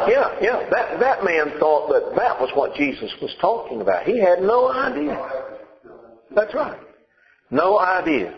Yeah, 0.07 0.35
yeah. 0.41 0.69
That 0.69 0.99
that 0.99 1.23
man 1.23 1.51
thought 1.59 1.89
that 1.89 2.13
that 2.15 2.39
was 2.39 2.51
what 2.53 2.75
Jesus 2.75 3.11
was 3.21 3.33
talking 3.41 3.81
about. 3.81 4.05
He 4.05 4.19
had 4.19 4.41
no 4.41 4.71
idea. 4.71 5.17
That's 6.35 6.53
right. 6.53 6.79
No 7.49 7.79
idea. 7.79 8.33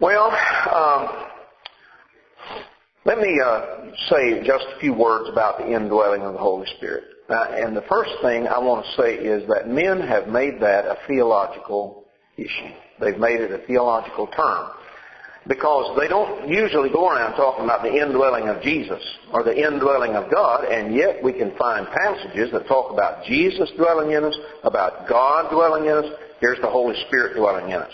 Well, 0.00 0.26
um, 0.74 1.08
let 3.04 3.18
me 3.18 3.40
uh, 3.40 3.92
say 4.10 4.44
just 4.44 4.64
a 4.76 4.80
few 4.80 4.92
words 4.92 5.28
about 5.30 5.58
the 5.58 5.72
indwelling 5.72 6.22
of 6.22 6.32
the 6.32 6.38
Holy 6.38 6.66
Spirit. 6.78 7.04
Uh, 7.30 7.46
and 7.50 7.76
the 7.76 7.84
first 7.88 8.10
thing 8.20 8.48
I 8.48 8.58
want 8.58 8.84
to 8.84 9.02
say 9.02 9.14
is 9.14 9.48
that 9.48 9.68
men 9.68 10.00
have 10.00 10.26
made 10.26 10.60
that 10.60 10.84
a 10.84 10.98
theological 11.06 12.06
issue. 12.36 12.74
They've 13.00 13.18
made 13.18 13.40
it 13.40 13.52
a 13.52 13.64
theological 13.66 14.26
term. 14.26 14.70
Because 15.46 15.96
they 16.00 16.08
don't 16.08 16.48
usually 16.48 16.90
go 16.90 17.08
around 17.10 17.36
talking 17.36 17.64
about 17.64 17.82
the 17.82 17.94
indwelling 17.94 18.48
of 18.48 18.62
Jesus 18.62 19.02
or 19.32 19.44
the 19.44 19.54
indwelling 19.56 20.16
of 20.16 20.28
God, 20.32 20.64
and 20.64 20.92
yet 20.92 21.22
we 21.22 21.34
can 21.34 21.54
find 21.56 21.86
passages 21.86 22.50
that 22.50 22.66
talk 22.66 22.92
about 22.92 23.24
Jesus 23.26 23.70
dwelling 23.76 24.10
in 24.10 24.24
us, 24.24 24.36
about 24.64 25.08
God 25.08 25.52
dwelling 25.52 25.84
in 25.84 25.92
us. 25.92 26.06
Here's 26.40 26.60
the 26.60 26.70
Holy 26.70 26.96
Spirit 27.06 27.36
dwelling 27.36 27.66
in 27.66 27.76
us. 27.76 27.92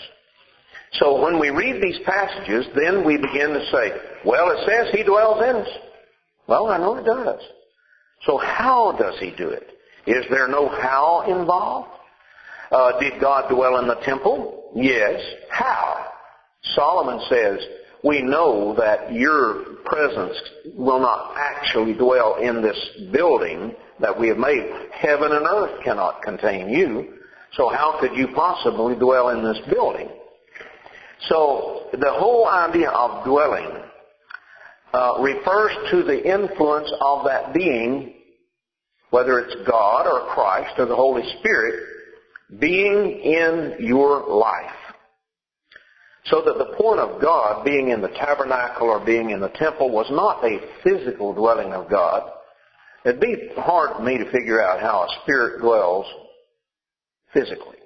So 0.93 1.21
when 1.21 1.39
we 1.39 1.49
read 1.49 1.81
these 1.81 1.99
passages, 2.05 2.65
then 2.75 3.05
we 3.05 3.17
begin 3.17 3.49
to 3.49 3.65
say, 3.71 3.93
well, 4.25 4.51
it 4.51 4.67
says 4.67 4.93
He 4.93 5.03
dwells 5.03 5.41
in 5.41 5.55
us. 5.55 5.69
Well, 6.47 6.67
I 6.67 6.77
know 6.77 6.97
it 6.97 7.05
does. 7.05 7.41
So 8.25 8.37
how 8.37 8.91
does 8.93 9.17
He 9.19 9.31
do 9.31 9.49
it? 9.49 9.69
Is 10.05 10.25
there 10.29 10.47
no 10.47 10.67
how 10.67 11.21
involved? 11.27 11.89
Uh, 12.71 12.99
did 12.99 13.19
God 13.19 13.49
dwell 13.49 13.77
in 13.79 13.87
the 13.87 13.95
temple? 13.95 14.71
Yes. 14.75 15.21
How? 15.49 16.11
Solomon 16.75 17.21
says, 17.29 17.59
we 18.03 18.21
know 18.21 18.73
that 18.75 19.13
your 19.13 19.63
presence 19.85 20.37
will 20.75 20.99
not 20.99 21.33
actually 21.37 21.93
dwell 21.93 22.35
in 22.35 22.61
this 22.61 22.79
building 23.11 23.75
that 23.99 24.19
we 24.19 24.27
have 24.29 24.37
made. 24.37 24.71
Heaven 24.91 25.31
and 25.31 25.45
earth 25.45 25.83
cannot 25.83 26.21
contain 26.21 26.69
you. 26.69 27.13
So 27.53 27.69
how 27.69 27.99
could 27.99 28.15
you 28.15 28.29
possibly 28.29 28.95
dwell 28.95 29.29
in 29.29 29.43
this 29.43 29.59
building? 29.69 30.09
So 31.29 31.87
the 31.93 32.11
whole 32.11 32.47
idea 32.47 32.89
of 32.89 33.25
dwelling 33.25 33.69
uh, 34.93 35.17
refers 35.21 35.71
to 35.91 36.03
the 36.03 36.27
influence 36.27 36.91
of 36.99 37.25
that 37.25 37.53
being, 37.53 38.13
whether 39.11 39.39
it's 39.39 39.55
God 39.69 40.07
or 40.07 40.33
Christ 40.33 40.73
or 40.77 40.85
the 40.85 40.95
Holy 40.95 41.23
Spirit, 41.39 41.83
being 42.59 43.21
in 43.21 43.75
your 43.79 44.27
life. 44.27 44.71
So 46.25 46.41
that 46.45 46.57
the 46.57 46.75
point 46.77 46.99
of 46.99 47.21
God 47.21 47.63
being 47.65 47.89
in 47.89 48.01
the 48.01 48.09
tabernacle 48.09 48.87
or 48.87 49.03
being 49.03 49.31
in 49.31 49.39
the 49.39 49.49
temple 49.49 49.89
was 49.89 50.05
not 50.11 50.43
a 50.43 50.59
physical 50.83 51.33
dwelling 51.33 51.73
of 51.73 51.89
God. 51.89 52.29
It'd 53.05 53.19
be 53.19 53.49
hard 53.57 53.97
for 53.97 54.03
me 54.03 54.17
to 54.17 54.31
figure 54.31 54.61
out 54.61 54.79
how 54.79 55.03
a 55.03 55.21
spirit 55.23 55.61
dwells 55.61 56.05
physically. 57.33 57.80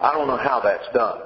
I 0.00 0.12
don't 0.12 0.26
know 0.26 0.36
how 0.36 0.60
that's 0.60 0.92
done. 0.94 1.20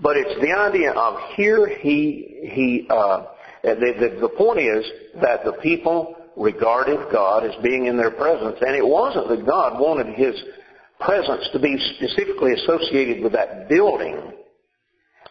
But 0.00 0.16
it's 0.16 0.40
the 0.40 0.52
idea 0.52 0.92
of 0.92 1.18
here 1.34 1.66
he, 1.66 2.50
he, 2.52 2.86
uh, 2.88 3.24
the, 3.62 3.74
the, 3.74 4.20
the 4.20 4.28
point 4.28 4.60
is 4.60 4.84
that 5.20 5.44
the 5.44 5.52
people 5.62 6.16
regarded 6.36 6.98
God 7.12 7.44
as 7.44 7.54
being 7.62 7.86
in 7.86 7.96
their 7.96 8.12
presence, 8.12 8.56
and 8.60 8.76
it 8.76 8.86
wasn't 8.86 9.28
that 9.28 9.46
God 9.46 9.80
wanted 9.80 10.14
his 10.14 10.34
presence 11.00 11.48
to 11.52 11.58
be 11.58 11.76
specifically 11.96 12.52
associated 12.54 13.22
with 13.22 13.32
that 13.32 13.68
building 13.68 14.32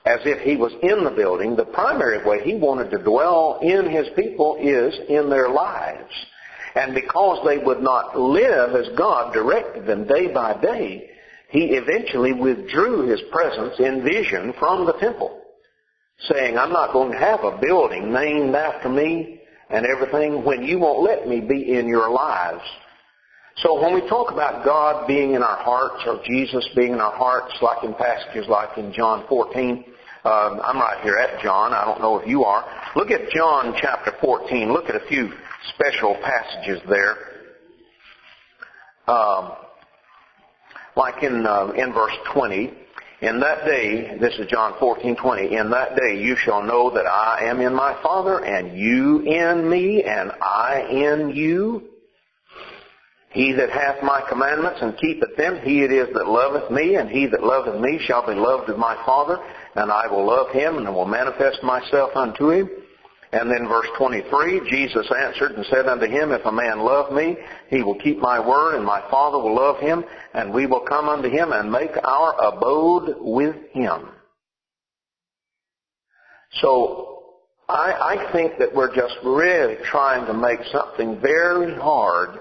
as 0.05 0.19
if 0.23 0.41
he 0.41 0.55
was 0.55 0.71
in 0.81 1.03
the 1.03 1.11
building. 1.11 1.55
The 1.55 1.65
primary 1.65 2.23
way 2.25 2.41
he 2.43 2.55
wanted 2.55 2.89
to 2.91 3.03
dwell 3.03 3.59
in 3.61 3.89
his 3.89 4.07
people 4.15 4.57
is 4.61 4.93
in 5.09 5.29
their 5.29 5.49
lives. 5.49 6.13
And 6.75 6.93
because 6.93 7.45
they 7.45 7.57
would 7.57 7.81
not 7.81 8.17
live 8.17 8.75
as 8.75 8.95
God 8.97 9.33
directed 9.33 9.85
them 9.85 10.07
day 10.07 10.31
by 10.33 10.59
day, 10.61 11.09
he 11.49 11.77
eventually 11.77 12.33
withdrew 12.33 13.07
his 13.07 13.21
presence 13.31 13.75
in 13.79 14.03
vision 14.03 14.53
from 14.59 14.85
the 14.85 14.93
temple, 14.93 15.41
saying, 16.29 16.57
I'm 16.57 16.73
not 16.73 16.93
going 16.93 17.11
to 17.11 17.17
have 17.17 17.43
a 17.43 17.57
building 17.61 18.11
named 18.11 18.55
after 18.55 18.89
me 18.89 19.41
and 19.69 19.85
everything 19.85 20.43
when 20.43 20.63
you 20.63 20.79
won't 20.79 21.03
let 21.03 21.27
me 21.27 21.39
be 21.39 21.77
in 21.77 21.87
your 21.87 22.09
lives. 22.09 22.63
So 23.57 23.81
when 23.81 23.93
we 23.93 24.07
talk 24.07 24.31
about 24.31 24.63
God 24.63 25.07
being 25.07 25.33
in 25.33 25.41
our 25.41 25.57
hearts 25.57 26.03
or 26.05 26.21
Jesus 26.25 26.67
being 26.75 26.93
in 26.93 26.99
our 26.99 27.15
hearts, 27.15 27.53
like 27.61 27.83
in 27.83 27.93
passages 27.95 28.45
like 28.47 28.77
in 28.77 28.93
John 28.93 29.25
14, 29.27 29.83
um, 30.25 30.61
I'm 30.63 30.77
right 30.77 30.99
here 31.03 31.15
at 31.15 31.41
John. 31.41 31.73
I 31.73 31.85
don't 31.85 32.01
know 32.01 32.17
if 32.19 32.27
you 32.27 32.43
are. 32.43 32.65
Look 32.95 33.09
at 33.09 33.29
John 33.31 33.73
chapter 33.79 34.11
14. 34.19 34.73
Look 34.73 34.89
at 34.89 34.95
a 34.95 35.07
few 35.07 35.31
special 35.73 36.15
passages 36.21 36.81
there. 36.89 37.15
Um, 39.07 39.53
like 40.97 41.23
in 41.23 41.45
uh, 41.45 41.67
in 41.67 41.93
verse 41.93 42.15
20, 42.33 42.73
in 43.21 43.39
that 43.39 43.65
day, 43.65 44.17
this 44.19 44.37
is 44.37 44.47
John 44.47 44.73
14:20. 44.73 45.51
In 45.51 45.69
that 45.71 45.95
day, 45.95 46.21
you 46.21 46.35
shall 46.35 46.61
know 46.61 46.89
that 46.91 47.07
I 47.07 47.45
am 47.45 47.61
in 47.61 47.73
my 47.73 47.95
Father, 48.03 48.43
and 48.43 48.77
you 48.77 49.21
in 49.21 49.69
me, 49.69 50.03
and 50.03 50.31
I 50.41 50.87
in 50.89 51.29
you. 51.29 51.83
He 53.29 53.53
that 53.53 53.69
hath 53.69 54.01
my 54.03 54.21
commandments 54.29 54.79
and 54.81 54.97
keepeth 54.97 55.35
them, 55.35 55.59
he 55.63 55.83
it 55.83 55.91
is 55.91 56.13
that 56.13 56.27
loveth 56.27 56.71
me, 56.71 56.95
and 56.95 57.09
he 57.09 57.27
that 57.27 57.43
loveth 57.43 57.79
me 57.79 57.99
shall 57.99 58.25
be 58.25 58.33
loved 58.33 58.69
of 58.69 58.77
my 58.77 58.95
Father, 59.05 59.37
and 59.75 59.91
I 59.91 60.07
will 60.07 60.25
love 60.25 60.49
him, 60.51 60.77
and 60.77 60.93
will 60.93 61.05
manifest 61.05 61.61
myself 61.63 62.15
unto 62.15 62.51
him. 62.51 62.69
And 63.31 63.51
then 63.51 63.67
verse 63.67 63.87
23, 63.97 64.69
Jesus 64.69 65.11
answered 65.11 65.51
and 65.51 65.65
said 65.65 65.87
unto 65.87 66.05
him, 66.07 66.31
If 66.31 66.45
a 66.45 66.51
man 66.51 66.79
love 66.79 67.11
me, 67.11 67.35
he 67.69 67.83
will 67.83 67.99
keep 67.99 68.19
my 68.19 68.39
word, 68.39 68.75
and 68.75 68.85
my 68.85 69.01
Father 69.11 69.37
will 69.37 69.55
love 69.55 69.79
him, 69.79 70.05
and 70.33 70.53
we 70.53 70.65
will 70.65 70.85
come 70.87 71.09
unto 71.09 71.29
him 71.29 71.51
and 71.51 71.69
make 71.71 71.91
our 72.03 72.35
abode 72.41 73.15
with 73.19 73.55
him. 73.73 74.09
So, 76.61 77.07
I, 77.67 78.15
I 78.17 78.31
think 78.31 78.53
that 78.59 78.73
we're 78.73 78.95
just 78.95 79.15
really 79.25 79.75
trying 79.83 80.25
to 80.27 80.33
make 80.33 80.59
something 80.71 81.19
very 81.19 81.75
hard 81.75 82.39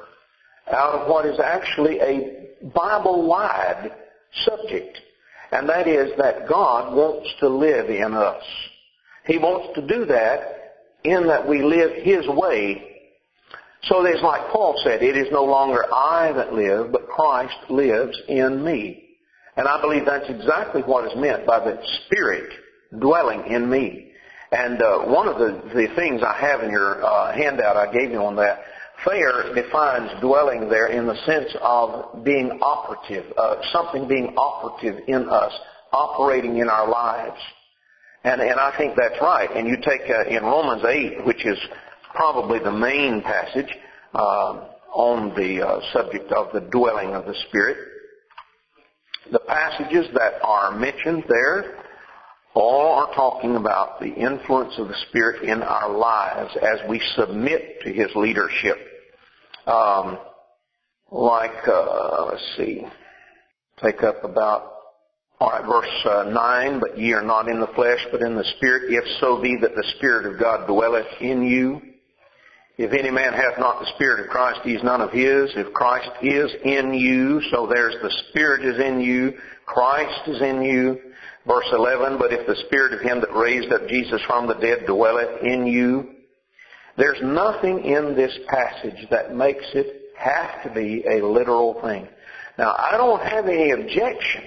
out 0.70 0.94
of 0.94 1.08
what 1.08 1.26
is 1.26 1.40
actually 1.40 1.98
a 1.98 2.46
Bible-wide 2.72 3.90
subject. 4.44 4.98
And 5.50 5.68
that 5.68 5.88
is 5.88 6.12
that 6.18 6.48
God 6.48 6.94
wants 6.94 7.28
to 7.40 7.48
live 7.48 7.90
in 7.90 8.14
us. 8.14 8.42
He 9.26 9.38
wants 9.38 9.74
to 9.74 9.86
do 9.86 10.04
that 10.06 10.65
in 11.10 11.26
that 11.28 11.46
we 11.46 11.62
live 11.62 11.92
His 12.02 12.26
way. 12.28 12.82
So 13.84 14.02
there's 14.02 14.22
like 14.22 14.50
Paul 14.50 14.80
said, 14.84 15.02
it 15.02 15.16
is 15.16 15.28
no 15.30 15.44
longer 15.44 15.84
I 15.94 16.32
that 16.32 16.52
live, 16.52 16.92
but 16.92 17.06
Christ 17.08 17.56
lives 17.70 18.20
in 18.28 18.64
me. 18.64 19.04
And 19.56 19.66
I 19.68 19.80
believe 19.80 20.04
that's 20.04 20.28
exactly 20.28 20.82
what 20.82 21.06
is 21.06 21.16
meant 21.16 21.46
by 21.46 21.60
the 21.60 21.78
Spirit 22.04 22.50
dwelling 22.98 23.46
in 23.46 23.70
me. 23.70 24.12
And 24.52 24.80
uh, 24.80 24.98
one 25.06 25.28
of 25.28 25.38
the, 25.38 25.62
the 25.74 25.88
things 25.96 26.22
I 26.22 26.38
have 26.40 26.62
in 26.62 26.70
your 26.70 27.04
uh, 27.04 27.34
handout 27.34 27.76
I 27.76 27.92
gave 27.92 28.10
you 28.10 28.18
on 28.18 28.36
that 28.36 28.60
Thayer 29.04 29.54
defines 29.54 30.10
dwelling 30.20 30.68
there 30.68 30.88
in 30.88 31.06
the 31.06 31.16
sense 31.26 31.54
of 31.60 32.24
being 32.24 32.58
operative, 32.62 33.32
uh, 33.36 33.56
something 33.72 34.08
being 34.08 34.34
operative 34.36 35.04
in 35.06 35.28
us, 35.28 35.52
operating 35.92 36.58
in 36.58 36.68
our 36.68 36.88
lives. 36.88 37.38
And, 38.26 38.40
and 38.40 38.58
I 38.58 38.76
think 38.76 38.96
that's 38.96 39.20
right. 39.22 39.48
And 39.54 39.68
you 39.68 39.76
take 39.76 40.10
uh, 40.10 40.24
in 40.28 40.42
Romans 40.42 40.84
8, 40.84 41.24
which 41.24 41.46
is 41.46 41.56
probably 42.12 42.58
the 42.58 42.72
main 42.72 43.22
passage 43.22 43.72
uh, 44.14 44.66
on 44.92 45.28
the 45.36 45.64
uh, 45.64 45.80
subject 45.92 46.32
of 46.32 46.48
the 46.52 46.68
dwelling 46.72 47.14
of 47.14 47.24
the 47.24 47.36
Spirit, 47.48 47.76
the 49.30 49.38
passages 49.38 50.06
that 50.14 50.42
are 50.42 50.76
mentioned 50.76 51.22
there 51.28 51.78
all 52.54 52.94
are 52.94 53.14
talking 53.14 53.54
about 53.54 54.00
the 54.00 54.12
influence 54.12 54.74
of 54.78 54.88
the 54.88 54.96
Spirit 55.08 55.44
in 55.44 55.62
our 55.62 55.96
lives 55.96 56.50
as 56.56 56.80
we 56.88 57.00
submit 57.14 57.80
to 57.82 57.92
His 57.92 58.08
leadership. 58.16 58.76
Um, 59.68 60.18
like, 61.12 61.68
uh, 61.68 62.26
let's 62.30 62.56
see, 62.56 62.82
take 63.80 64.02
up 64.02 64.24
about, 64.24 64.72
alright, 65.40 65.66
verse 65.66 66.06
uh, 66.06 66.30
9, 66.30 66.80
but 66.80 66.98
ye 66.98 67.12
are 67.12 67.22
not 67.22 67.48
in 67.48 67.60
the 67.60 67.66
flesh, 67.68 68.04
but 68.10 68.22
in 68.22 68.36
the 68.36 68.44
Spirit, 68.56 68.92
if 68.92 69.04
so 69.20 69.40
be 69.40 69.56
that 69.60 69.74
the 69.74 69.92
Spirit 69.96 70.26
of 70.26 70.40
God 70.40 70.66
dwelleth 70.66 71.20
in 71.20 71.42
you. 71.42 71.80
If 72.78 72.92
any 72.92 73.10
man 73.10 73.32
hath 73.32 73.58
not 73.58 73.80
the 73.80 73.90
Spirit 73.94 74.20
of 74.20 74.30
Christ, 74.30 74.60
he 74.62 74.74
is 74.74 74.82
none 74.82 75.00
of 75.00 75.10
his. 75.10 75.50
If 75.56 75.72
Christ 75.72 76.10
is 76.22 76.50
in 76.64 76.92
you, 76.92 77.40
so 77.50 77.66
there's 77.66 77.96
the 78.02 78.14
Spirit 78.28 78.64
is 78.64 78.78
in 78.78 79.00
you, 79.00 79.32
Christ 79.64 80.28
is 80.28 80.42
in 80.42 80.62
you. 80.62 81.00
Verse 81.46 81.66
11, 81.72 82.18
but 82.18 82.32
if 82.32 82.46
the 82.46 82.56
Spirit 82.66 82.92
of 82.92 83.00
Him 83.00 83.20
that 83.20 83.32
raised 83.32 83.72
up 83.72 83.86
Jesus 83.88 84.20
from 84.26 84.48
the 84.48 84.54
dead 84.54 84.84
dwelleth 84.86 85.42
in 85.42 85.64
you, 85.64 86.10
there's 86.98 87.22
nothing 87.22 87.84
in 87.84 88.16
this 88.16 88.36
passage 88.48 89.08
that 89.10 89.34
makes 89.34 89.64
it 89.74 90.10
have 90.18 90.62
to 90.64 90.70
be 90.74 91.04
a 91.06 91.24
literal 91.24 91.80
thing. 91.82 92.08
Now, 92.58 92.74
I 92.76 92.96
don't 92.96 93.22
have 93.22 93.46
any 93.46 93.70
objection 93.70 94.42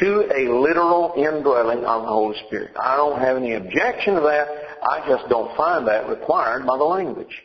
to 0.00 0.28
a 0.34 0.50
literal 0.60 1.14
indwelling 1.16 1.84
of 1.84 2.02
the 2.02 2.08
Holy 2.08 2.36
Spirit. 2.46 2.72
I 2.80 2.96
don't 2.96 3.20
have 3.20 3.36
any 3.36 3.54
objection 3.54 4.14
to 4.14 4.20
that. 4.20 4.48
I 4.82 5.06
just 5.08 5.28
don't 5.28 5.56
find 5.56 5.86
that 5.86 6.08
required 6.08 6.66
by 6.66 6.76
the 6.76 6.84
language. 6.84 7.42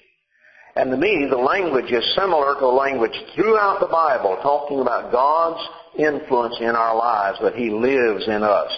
And 0.76 0.92
to 0.92 0.98
me, 0.98 1.28
the 1.30 1.38
language 1.38 1.92
is 1.92 2.04
similar 2.16 2.54
to 2.56 2.60
the 2.60 2.68
language 2.68 3.14
throughout 3.36 3.80
the 3.80 3.88
Bible 3.88 4.38
talking 4.42 4.80
about 4.80 5.12
God's 5.12 5.62
influence 5.98 6.56
in 6.60 6.76
our 6.76 6.96
lives, 6.96 7.38
that 7.42 7.56
He 7.56 7.70
lives 7.70 8.28
in 8.28 8.44
us. 8.44 8.72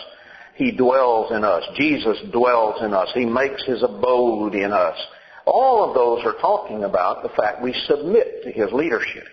He 0.56 0.72
dwells 0.72 1.32
in 1.32 1.44
us. 1.44 1.64
Jesus 1.76 2.18
dwells 2.32 2.82
in 2.82 2.94
us. 2.94 3.10
He 3.14 3.26
makes 3.26 3.64
His 3.66 3.84
abode 3.84 4.56
in 4.56 4.72
us. 4.72 4.98
All 5.46 5.88
of 5.88 5.96
those 5.96 6.26
are 6.26 6.40
talking 6.40 6.84
about 6.84 7.24
the 7.24 7.30
fact 7.30 7.62
we 7.62 7.74
submit 7.88 8.44
to 8.44 8.52
His 8.52 8.72
leadership. 8.72 9.26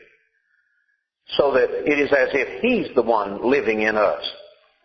So 1.37 1.53
that 1.53 1.71
it 1.71 1.99
is 1.99 2.11
as 2.13 2.29
if 2.33 2.63
He's 2.63 2.95
the 2.95 3.03
one 3.03 3.49
living 3.49 3.83
in 3.83 3.97
us. 3.97 4.23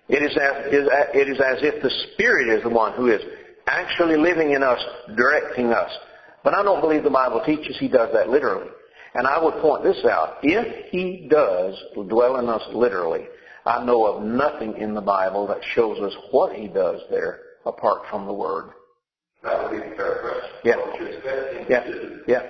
It 0.10 0.22
is 0.22 0.36
as, 0.36 0.74
it 1.16 1.30
is 1.30 1.40
as 1.40 1.60
if 1.62 1.82
the 1.82 1.90
Spirit 2.14 2.50
is 2.50 2.64
the 2.64 2.70
one 2.70 2.94
who 2.94 3.08
is 3.08 3.22
actually 3.68 4.18
living 4.18 4.52
in 4.52 4.62
us, 4.62 4.80
directing 5.16 5.72
us. 5.72 5.90
But 6.44 6.54
I 6.54 6.64
don't 6.64 6.82
believe 6.82 7.04
the 7.04 7.10
Bible 7.10 7.42
teaches 7.46 7.78
He 7.80 7.88
does 7.88 8.10
that 8.14 8.30
literally. 8.30 8.70
And 9.16 9.26
I 9.26 9.42
would 9.42 9.54
point 9.62 9.84
this 9.84 10.04
out. 10.06 10.38
If 10.44 10.90
He 10.92 11.28
does 11.30 11.76
dwell 12.10 12.38
in 12.40 12.50
us 12.50 12.62
literally, 12.74 13.26
I 13.66 13.84
know 13.86 14.06
of 14.06 14.24
nothing 14.24 14.76
in 14.78 14.94
the 14.94 15.02
Bible 15.02 15.48
that 15.48 15.64
shows 15.74 16.00
us 16.00 16.14
what 16.32 16.54
He 16.54 16.68
does 16.68 17.00
there 17.10 17.40
apart 17.66 18.02
from 18.10 18.26
the 18.26 18.34
Word. 18.34 18.72
That 19.44 19.72
would 19.72 19.82
be 19.82 19.96
fair 19.96 20.20
question. 20.22 20.50
Yeah. 20.66 20.76
What 20.78 21.00
you 21.00 21.06
expect 21.08 21.70
Yeah. 21.70 21.84
to 21.84 21.92
do, 21.94 22.24
Yeah. 22.28 22.44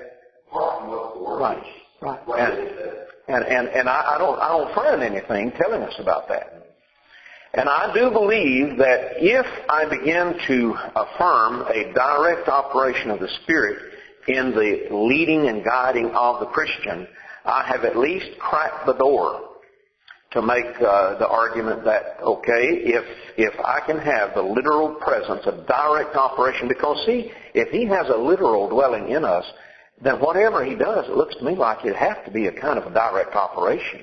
apart 0.50 0.80
from 0.80 0.90
what 0.90 1.14
the 1.14 1.20
word 1.24 1.40
Right. 1.40 1.64
Right. 2.02 2.28
What 2.28 2.40
And, 2.40 2.68
is? 2.68 3.08
And, 3.28 3.44
and, 3.46 3.68
and 3.70 3.90
I, 3.90 4.16
I 4.16 4.18
don't, 4.18 4.40
I 4.40 4.50
don't 4.50 4.76
find 4.76 5.02
anything 5.02 5.52
telling 5.58 5.82
us 5.82 5.94
about 6.00 6.28
that. 6.30 6.64
And 7.54 7.70
I 7.70 7.94
do 7.94 8.10
believe 8.10 8.78
that 8.80 9.14
if 9.18 9.46
I 9.70 9.86
begin 9.86 10.36
to 10.48 10.76
affirm 10.96 11.62
a 11.68 11.94
direct 11.94 12.48
operation 12.48 13.12
of 13.12 13.20
the 13.20 13.30
Spirit 13.44 13.78
in 14.28 14.52
the 14.52 14.88
leading 14.92 15.48
and 15.48 15.64
guiding 15.64 16.10
of 16.16 16.40
the 16.40 16.48
Christian, 16.48 17.08
I 17.46 17.64
have 17.68 17.84
at 17.84 17.98
least 17.98 18.40
cracked 18.40 18.86
the 18.88 18.94
door 18.94 19.42
to 20.32 20.42
make 20.42 20.66
uh, 20.82 21.20
the 21.20 21.28
argument 21.28 21.86
that 21.86 22.18
okay, 22.24 22.82
if 22.86 23.06
if 23.38 23.54
I 23.60 23.82
can 23.86 24.00
have 24.00 24.34
the 24.34 24.42
literal 24.42 24.96
presence, 24.96 25.46
a 25.46 25.64
direct 25.68 26.16
operation, 26.16 26.68
because 26.68 27.06
see, 27.06 27.32
if 27.54 27.70
he 27.70 27.86
has 27.86 28.10
a 28.10 28.18
literal 28.18 28.68
dwelling 28.68 29.10
in 29.10 29.24
us, 29.24 29.46
then 30.02 30.16
whatever 30.20 30.66
he 30.66 30.76
does, 30.76 31.06
it 31.08 31.16
looks 31.16 31.36
to 31.36 31.44
me 31.44 31.56
like 31.56 31.86
it 31.86 31.96
has 31.96 32.18
to 32.26 32.32
be 32.32 32.48
a 32.48 32.52
kind 32.52 32.78
of 32.78 32.86
a 32.86 32.94
direct 32.94 33.36
operation. 33.36 34.02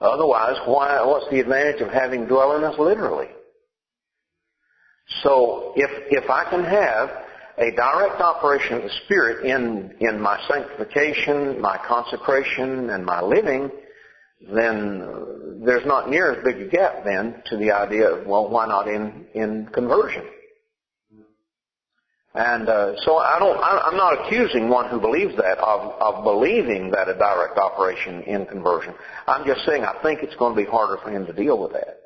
Otherwise, 0.00 0.56
why? 0.66 1.02
What's 1.04 1.30
the 1.30 1.40
advantage 1.40 1.80
of 1.80 1.88
having 1.88 2.26
dwell 2.26 2.56
in 2.56 2.64
us 2.64 2.78
literally? 2.78 3.28
So, 5.22 5.72
if 5.76 5.90
if 6.10 6.30
I 6.30 6.48
can 6.50 6.64
have 6.64 7.10
a 7.58 7.70
direct 7.76 8.20
operation 8.20 8.76
of 8.76 8.82
the 8.82 8.90
Spirit 9.04 9.46
in 9.46 9.94
in 10.00 10.20
my 10.20 10.40
sanctification, 10.48 11.60
my 11.60 11.78
consecration, 11.86 12.90
and 12.90 13.04
my 13.04 13.22
living, 13.22 13.70
then 14.52 15.62
there's 15.64 15.86
not 15.86 16.10
near 16.10 16.32
as 16.32 16.44
big 16.44 16.60
a 16.66 16.68
gap 16.68 17.04
then 17.04 17.42
to 17.46 17.56
the 17.56 17.70
idea 17.70 18.08
of 18.08 18.26
well, 18.26 18.48
why 18.48 18.66
not 18.66 18.88
in 18.88 19.26
in 19.34 19.66
conversion? 19.72 20.24
And 22.34 22.68
uh, 22.68 22.94
so 23.04 23.18
I 23.18 23.38
don't. 23.38 23.56
I'm 23.62 23.96
not 23.96 24.26
accusing 24.26 24.68
one 24.68 24.90
who 24.90 25.00
believes 25.00 25.36
that 25.36 25.58
of 25.58 25.92
of 26.00 26.24
believing 26.24 26.90
that 26.90 27.08
a 27.08 27.14
direct 27.14 27.58
operation 27.58 28.22
in 28.22 28.44
conversion. 28.46 28.92
I'm 29.28 29.46
just 29.46 29.64
saying 29.64 29.84
I 29.84 30.02
think 30.02 30.20
it's 30.22 30.34
going 30.34 30.56
to 30.56 30.60
be 30.60 30.68
harder 30.68 31.00
for 31.00 31.10
him 31.10 31.26
to 31.26 31.32
deal 31.32 31.62
with 31.62 31.72
that. 31.74 32.00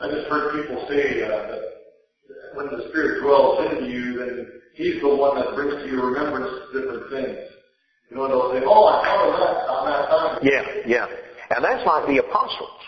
I 0.00 0.08
just 0.10 0.28
heard 0.28 0.62
people 0.62 0.86
say 0.88 1.24
uh, 1.24 1.28
that 1.28 1.62
when 2.54 2.66
the 2.66 2.88
Spirit 2.90 3.22
dwells 3.22 3.66
in 3.72 3.90
you, 3.90 4.18
then 4.18 4.46
He's 4.74 5.02
the 5.02 5.08
one 5.08 5.34
that 5.34 5.54
brings 5.56 5.74
to 5.74 5.90
your 5.90 6.06
remembrance 6.06 6.48
different 6.72 7.10
things. 7.10 7.38
You 8.10 8.16
know, 8.18 8.28
they'll 8.28 8.52
say, 8.52 8.64
"Oh, 8.64 8.86
I 8.86 9.02
thought 9.02 9.26
of 9.26 9.34
that 9.42 9.58
on 9.66 9.82
that 9.90 10.08
time." 10.08 10.38
Yeah, 10.42 10.62
yeah. 10.86 11.06
And 11.50 11.64
that's 11.64 11.84
like 11.84 12.06
the 12.06 12.18
apostles. 12.18 12.78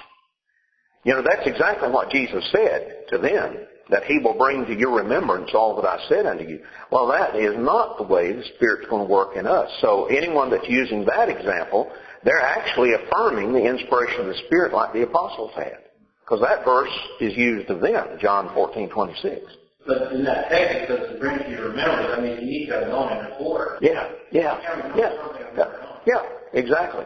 You 1.02 1.14
know, 1.14 1.22
that's 1.22 1.46
exactly 1.46 1.90
what 1.90 2.10
Jesus 2.10 2.48
said 2.50 3.10
to 3.10 3.18
them, 3.18 3.58
that 3.90 4.04
He 4.04 4.18
will 4.18 4.36
bring 4.36 4.64
to 4.66 4.74
your 4.74 4.96
remembrance 4.96 5.50
all 5.54 5.76
that 5.76 5.88
I 5.88 5.98
said 6.08 6.26
unto 6.26 6.44
you. 6.44 6.60
Well, 6.90 7.06
that 7.08 7.36
is 7.36 7.54
not 7.56 7.98
the 7.98 8.04
way 8.04 8.32
the 8.32 8.44
Spirit's 8.56 8.88
going 8.88 9.06
to 9.06 9.12
work 9.12 9.36
in 9.36 9.46
us. 9.46 9.70
So 9.80 10.06
anyone 10.06 10.50
that's 10.50 10.68
using 10.68 11.04
that 11.06 11.28
example, 11.28 11.92
they're 12.24 12.40
actually 12.40 12.92
affirming 12.94 13.52
the 13.52 13.64
inspiration 13.64 14.22
of 14.22 14.26
the 14.26 14.40
Spirit 14.46 14.72
like 14.72 14.92
the 14.92 15.02
apostles 15.02 15.52
had. 15.54 15.78
Because 16.24 16.40
that 16.40 16.64
verse 16.64 16.92
is 17.20 17.36
used 17.36 17.68
of 17.68 17.80
them, 17.80 18.18
John 18.20 18.50
14, 18.54 18.88
26. 18.88 19.42
But 19.86 20.12
in 20.12 20.24
that 20.24 20.48
text, 20.48 20.74
it 20.74 20.88
says 20.88 21.12
to 21.12 21.20
bring 21.20 21.38
to 21.38 21.50
your 21.50 21.68
remembrance. 21.68 22.14
I 22.16 22.20
mean, 22.20 22.40
you 22.40 22.46
need 22.46 22.66
to 22.68 22.80
have 22.80 22.88
known 22.88 23.12
it 23.12 23.30
before. 23.30 23.78
Yeah, 23.82 24.08
yeah, 24.32 24.58
yeah, 24.96 25.12
yeah, 25.56 25.64
yeah, 26.06 26.22
exactly. 26.54 27.04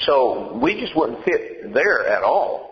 So 0.00 0.58
we 0.62 0.78
just 0.78 0.94
wouldn't 0.94 1.24
fit 1.24 1.72
there 1.72 2.06
at 2.06 2.22
all. 2.22 2.71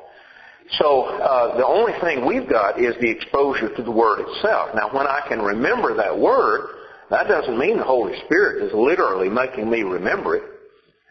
So 0.79 1.03
uh, 1.03 1.57
the 1.57 1.67
only 1.67 1.93
thing 2.01 2.25
we've 2.25 2.49
got 2.49 2.81
is 2.81 2.95
the 3.01 3.11
exposure 3.11 3.75
to 3.75 3.83
the 3.83 3.91
Word 3.91 4.21
itself. 4.21 4.71
Now, 4.75 4.95
when 4.95 5.07
I 5.07 5.21
can 5.29 5.41
remember 5.41 5.95
that 5.97 6.17
Word, 6.17 6.69
that 7.11 7.27
doesn't 7.27 7.59
mean 7.59 7.79
the 7.79 7.85
Holy 7.85 8.15
Spirit 8.27 8.63
is 8.63 8.73
literally 8.73 9.29
making 9.29 9.69
me 9.69 9.83
remember 9.83 10.37
it. 10.37 10.43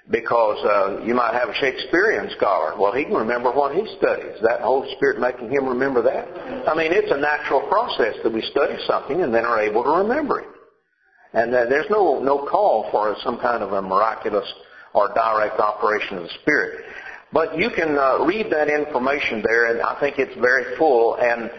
Because 0.10 0.58
uh, 0.66 1.06
you 1.06 1.14
might 1.14 1.34
have 1.34 1.50
a 1.50 1.54
Shakespearean 1.54 2.32
scholar. 2.36 2.76
Well, 2.80 2.94
he 2.94 3.04
can 3.04 3.14
remember 3.14 3.52
what 3.52 3.76
he 3.76 3.86
studies. 3.98 4.42
That 4.42 4.62
Holy 4.62 4.92
Spirit 4.96 5.20
making 5.20 5.52
him 5.52 5.68
remember 5.68 6.02
that. 6.02 6.68
I 6.68 6.74
mean, 6.74 6.92
it's 6.92 7.12
a 7.12 7.18
natural 7.18 7.62
process 7.68 8.16
that 8.24 8.34
we 8.34 8.42
study 8.50 8.76
something 8.88 9.22
and 9.22 9.32
then 9.32 9.46
are 9.46 9.62
able 9.62 9.84
to 9.84 9.90
remember 9.90 10.40
it. 10.40 10.48
And 11.34 11.54
uh, 11.54 11.66
there's 11.66 11.86
no 11.92 12.20
no 12.24 12.48
call 12.48 12.90
for 12.90 13.16
some 13.24 13.38
kind 13.38 13.62
of 13.62 13.74
a 13.74 13.82
miraculous 13.84 14.52
or 14.94 15.14
direct 15.14 15.60
operation 15.60 16.18
of 16.18 16.24
the 16.24 16.30
Spirit. 16.42 16.86
But 17.32 17.58
you 17.58 17.70
can 17.70 17.98
uh, 17.98 18.26
read 18.26 18.52
that 18.52 18.70
information 18.70 19.44
there, 19.46 19.72
and 19.72 19.82
I 19.82 20.00
think 20.00 20.18
it's 20.18 20.36
very 20.40 20.76
full. 20.78 21.16
And 21.16 21.52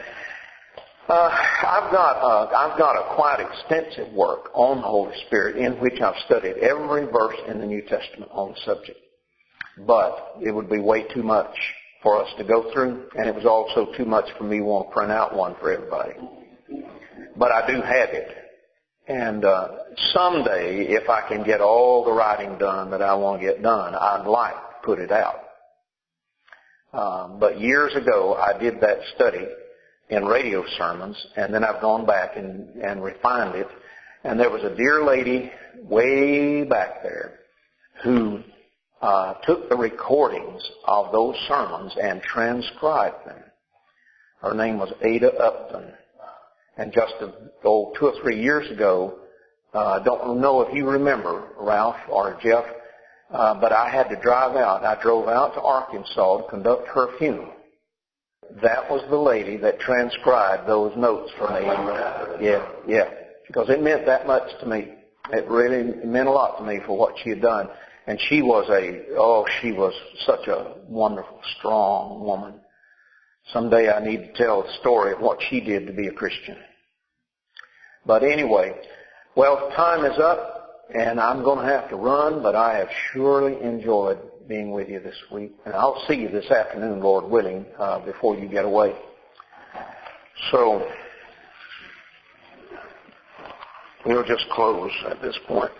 uh, 1.08 1.30
I've 1.32 1.92
got 1.92 2.16
uh, 2.22 2.56
I've 2.56 2.78
got 2.78 2.96
a 2.96 3.14
quite 3.14 3.38
extensive 3.40 4.12
work 4.12 4.50
on 4.54 4.78
the 4.78 4.86
Holy 4.86 5.14
Spirit 5.26 5.56
in 5.56 5.74
which 5.80 6.00
I've 6.00 6.20
studied 6.26 6.56
every 6.58 7.06
verse 7.06 7.36
in 7.48 7.60
the 7.60 7.66
New 7.66 7.82
Testament 7.82 8.30
on 8.32 8.52
the 8.52 8.60
subject. 8.64 8.98
But 9.86 10.36
it 10.42 10.52
would 10.52 10.68
be 10.68 10.80
way 10.80 11.04
too 11.14 11.22
much 11.22 11.54
for 12.02 12.20
us 12.20 12.28
to 12.38 12.44
go 12.44 12.72
through, 12.72 13.08
and 13.14 13.28
it 13.28 13.34
was 13.34 13.46
also 13.46 13.92
too 13.96 14.04
much 14.04 14.26
for 14.38 14.44
me 14.44 14.58
to 14.58 14.64
want 14.64 14.88
to 14.88 14.92
print 14.92 15.12
out 15.12 15.36
one 15.36 15.54
for 15.60 15.72
everybody. 15.72 16.12
But 17.36 17.52
I 17.52 17.66
do 17.66 17.80
have 17.80 18.08
it, 18.10 18.36
and 19.06 19.44
uh, 19.44 19.68
someday, 20.12 20.86
if 20.88 21.08
I 21.08 21.28
can 21.28 21.44
get 21.44 21.60
all 21.60 22.04
the 22.04 22.12
writing 22.12 22.58
done 22.58 22.90
that 22.90 23.02
I 23.02 23.14
want 23.14 23.40
to 23.40 23.46
get 23.46 23.62
done, 23.62 23.94
I'd 23.94 24.26
like 24.26 24.54
to 24.54 24.86
put 24.86 24.98
it 24.98 25.12
out. 25.12 25.49
Um, 26.92 27.38
but 27.38 27.60
years 27.60 27.94
ago, 27.94 28.34
I 28.34 28.58
did 28.58 28.80
that 28.80 28.98
study 29.14 29.46
in 30.08 30.24
radio 30.24 30.64
sermons, 30.76 31.16
and 31.36 31.54
then 31.54 31.62
I've 31.64 31.80
gone 31.80 32.04
back 32.04 32.36
and, 32.36 32.68
and 32.82 33.02
refined 33.02 33.54
it. 33.54 33.68
And 34.24 34.38
there 34.38 34.50
was 34.50 34.64
a 34.64 34.74
dear 34.76 35.04
lady 35.04 35.50
way 35.82 36.64
back 36.64 37.02
there 37.02 37.38
who 38.02 38.42
uh, 39.00 39.34
took 39.44 39.68
the 39.68 39.76
recordings 39.76 40.62
of 40.86 41.12
those 41.12 41.36
sermons 41.48 41.92
and 42.02 42.20
transcribed 42.22 43.26
them. 43.26 43.42
Her 44.42 44.54
name 44.54 44.78
was 44.78 44.92
Ada 45.02 45.32
Upton. 45.34 45.92
And 46.76 46.92
just 46.92 47.12
a, 47.20 47.32
oh, 47.64 47.92
two 47.98 48.06
or 48.06 48.14
three 48.22 48.42
years 48.42 48.70
ago, 48.70 49.18
uh, 49.74 50.00
don't 50.00 50.40
know 50.40 50.62
if 50.62 50.74
you 50.74 50.88
remember, 50.88 51.48
Ralph 51.58 51.96
or 52.08 52.38
Jeff, 52.42 52.64
uh, 53.32 53.54
but 53.60 53.72
I 53.72 53.88
had 53.88 54.08
to 54.08 54.20
drive 54.20 54.56
out. 54.56 54.84
I 54.84 55.00
drove 55.02 55.28
out 55.28 55.54
to 55.54 55.60
Arkansas 55.60 56.42
to 56.42 56.50
conduct 56.50 56.88
her 56.88 57.16
funeral 57.18 57.52
that 58.62 58.90
was 58.90 59.02
the 59.10 59.16
lady 59.16 59.56
that 59.58 59.78
transcribed 59.80 60.68
those 60.68 60.96
notes 60.96 61.30
for 61.38 61.48
me. 61.48 61.66
Yeah, 62.44 62.66
yeah. 62.86 63.10
Because 63.46 63.68
it 63.68 63.82
meant 63.82 64.06
that 64.06 64.26
much 64.26 64.48
to 64.60 64.66
me. 64.66 64.94
It 65.32 65.48
really 65.48 66.04
meant 66.04 66.28
a 66.28 66.32
lot 66.32 66.58
to 66.58 66.64
me 66.64 66.80
for 66.86 66.96
what 66.96 67.14
she 67.22 67.30
had 67.30 67.40
done. 67.40 67.68
And 68.06 68.18
she 68.28 68.42
was 68.42 68.68
a, 68.70 69.14
oh, 69.16 69.46
she 69.60 69.72
was 69.72 69.92
such 70.26 70.48
a 70.48 70.74
wonderful, 70.88 71.40
strong 71.58 72.24
woman. 72.24 72.54
Someday 73.52 73.90
I 73.90 74.04
need 74.04 74.18
to 74.18 74.32
tell 74.32 74.62
the 74.62 74.72
story 74.80 75.12
of 75.12 75.20
what 75.20 75.38
she 75.48 75.60
did 75.60 75.86
to 75.86 75.92
be 75.92 76.08
a 76.08 76.12
Christian. 76.12 76.56
But 78.04 78.22
anyway, 78.22 78.74
well, 79.36 79.70
time 79.76 80.04
is 80.04 80.18
up 80.18 80.59
and 80.94 81.20
I'm 81.20 81.42
going 81.42 81.64
to 81.64 81.72
have 81.72 81.88
to 81.90 81.96
run, 81.96 82.42
but 82.42 82.54
I 82.54 82.78
have 82.78 82.88
surely 83.12 83.60
enjoyed 83.62 84.18
being 84.48 84.72
with 84.72 84.88
you 84.88 85.00
this 85.00 85.16
week. 85.32 85.52
And 85.64 85.74
I'll 85.74 86.02
see 86.08 86.14
you 86.14 86.28
this 86.28 86.50
afternoon, 86.50 87.00
Lord 87.00 87.24
willing, 87.24 87.64
uh, 87.78 88.00
before 88.00 88.36
you 88.36 88.48
get 88.48 88.64
away. 88.64 88.94
So, 90.50 90.88
we'll 94.04 94.24
just 94.24 94.44
close 94.50 94.90
at 95.08 95.22
this 95.22 95.38
point. 95.46 95.70